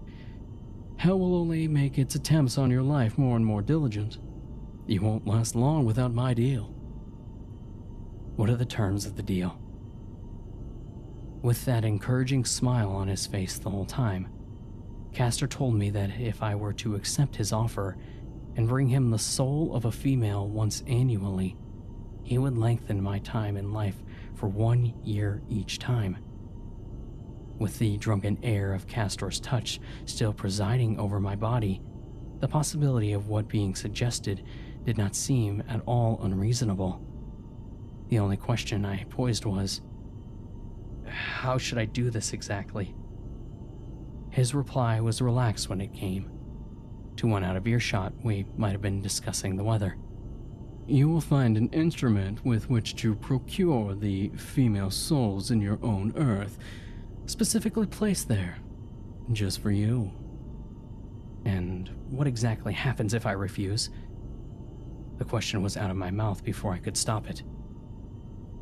Hell 0.96 1.20
will 1.20 1.36
only 1.36 1.68
make 1.68 1.96
its 1.96 2.16
attempts 2.16 2.58
on 2.58 2.72
your 2.72 2.82
life 2.82 3.16
more 3.16 3.36
and 3.36 3.46
more 3.46 3.62
diligent. 3.62 4.18
You 4.88 5.00
won't 5.00 5.28
last 5.28 5.54
long 5.54 5.84
without 5.84 6.12
my 6.12 6.34
deal. 6.34 6.74
What 8.34 8.50
are 8.50 8.56
the 8.56 8.64
terms 8.64 9.06
of 9.06 9.14
the 9.14 9.22
deal? 9.22 9.60
With 11.44 11.66
that 11.66 11.84
encouraging 11.84 12.46
smile 12.46 12.90
on 12.92 13.08
his 13.08 13.26
face 13.26 13.58
the 13.58 13.68
whole 13.68 13.84
time, 13.84 14.28
Castor 15.12 15.46
told 15.46 15.74
me 15.74 15.90
that 15.90 16.18
if 16.18 16.42
I 16.42 16.54
were 16.54 16.72
to 16.72 16.94
accept 16.94 17.36
his 17.36 17.52
offer 17.52 17.98
and 18.56 18.66
bring 18.66 18.88
him 18.88 19.10
the 19.10 19.18
soul 19.18 19.76
of 19.76 19.84
a 19.84 19.92
female 19.92 20.48
once 20.48 20.82
annually, 20.86 21.54
he 22.22 22.38
would 22.38 22.56
lengthen 22.56 22.98
my 23.02 23.18
time 23.18 23.58
in 23.58 23.74
life 23.74 24.02
for 24.34 24.48
one 24.48 24.94
year 25.04 25.42
each 25.50 25.78
time. 25.78 26.16
With 27.58 27.78
the 27.78 27.98
drunken 27.98 28.38
air 28.42 28.72
of 28.72 28.86
Castor's 28.86 29.38
touch 29.38 29.80
still 30.06 30.32
presiding 30.32 30.98
over 30.98 31.20
my 31.20 31.36
body, 31.36 31.82
the 32.40 32.48
possibility 32.48 33.12
of 33.12 33.28
what 33.28 33.48
being 33.48 33.74
suggested 33.74 34.46
did 34.86 34.96
not 34.96 35.14
seem 35.14 35.62
at 35.68 35.82
all 35.84 36.18
unreasonable. 36.22 37.04
The 38.08 38.20
only 38.20 38.38
question 38.38 38.86
I 38.86 39.04
poised 39.10 39.44
was 39.44 39.82
How 41.14 41.58
should 41.58 41.78
I 41.78 41.84
do 41.84 42.10
this 42.10 42.32
exactly? 42.32 42.94
His 44.30 44.54
reply 44.54 45.00
was 45.00 45.22
relaxed 45.22 45.68
when 45.68 45.80
it 45.80 45.94
came. 45.94 46.28
To 47.16 47.28
one 47.28 47.44
out 47.44 47.56
of 47.56 47.68
earshot, 47.68 48.12
we 48.24 48.46
might 48.56 48.72
have 48.72 48.82
been 48.82 49.00
discussing 49.00 49.56
the 49.56 49.62
weather. 49.62 49.96
You 50.86 51.08
will 51.08 51.20
find 51.20 51.56
an 51.56 51.68
instrument 51.68 52.44
with 52.44 52.68
which 52.68 52.96
to 52.96 53.14
procure 53.14 53.94
the 53.94 54.30
female 54.30 54.90
souls 54.90 55.52
in 55.52 55.60
your 55.60 55.78
own 55.82 56.12
earth, 56.16 56.58
specifically 57.26 57.86
placed 57.86 58.26
there, 58.26 58.58
just 59.32 59.60
for 59.60 59.70
you. 59.70 60.10
And 61.44 61.88
what 62.10 62.26
exactly 62.26 62.72
happens 62.72 63.14
if 63.14 63.24
I 63.24 63.32
refuse? 63.32 63.90
The 65.18 65.24
question 65.24 65.62
was 65.62 65.76
out 65.76 65.90
of 65.90 65.96
my 65.96 66.10
mouth 66.10 66.42
before 66.42 66.74
I 66.74 66.78
could 66.78 66.96
stop 66.96 67.30
it. 67.30 67.44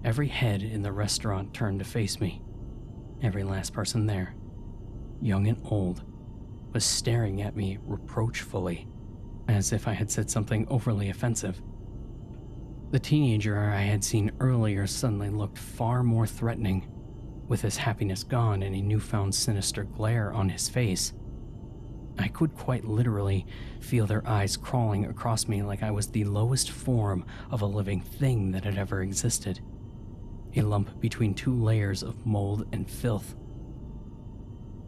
Every 0.05 0.27
head 0.27 0.62
in 0.62 0.83
the 0.83 0.93
restaurant 0.93 1.55
turned 1.55 1.79
to 1.79 1.85
face 1.85 2.21
me. 2.21 2.43
Every 3.23 3.45
last 3.45 3.73
person 3.73 4.07
there, 4.07 4.35
young 5.21 5.47
and 5.47 5.61
old, 5.65 6.03
was 6.73 6.85
staring 6.85 7.41
at 7.41 7.55
me 7.55 7.79
reproachfully, 7.85 8.88
as 9.47 9.73
if 9.73 9.87
I 9.87 9.93
had 9.93 10.11
said 10.11 10.29
something 10.29 10.67
overly 10.69 11.11
offensive. 11.11 11.62
The 12.91 12.99
teenager 12.99 13.59
I 13.59 13.83
had 13.83 14.03
seen 14.03 14.33
earlier 14.41 14.88
suddenly 14.88 15.31
looked 15.31 15.57
far 15.57 16.03
more 16.03 16.27
threatening, 16.27 16.88
with 17.47 17.62
his 17.62 17.77
happiness 17.77 18.25
gone 18.25 18.65
and 18.65 18.75
a 18.75 18.83
newfound 18.83 19.35
sinister 19.35 19.85
glare 19.85 20.33
on 20.33 20.49
his 20.49 20.69
face. 20.69 21.12
I 22.19 22.29
could 22.29 22.55
quite 22.57 22.85
literally 22.85 23.47
feel 23.81 24.07
their 24.07 24.27
eyes 24.27 24.57
crawling 24.57 25.07
across 25.07 25.47
me 25.47 25.62
like 25.62 25.83
I 25.83 25.91
was 25.93 26.09
the 26.09 26.25
lowest 26.25 26.71
form 26.71 27.25
of 27.51 27.62
a 27.62 27.67
living 27.67 28.01
thing 28.01 28.51
that 28.51 28.65
had 28.65 28.77
ever 28.77 29.01
existed. 29.01 29.61
A 30.55 30.62
lump 30.62 31.01
between 31.01 31.35
two 31.35 31.55
layers 31.55 32.03
of 32.03 32.27
mold 32.27 32.67
and 32.73 32.91
filth. 32.91 33.35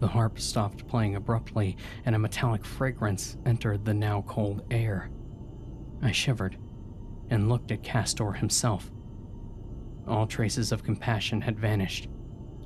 The 0.00 0.08
harp 0.08 0.38
stopped 0.38 0.86
playing 0.86 1.16
abruptly, 1.16 1.76
and 2.04 2.14
a 2.14 2.18
metallic 2.18 2.64
fragrance 2.64 3.36
entered 3.46 3.84
the 3.84 3.94
now 3.94 4.22
cold 4.26 4.64
air. 4.70 5.10
I 6.02 6.12
shivered 6.12 6.58
and 7.30 7.48
looked 7.48 7.70
at 7.70 7.82
Castor 7.82 8.32
himself. 8.32 8.90
All 10.06 10.26
traces 10.26 10.72
of 10.72 10.84
compassion 10.84 11.40
had 11.40 11.58
vanished, 11.58 12.08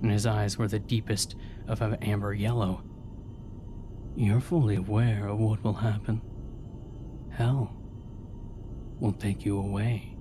and 0.02 0.10
his 0.10 0.26
eyes 0.26 0.58
were 0.58 0.68
the 0.68 0.80
deepest 0.80 1.36
of 1.68 1.80
an 1.82 1.94
amber 1.96 2.34
yellow 2.34 2.82
you're 4.18 4.40
fully 4.40 4.74
aware 4.74 5.28
of 5.28 5.38
what 5.38 5.62
will 5.62 5.74
happen. 5.74 6.20
Hell 7.30 7.72
will 8.98 9.12
take 9.12 9.44
you 9.44 9.56
away. 9.56 10.17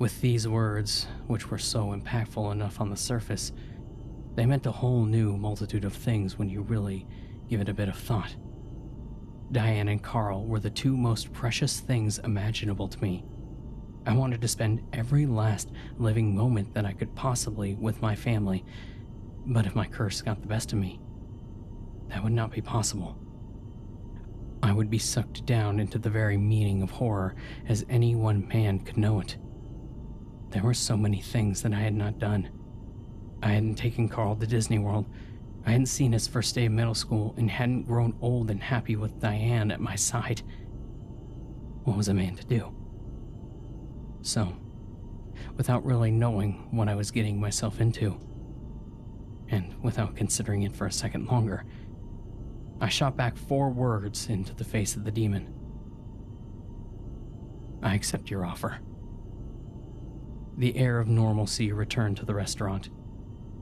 With 0.00 0.22
these 0.22 0.48
words, 0.48 1.06
which 1.26 1.50
were 1.50 1.58
so 1.58 1.88
impactful 1.88 2.52
enough 2.52 2.80
on 2.80 2.88
the 2.88 2.96
surface, 2.96 3.52
they 4.34 4.46
meant 4.46 4.64
a 4.64 4.72
whole 4.72 5.04
new 5.04 5.36
multitude 5.36 5.84
of 5.84 5.92
things 5.92 6.38
when 6.38 6.48
you 6.48 6.62
really 6.62 7.06
give 7.50 7.60
it 7.60 7.68
a 7.68 7.74
bit 7.74 7.90
of 7.90 7.98
thought. 7.98 8.34
Diane 9.52 9.88
and 9.88 10.02
Carl 10.02 10.46
were 10.46 10.58
the 10.58 10.70
two 10.70 10.96
most 10.96 11.34
precious 11.34 11.80
things 11.80 12.18
imaginable 12.20 12.88
to 12.88 13.02
me. 13.02 13.26
I 14.06 14.14
wanted 14.14 14.40
to 14.40 14.48
spend 14.48 14.80
every 14.94 15.26
last 15.26 15.70
living 15.98 16.34
moment 16.34 16.72
that 16.72 16.86
I 16.86 16.94
could 16.94 17.14
possibly 17.14 17.74
with 17.74 18.00
my 18.00 18.16
family, 18.16 18.64
but 19.44 19.66
if 19.66 19.74
my 19.76 19.84
curse 19.84 20.22
got 20.22 20.40
the 20.40 20.48
best 20.48 20.72
of 20.72 20.78
me, 20.78 20.98
that 22.08 22.24
would 22.24 22.32
not 22.32 22.52
be 22.52 22.62
possible. 22.62 23.18
I 24.62 24.72
would 24.72 24.88
be 24.88 24.98
sucked 24.98 25.44
down 25.44 25.78
into 25.78 25.98
the 25.98 26.08
very 26.08 26.38
meaning 26.38 26.80
of 26.80 26.90
horror 26.90 27.34
as 27.68 27.84
any 27.90 28.14
one 28.14 28.48
man 28.48 28.78
could 28.78 28.96
know 28.96 29.20
it. 29.20 29.36
There 30.50 30.62
were 30.62 30.74
so 30.74 30.96
many 30.96 31.20
things 31.20 31.62
that 31.62 31.72
I 31.72 31.80
had 31.80 31.94
not 31.94 32.18
done. 32.18 32.50
I 33.42 33.48
hadn't 33.48 33.76
taken 33.76 34.08
Carl 34.08 34.36
to 34.36 34.46
Disney 34.46 34.78
World. 34.78 35.06
I 35.64 35.70
hadn't 35.70 35.86
seen 35.86 36.12
his 36.12 36.26
first 36.26 36.54
day 36.54 36.66
of 36.66 36.72
middle 36.72 36.94
school 36.94 37.34
and 37.36 37.50
hadn't 37.50 37.86
grown 37.86 38.16
old 38.20 38.50
and 38.50 38.62
happy 38.62 38.96
with 38.96 39.20
Diane 39.20 39.70
at 39.70 39.80
my 39.80 39.94
side. 39.94 40.42
What 41.84 41.96
was 41.96 42.08
a 42.08 42.14
man 42.14 42.36
to 42.36 42.44
do? 42.44 42.74
So, 44.22 44.54
without 45.56 45.84
really 45.84 46.10
knowing 46.10 46.68
what 46.70 46.88
I 46.88 46.94
was 46.94 47.10
getting 47.10 47.40
myself 47.40 47.80
into, 47.80 48.20
and 49.48 49.74
without 49.82 50.16
considering 50.16 50.62
it 50.62 50.74
for 50.74 50.86
a 50.86 50.92
second 50.92 51.26
longer, 51.26 51.64
I 52.80 52.88
shot 52.88 53.16
back 53.16 53.36
four 53.36 53.70
words 53.70 54.28
into 54.28 54.54
the 54.54 54.64
face 54.64 54.96
of 54.96 55.04
the 55.04 55.10
demon. 55.10 55.54
I 57.82 57.94
accept 57.94 58.30
your 58.30 58.44
offer. 58.44 58.78
The 60.60 60.76
air 60.76 61.00
of 61.00 61.08
normalcy 61.08 61.72
returned 61.72 62.18
to 62.18 62.26
the 62.26 62.34
restaurant. 62.34 62.90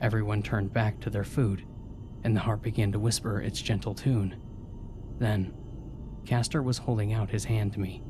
Everyone 0.01 0.43
turned 0.43 0.73
back 0.73 0.99
to 0.99 1.11
their 1.11 1.23
food, 1.23 1.65
and 2.25 2.35
the 2.35 2.41
harp 2.41 2.61
began 2.63 2.91
to 2.91 2.99
whisper 2.99 3.41
its 3.41 3.63
gentle 3.63 3.95
tune. 3.95 4.35
Then, 5.21 5.55
Castor 6.27 6.61
was 6.61 6.79
holding 6.79 7.13
out 7.13 7.31
his 7.31 7.45
hand 7.45 7.73
to 7.75 7.79
me, 7.79 8.03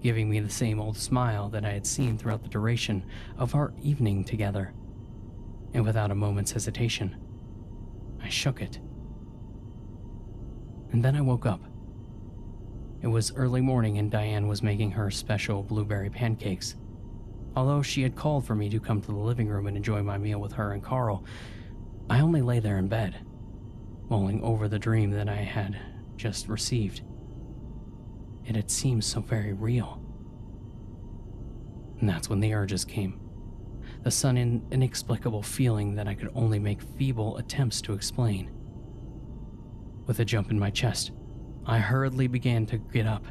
giving 0.00 0.30
me 0.30 0.38
the 0.38 0.48
same 0.48 0.78
old 0.78 0.96
smile 0.96 1.48
that 1.48 1.64
I 1.64 1.72
had 1.72 1.84
seen 1.84 2.16
throughout 2.16 2.44
the 2.44 2.48
duration 2.48 3.04
of 3.36 3.56
our 3.56 3.72
evening 3.82 4.22
together. 4.22 4.74
And 5.74 5.84
without 5.84 6.12
a 6.12 6.14
moment's 6.14 6.52
hesitation, 6.52 7.16
I 8.22 8.28
shook 8.28 8.62
it. 8.62 8.78
And 10.92 11.04
then 11.04 11.16
I 11.16 11.20
woke 11.20 11.46
up. 11.46 11.64
It 13.02 13.08
was 13.08 13.34
early 13.34 13.60
morning 13.60 13.98
and 13.98 14.08
Diane 14.08 14.46
was 14.46 14.62
making 14.62 14.92
her 14.92 15.10
special 15.10 15.64
blueberry 15.64 16.10
pancakes. 16.10 16.76
Although 17.56 17.82
she 17.82 18.02
had 18.02 18.14
called 18.14 18.46
for 18.46 18.54
me 18.54 18.68
to 18.70 18.80
come 18.80 19.00
to 19.00 19.08
the 19.08 19.18
living 19.18 19.48
room 19.48 19.66
and 19.66 19.76
enjoy 19.76 20.02
my 20.02 20.18
meal 20.18 20.40
with 20.40 20.52
her 20.52 20.72
and 20.72 20.82
Carl, 20.82 21.24
I 22.08 22.20
only 22.20 22.42
lay 22.42 22.60
there 22.60 22.78
in 22.78 22.88
bed, 22.88 23.24
mulling 24.08 24.42
over 24.42 24.68
the 24.68 24.78
dream 24.78 25.10
that 25.12 25.28
I 25.28 25.36
had 25.36 25.78
just 26.16 26.48
received. 26.48 27.02
It 28.44 28.56
had 28.56 28.70
seemed 28.70 29.04
so 29.04 29.20
very 29.20 29.52
real. 29.52 30.02
And 32.00 32.08
that's 32.08 32.28
when 32.28 32.40
the 32.40 32.54
urges 32.54 32.84
came. 32.84 33.20
The 34.02 34.10
sudden, 34.10 34.66
inexplicable 34.70 35.42
feeling 35.42 35.94
that 35.96 36.08
I 36.08 36.14
could 36.14 36.30
only 36.34 36.58
make 36.58 36.80
feeble 36.80 37.36
attempts 37.36 37.82
to 37.82 37.92
explain. 37.92 38.50
With 40.06 40.20
a 40.20 40.24
jump 40.24 40.50
in 40.50 40.58
my 40.58 40.70
chest, 40.70 41.12
I 41.66 41.78
hurriedly 41.78 42.26
began 42.26 42.64
to 42.66 42.78
get 42.78 43.06
up, 43.06 43.24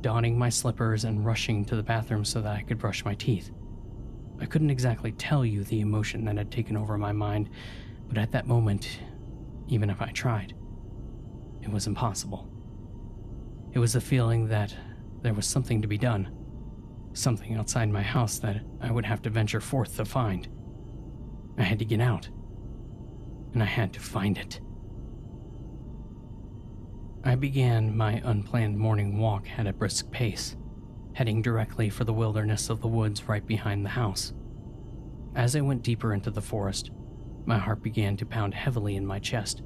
donning 0.00 0.38
my 0.38 0.48
slippers 0.48 1.04
and 1.04 1.24
rushing 1.24 1.64
to 1.66 1.76
the 1.76 1.82
bathroom 1.82 2.24
so 2.24 2.40
that 2.40 2.56
I 2.56 2.62
could 2.62 2.78
brush 2.78 3.04
my 3.04 3.14
teeth. 3.14 3.50
I 4.40 4.46
couldn't 4.46 4.70
exactly 4.70 5.12
tell 5.12 5.44
you 5.44 5.64
the 5.64 5.80
emotion 5.80 6.24
that 6.26 6.36
had 6.36 6.50
taken 6.50 6.76
over 6.76 6.98
my 6.98 7.12
mind, 7.12 7.48
but 8.08 8.18
at 8.18 8.32
that 8.32 8.46
moment, 8.46 9.00
even 9.68 9.90
if 9.90 10.00
I 10.00 10.10
tried, 10.10 10.54
it 11.62 11.70
was 11.70 11.86
impossible. 11.86 12.48
It 13.72 13.78
was 13.78 13.94
the 13.94 14.00
feeling 14.00 14.48
that 14.48 14.74
there 15.22 15.34
was 15.34 15.46
something 15.46 15.82
to 15.82 15.88
be 15.88 15.98
done, 15.98 16.30
something 17.12 17.54
outside 17.54 17.88
my 17.88 18.02
house 18.02 18.38
that 18.38 18.62
I 18.80 18.90
would 18.90 19.06
have 19.06 19.22
to 19.22 19.30
venture 19.30 19.60
forth 19.60 19.96
to 19.96 20.04
find. 20.04 20.48
I 21.58 21.62
had 21.62 21.78
to 21.78 21.84
get 21.84 22.00
out, 22.00 22.28
and 23.52 23.62
I 23.62 23.66
had 23.66 23.92
to 23.94 24.00
find 24.00 24.38
it. 24.38 24.60
I 27.24 27.34
began 27.34 27.96
my 27.96 28.20
unplanned 28.24 28.78
morning 28.78 29.18
walk 29.18 29.46
at 29.58 29.66
a 29.66 29.72
brisk 29.72 30.10
pace, 30.10 30.56
heading 31.16 31.40
directly 31.40 31.88
for 31.88 32.04
the 32.04 32.12
wilderness 32.12 32.68
of 32.68 32.82
the 32.82 32.86
woods 32.86 33.26
right 33.26 33.46
behind 33.46 33.82
the 33.82 33.88
house. 33.88 34.34
As 35.34 35.56
I 35.56 35.62
went 35.62 35.82
deeper 35.82 36.12
into 36.12 36.30
the 36.30 36.42
forest, 36.42 36.90
my 37.46 37.56
heart 37.56 37.82
began 37.82 38.18
to 38.18 38.26
pound 38.26 38.52
heavily 38.52 38.96
in 38.96 39.06
my 39.06 39.18
chest. 39.18 39.62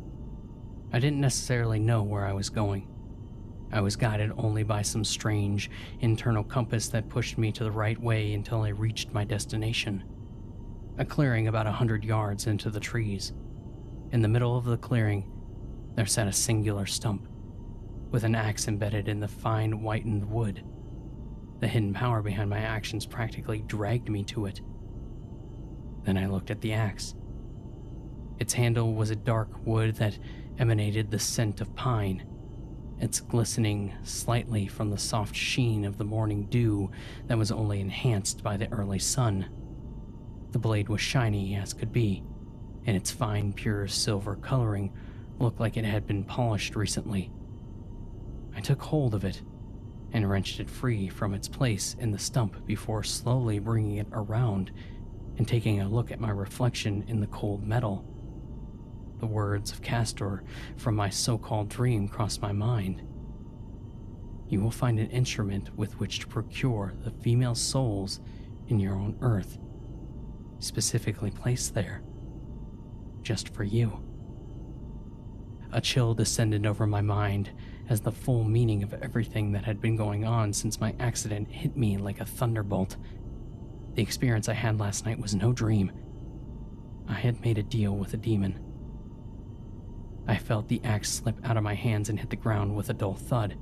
I 0.93 1.01
didn't 1.01 1.21
necessarily 1.21 1.81
know 1.81 2.05
where 2.05 2.25
I 2.25 2.33
was 2.33 2.51
going. 2.51 2.87
I 3.73 3.81
was 3.81 3.97
guided 3.97 4.31
only 4.37 4.63
by 4.63 4.83
some 4.83 5.03
strange 5.03 5.73
internal 5.99 6.45
compass 6.45 6.87
that 6.91 7.09
pushed 7.09 7.37
me 7.37 7.51
to 7.51 7.65
the 7.65 7.73
right 7.73 8.01
way 8.01 8.33
until 8.33 8.63
I 8.63 8.69
reached 8.69 9.13
my 9.13 9.25
destination. 9.25 10.05
A 10.99 11.05
clearing 11.05 11.49
about 11.49 11.67
a 11.67 11.73
hundred 11.73 12.05
yards 12.05 12.47
into 12.47 12.71
the 12.71 12.79
trees. 12.79 13.33
In 14.13 14.23
the 14.23 14.29
middle 14.29 14.57
of 14.57 14.67
the 14.67 14.79
clearing, 14.79 15.29
there 15.97 16.07
sat 16.07 16.29
a 16.29 16.33
singular 16.33 16.87
stump 16.87 17.27
with 18.13 18.23
an 18.23 18.37
axe 18.37 18.69
embedded 18.69 19.09
in 19.09 19.19
the 19.19 19.27
fine 19.27 19.73
whitened 19.73 20.31
wood. 20.31 20.63
The 21.61 21.69
hidden 21.69 21.93
power 21.93 22.23
behind 22.23 22.49
my 22.49 22.61
actions 22.61 23.05
practically 23.05 23.61
dragged 23.61 24.09
me 24.09 24.25
to 24.25 24.47
it. 24.47 24.63
Then 26.05 26.17
I 26.17 26.27
looked 26.27 26.51
at 26.51 26.63
the 26.63 26.73
axe. 26.73 27.15
Its 28.39 28.55
handle 28.55 28.95
was 28.95 29.11
a 29.11 29.17
dark 29.17 29.51
wood 29.67 29.97
that 29.97 30.19
emanated 30.59 31.11
the 31.11 31.19
scent 31.19 31.61
of 31.61 31.75
pine, 31.77 32.27
its 32.99 33.21
glistening 33.21 33.93
slightly 34.03 34.67
from 34.67 34.89
the 34.89 34.99
soft 34.99 35.37
sheen 35.37 35.85
of 35.85 35.99
the 35.99 36.05
morning 36.05 36.47
dew 36.47 36.91
that 37.27 37.37
was 37.37 37.53
only 37.53 37.81
enhanced 37.81 38.43
by 38.43 38.57
the 38.57 38.73
early 38.73 38.99
sun. 38.99 39.47
The 40.53 40.59
blade 40.59 40.89
was 40.89 41.03
shiny 41.03 41.55
as 41.57 41.75
could 41.75 41.93
be, 41.93 42.25
and 42.87 42.97
its 42.97 43.11
fine, 43.11 43.53
pure 43.53 43.87
silver 43.87 44.37
coloring 44.37 44.93
looked 45.39 45.61
like 45.61 45.77
it 45.77 45.85
had 45.85 46.07
been 46.07 46.25
polished 46.25 46.75
recently. 46.75 47.31
I 48.57 48.61
took 48.61 48.81
hold 48.81 49.15
of 49.15 49.25
it 49.25 49.43
and 50.13 50.29
wrenched 50.29 50.61
it 50.61 50.69
free 50.69 51.09
from 51.09 51.35
its 51.35 51.49
place 51.49 51.97
in 51.99 52.11
the 52.11 52.19
stump 52.19 52.67
before 52.67 53.03
slowly 53.03 53.59
bringing 53.59 53.97
it 53.97 54.09
around 54.13 54.71
and 55.39 55.47
taking 55.47 55.81
a 55.81 55.89
look 55.89 56.11
at 56.11 56.21
my 56.21 56.31
reflection 56.31 57.05
in 57.09 57.21
the 57.21 57.27
cold 57.29 57.67
metal. 57.67 58.05
The 59.21 59.27
words 59.27 59.71
of 59.73 59.83
Castor 59.83 60.43
from 60.77 60.97
my 60.97 61.11
so 61.11 61.39
called 61.39 61.69
dream 61.69 62.09
crossed 62.09 62.43
my 62.43 62.53
mind. 62.53 63.03
You 64.49 64.61
will 64.61 64.71
find 64.71 64.99
an 64.99 65.11
instrument 65.11 65.77
with 65.77 65.99
which 66.01 66.19
to 66.21 66.27
procure 66.27 66.95
the 67.05 67.11
female 67.11 67.55
souls 67.55 68.21
in 68.69 68.81
your 68.81 68.95
own 68.95 69.17
earth, 69.21 69.59
specifically 70.59 71.31
placed 71.31 71.75
there, 71.75 72.03
just 73.23 73.49
for 73.51 73.63
you. 73.63 74.03
A 75.73 75.81
chill 75.81 76.15
descended 76.15 76.67
over 76.67 76.87
my 76.87 77.01
mind 77.01 77.51
as 77.91 78.01
the 78.01 78.13
full 78.13 78.45
meaning 78.45 78.85
of 78.85 78.95
everything 78.95 79.51
that 79.51 79.65
had 79.65 79.81
been 79.81 79.97
going 79.97 80.25
on 80.25 80.53
since 80.53 80.81
my 80.81 80.95
accident 81.01 81.51
hit 81.51 81.77
me 81.77 81.99
like 81.99 82.21
a 82.21 82.25
thunderbolt. 82.25 82.97
The 83.95 84.03
experience 84.03 84.49
I 84.49 84.55
had 84.55 84.79
last 84.79 85.05
night 85.05 85.19
was 85.19 85.35
no 85.35 85.53
dream. 85.53 85.91
I 87.09 87.15
had 87.15 87.41
made 87.41 87.59
a 87.59 87.65
deal 87.65 87.97
with 87.97 88.15
a 88.15 88.17
demon. 88.17 88.65
I 90.29 90.37
felt 90.37 90.69
the 90.69 90.81
axe 90.85 91.11
slip 91.11 91.45
out 91.45 91.57
of 91.57 91.65
my 91.65 91.75
hands 91.75 92.09
and 92.09 92.19
hit 92.19 92.31
the 92.31 92.37
ground 92.37 92.77
with 92.77 92.91
a 92.91 92.95
dull 92.95 93.15
thud. 93.15 93.57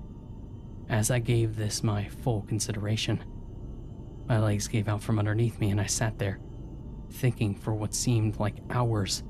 As 0.90 1.10
I 1.10 1.20
gave 1.20 1.56
this 1.56 1.82
my 1.82 2.06
full 2.08 2.42
consideration, 2.42 3.24
my 4.28 4.38
legs 4.38 4.68
gave 4.68 4.88
out 4.88 5.02
from 5.02 5.18
underneath 5.18 5.58
me 5.58 5.70
and 5.70 5.80
I 5.80 5.86
sat 5.86 6.18
there, 6.18 6.38
thinking 7.10 7.54
for 7.54 7.72
what 7.72 7.94
seemed 7.94 8.38
like 8.38 8.56
hours. 8.68 9.22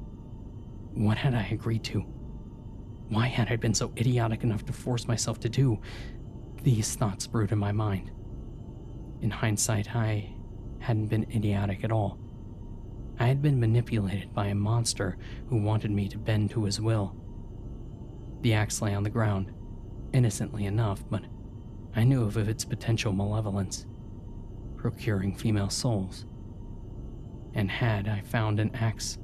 What 0.95 1.19
had 1.19 1.37
I 1.37 1.47
agreed 1.53 1.85
to? 1.85 2.05
Why 3.09 3.27
had 3.27 3.51
I 3.51 3.57
been 3.57 3.75
so 3.75 3.93
idiotic 3.97 4.43
enough 4.43 4.65
to 4.67 4.73
force 4.73 5.09
myself 5.09 5.41
to 5.41 5.49
do? 5.49 5.81
These 6.63 6.95
thoughts 6.95 7.27
brewed 7.27 7.53
in 7.53 7.59
my 7.59 7.73
mind. 7.73 8.11
In 9.23 9.31
hindsight, 9.31 9.95
I 9.97 10.35
hadn't 10.81 11.07
been 11.07 11.27
idiotic 11.35 11.85
at 11.85 11.93
all. 11.93 12.19
I 13.19 13.27
had 13.27 13.43
been 13.43 13.59
manipulated 13.59 14.33
by 14.33 14.47
a 14.47 14.55
monster 14.55 15.17
who 15.49 15.63
wanted 15.63 15.91
me 15.91 16.09
to 16.09 16.19
bend 16.19 16.51
to 16.51 16.65
his 16.65 16.81
will. 16.81 17.17
The 18.43 18.55
axe 18.55 18.81
lay 18.81 18.95
on 18.95 19.03
the 19.03 19.11
ground, 19.11 19.53
innocently 20.13 20.67
enough, 20.67 21.03
but 21.11 21.25
I 21.97 22.05
knew 22.05 22.25
of 22.25 22.37
its 22.37 22.65
potential 22.65 23.13
malevolence, 23.13 23.87
procuring 24.77 25.35
female 25.35 25.71
souls. 25.71 26.27
And 27.55 27.71
had 27.71 28.07
I 28.07 28.21
found 28.21 28.61
an 28.61 28.75
axe 28.75 29.19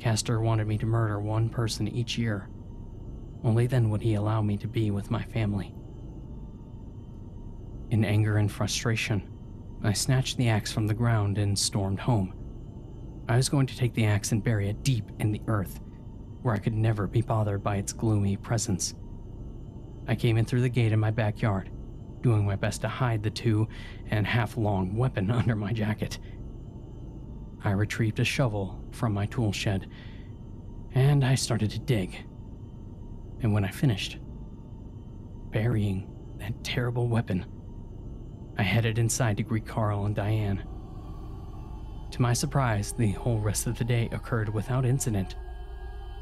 Castor 0.00 0.40
wanted 0.40 0.66
me 0.66 0.78
to 0.78 0.86
murder 0.86 1.20
one 1.20 1.48
person 1.48 1.88
each 1.88 2.16
year. 2.16 2.48
Only 3.42 3.66
then 3.66 3.90
would 3.90 4.02
he 4.02 4.14
allow 4.14 4.42
me 4.42 4.56
to 4.58 4.68
be 4.68 4.90
with 4.90 5.10
my 5.10 5.22
family. 5.22 5.74
In 7.90 8.04
anger 8.04 8.36
and 8.36 8.50
frustration, 8.50 9.28
I 9.82 9.92
snatched 9.92 10.36
the 10.36 10.48
axe 10.48 10.72
from 10.72 10.86
the 10.86 10.94
ground 10.94 11.38
and 11.38 11.58
stormed 11.58 12.00
home. 12.00 12.34
I 13.28 13.36
was 13.36 13.48
going 13.48 13.66
to 13.66 13.76
take 13.76 13.94
the 13.94 14.06
axe 14.06 14.32
and 14.32 14.42
bury 14.42 14.68
it 14.68 14.82
deep 14.82 15.10
in 15.18 15.32
the 15.32 15.42
earth, 15.46 15.80
where 16.42 16.54
I 16.54 16.58
could 16.58 16.74
never 16.74 17.06
be 17.06 17.22
bothered 17.22 17.62
by 17.62 17.76
its 17.76 17.92
gloomy 17.92 18.36
presence. 18.36 18.94
I 20.06 20.14
came 20.14 20.36
in 20.36 20.44
through 20.44 20.62
the 20.62 20.68
gate 20.68 20.92
in 20.92 20.98
my 20.98 21.10
backyard, 21.10 21.70
doing 22.22 22.44
my 22.44 22.56
best 22.56 22.80
to 22.82 22.88
hide 22.88 23.22
the 23.22 23.30
two 23.30 23.68
and 24.10 24.26
half 24.26 24.56
long 24.56 24.96
weapon 24.96 25.30
under 25.30 25.54
my 25.54 25.72
jacket. 25.72 26.18
I 27.64 27.70
retrieved 27.70 28.20
a 28.20 28.24
shovel 28.24 28.82
from 28.98 29.14
my 29.14 29.26
tool 29.26 29.52
shed 29.52 29.88
and 30.94 31.24
I 31.24 31.36
started 31.36 31.70
to 31.70 31.78
dig. 31.78 32.24
And 33.40 33.52
when 33.52 33.64
I 33.64 33.70
finished, 33.70 34.18
burying 35.50 36.10
that 36.38 36.64
terrible 36.64 37.06
weapon, 37.06 37.46
I 38.58 38.62
headed 38.62 38.98
inside 38.98 39.36
to 39.36 39.44
greet 39.44 39.66
Carl 39.66 40.06
and 40.06 40.14
Diane. 40.14 40.64
To 42.10 42.22
my 42.22 42.32
surprise, 42.32 42.92
the 42.92 43.12
whole 43.12 43.38
rest 43.38 43.66
of 43.66 43.78
the 43.78 43.84
day 43.84 44.08
occurred 44.10 44.48
without 44.48 44.84
incident. 44.84 45.36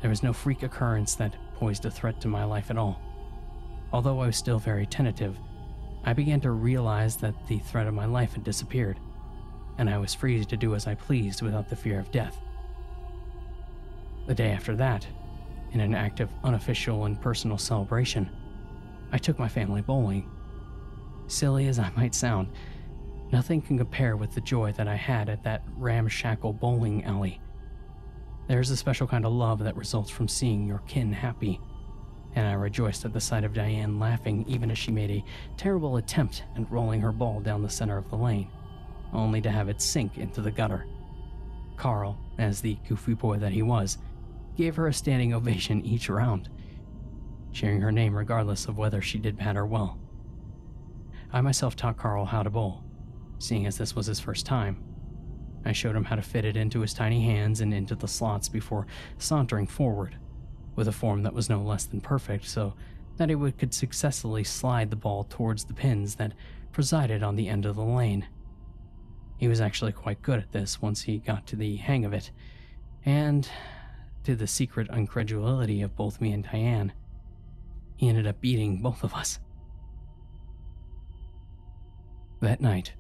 There 0.03 0.11
was 0.11 0.23
no 0.23 0.33
freak 0.33 0.63
occurrence 0.63 1.15
that 1.15 1.37
posed 1.55 1.87
a 1.87 1.91
threat 1.91 2.21
to 2.21 2.29
my 2.29 2.45
life 2.45 2.71
at 2.71 2.77
all. 2.77 3.01
Although 3.93 4.21
I 4.21 4.27
was 4.27 4.37
still 4.37 4.59
very 4.59 4.85
tentative, 4.85 5.39
I 6.05 6.13
began 6.13 6.41
to 6.41 6.51
realize 6.51 7.17
that 7.17 7.35
the 7.47 7.59
threat 7.61 7.87
of 7.87 7.95
my 7.95 8.05
life 8.05 8.35
had 8.35 8.45
disappeared 8.45 8.99
and 9.79 9.91
I 9.91 9.99
was 9.99 10.15
free 10.15 10.45
to 10.45 10.57
do 10.57 10.75
as 10.75 10.87
I 10.87 10.95
pleased 10.95 11.43
without 11.43 11.69
the 11.69 11.77
fear 11.77 11.99
of 11.99 12.11
death. 12.11 12.41
The 14.27 14.35
day 14.35 14.51
after 14.51 14.75
that, 14.77 15.07
in 15.73 15.81
an 15.81 15.95
act 15.95 16.19
of 16.19 16.31
unofficial 16.43 17.05
and 17.05 17.21
personal 17.21 17.59
celebration, 17.59 18.29
I 19.13 19.19
took 19.19 19.39
my 19.39 19.49
family 19.49 19.83
bowling. 19.83 20.29
Silly 21.29 21.69
as 21.69 21.79
I 21.79 21.91
might 21.97 22.15
sound, 22.15 22.49
nothing 23.31 23.63
can 23.63 23.79
compare 23.79 24.17
with 24.17 24.35
the 24.35 24.41
joy 24.41 24.73
that 24.73 24.89
I 24.89 24.97
had 24.97 25.29
at 25.29 25.45
that 25.45 25.63
ramshackle 25.77 26.55
bowling 26.55 27.05
alley. 27.05 27.41
There's 28.49 28.71
a 28.71 28.77
special 28.77 29.07
kind 29.07 29.25
of 29.25 29.33
love 29.33 29.61
that 29.61 29.77
results 29.77 30.11
from 30.11 30.27
seeing 30.27 30.67
your 30.67 30.83
kin 30.89 31.13
happy, 31.13 31.61
and 32.35 32.49
I 32.49 32.55
rejoiced 32.55 33.05
at 33.05 33.13
the 33.13 33.21
sight 33.21 33.45
of 33.45 33.55
Diane 33.55 34.01
laughing 34.01 34.45
even 34.49 34.73
as 34.73 34.79
she 34.79 34.91
made 34.91 35.11
a 35.11 35.25
terrible 35.57 35.99
attempt 35.99 36.43
at 36.57 36.71
rolling 36.71 37.01
her 37.01 37.13
ball 37.13 37.41
down 37.41 37.63
the 37.63 37.71
center 37.71 37.97
of 37.97 38.11
the 38.11 38.17
lane, 38.17 38.51
only 39.13 39.41
to 39.43 39.51
have 39.51 39.69
it 39.69 39.81
sink 39.81 40.19
into 40.19 40.41
the 40.41 40.51
gutter. 40.51 40.85
Carl, 41.77 42.19
as 42.39 42.61
the 42.61 42.77
goofy 42.89 43.15
boy 43.15 43.37
that 43.39 43.53
he 43.53 43.63
was, 43.63 43.99
gave 44.57 44.77
her 44.77 44.87
a 44.87 44.93
standing 44.93 45.35
ovation 45.35 45.85
each 45.85 46.09
round, 46.09 46.49
cheering 47.53 47.81
her 47.81 47.93
name 47.93 48.17
regardless 48.17 48.67
of 48.67 48.79
whether 48.79 49.03
she 49.03 49.19
did 49.19 49.37
bad 49.37 49.57
or 49.57 49.67
well. 49.67 49.99
I 51.33 51.41
myself 51.41 51.77
taught 51.77 51.97
Carl 51.99 52.25
how 52.25 52.43
to 52.43 52.51
bowl, 52.51 52.85
seeing 53.39 53.67
as 53.67 53.77
this 53.77 53.95
was 53.95 54.07
his 54.07 54.21
first 54.21 54.47
time. 54.47 54.83
I 55.65 55.73
showed 55.73 55.97
him 55.97 56.05
how 56.05 56.17
to 56.17 56.23
fit 56.23 56.45
it 56.45 56.57
into 56.57 56.81
his 56.81 56.95
tiny 56.95 57.25
hands 57.25 57.61
and 57.61 57.75
into 57.75 57.97
the 57.97 58.09
slots 58.09 58.49
before 58.49 58.87
sauntering 59.19 59.67
forward, 59.67 60.17
with 60.77 60.89
a 60.89 60.93
form 60.93 61.23
that 61.25 61.35
was 61.35 61.51
no 61.51 61.61
less 61.61 61.85
than 61.85 62.01
perfect, 62.01 62.47
so 62.47 62.75
that 63.17 63.29
he 63.29 63.53
could 63.53 63.75
successfully 63.75 64.45
slide 64.45 64.91
the 64.91 64.97
ball 64.97 65.25
towards 65.25 65.65
the 65.65 65.75
pins 65.75 66.15
that 66.17 66.35
presided 66.73 67.23
on 67.23 67.37
the 67.37 67.49
end 67.49 67.67
of 67.67 67.77
the 67.77 67.83
lane. 67.83 68.27
He 69.39 69.49
was 69.49 69.61
actually 69.61 69.93
quite 69.93 70.23
good 70.23 70.39
at 70.39 70.53
this 70.53 70.81
once 70.81 71.03
he 71.03 71.19
got 71.19 71.47
to 71.49 71.57
the 71.57 71.77
hang 71.77 72.05
of 72.05 72.13
it, 72.13 72.31
and 73.05 73.49
to 74.27 74.35
the 74.35 74.47
secret 74.47 74.89
incredulity 74.93 75.83
of 75.83 75.95
both 75.95 76.21
me 76.21 76.33
and 76.33 76.43
Diane, 76.43 76.93
he 77.95 78.09
ended 78.09 78.27
up 78.27 78.41
beating 78.41 78.83
both 78.83 79.05
of 79.05 79.15
us. 79.15 79.39
That 82.41 82.61
night, 82.61 82.93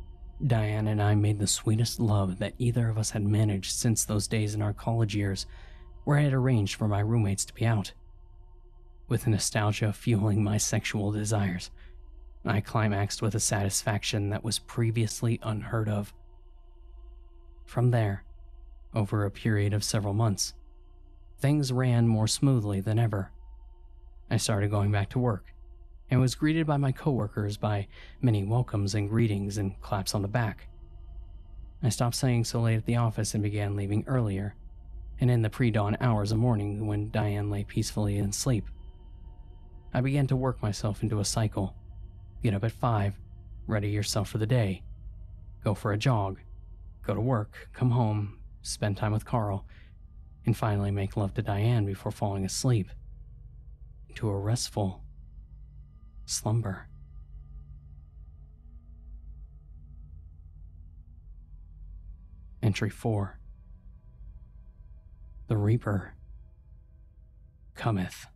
Diane 0.46 0.86
and 0.86 1.02
I 1.02 1.16
made 1.16 1.40
the 1.40 1.48
sweetest 1.48 1.98
love 1.98 2.38
that 2.38 2.54
either 2.58 2.88
of 2.88 2.96
us 2.96 3.10
had 3.10 3.24
managed 3.24 3.72
since 3.72 4.04
those 4.04 4.28
days 4.28 4.54
in 4.54 4.62
our 4.62 4.72
college 4.72 5.16
years, 5.16 5.46
where 6.04 6.16
I 6.16 6.22
had 6.22 6.32
arranged 6.32 6.76
for 6.76 6.86
my 6.86 7.00
roommates 7.00 7.44
to 7.46 7.54
be 7.54 7.66
out. 7.66 7.92
With 9.08 9.26
nostalgia 9.26 9.92
fueling 9.92 10.44
my 10.44 10.58
sexual 10.58 11.10
desires, 11.10 11.72
I 12.44 12.60
climaxed 12.60 13.20
with 13.20 13.34
a 13.34 13.40
satisfaction 13.40 14.30
that 14.30 14.44
was 14.44 14.60
previously 14.60 15.40
unheard 15.42 15.88
of. 15.88 16.14
From 17.64 17.90
there, 17.90 18.22
over 18.94 19.24
a 19.24 19.30
period 19.32 19.74
of 19.74 19.82
several 19.82 20.14
months, 20.14 20.54
things 21.38 21.72
ran 21.72 22.08
more 22.08 22.26
smoothly 22.26 22.80
than 22.80 22.98
ever. 22.98 23.30
I 24.30 24.36
started 24.36 24.70
going 24.70 24.90
back 24.90 25.10
to 25.10 25.18
work 25.18 25.52
and 26.10 26.20
was 26.20 26.34
greeted 26.34 26.66
by 26.66 26.76
my 26.76 26.92
coworkers 26.92 27.56
by 27.56 27.88
many 28.20 28.44
welcomes 28.44 28.94
and 28.94 29.08
greetings 29.08 29.58
and 29.58 29.80
claps 29.80 30.14
on 30.14 30.22
the 30.22 30.28
back. 30.28 30.68
I 31.82 31.88
stopped 31.88 32.16
staying 32.16 32.44
so 32.44 32.60
late 32.60 32.76
at 32.76 32.86
the 32.86 32.96
office 32.96 33.34
and 33.34 33.42
began 33.42 33.76
leaving 33.76 34.04
earlier, 34.06 34.54
and 35.20 35.30
in 35.30 35.42
the 35.42 35.50
pre 35.50 35.70
dawn 35.70 35.96
hours 36.00 36.32
of 36.32 36.38
morning 36.38 36.86
when 36.86 37.10
Diane 37.10 37.50
lay 37.50 37.64
peacefully 37.64 38.18
in 38.18 38.32
sleep. 38.32 38.66
I 39.92 40.00
began 40.00 40.26
to 40.28 40.36
work 40.36 40.62
myself 40.62 41.02
into 41.02 41.20
a 41.20 41.24
cycle. 41.24 41.74
Get 42.42 42.54
up 42.54 42.64
at 42.64 42.72
5, 42.72 43.18
ready 43.66 43.88
yourself 43.88 44.28
for 44.28 44.38
the 44.38 44.46
day, 44.46 44.82
go 45.64 45.74
for 45.74 45.92
a 45.92 45.98
jog, 45.98 46.38
go 47.02 47.14
to 47.14 47.20
work, 47.20 47.68
come 47.72 47.90
home, 47.90 48.38
spend 48.62 48.96
time 48.96 49.12
with 49.12 49.24
Carl, 49.24 49.64
and 50.46 50.56
finally 50.56 50.92
make 50.92 51.16
love 51.16 51.34
to 51.34 51.42
Diane 51.42 51.84
before 51.84 52.12
falling 52.12 52.44
asleep. 52.44 52.88
To 54.14 54.30
a 54.30 54.38
restful 54.38 55.02
slumber. 56.24 56.88
Entry 62.62 62.88
4 62.88 63.38
The 65.48 65.56
Reaper 65.58 66.14
cometh. 67.74 68.26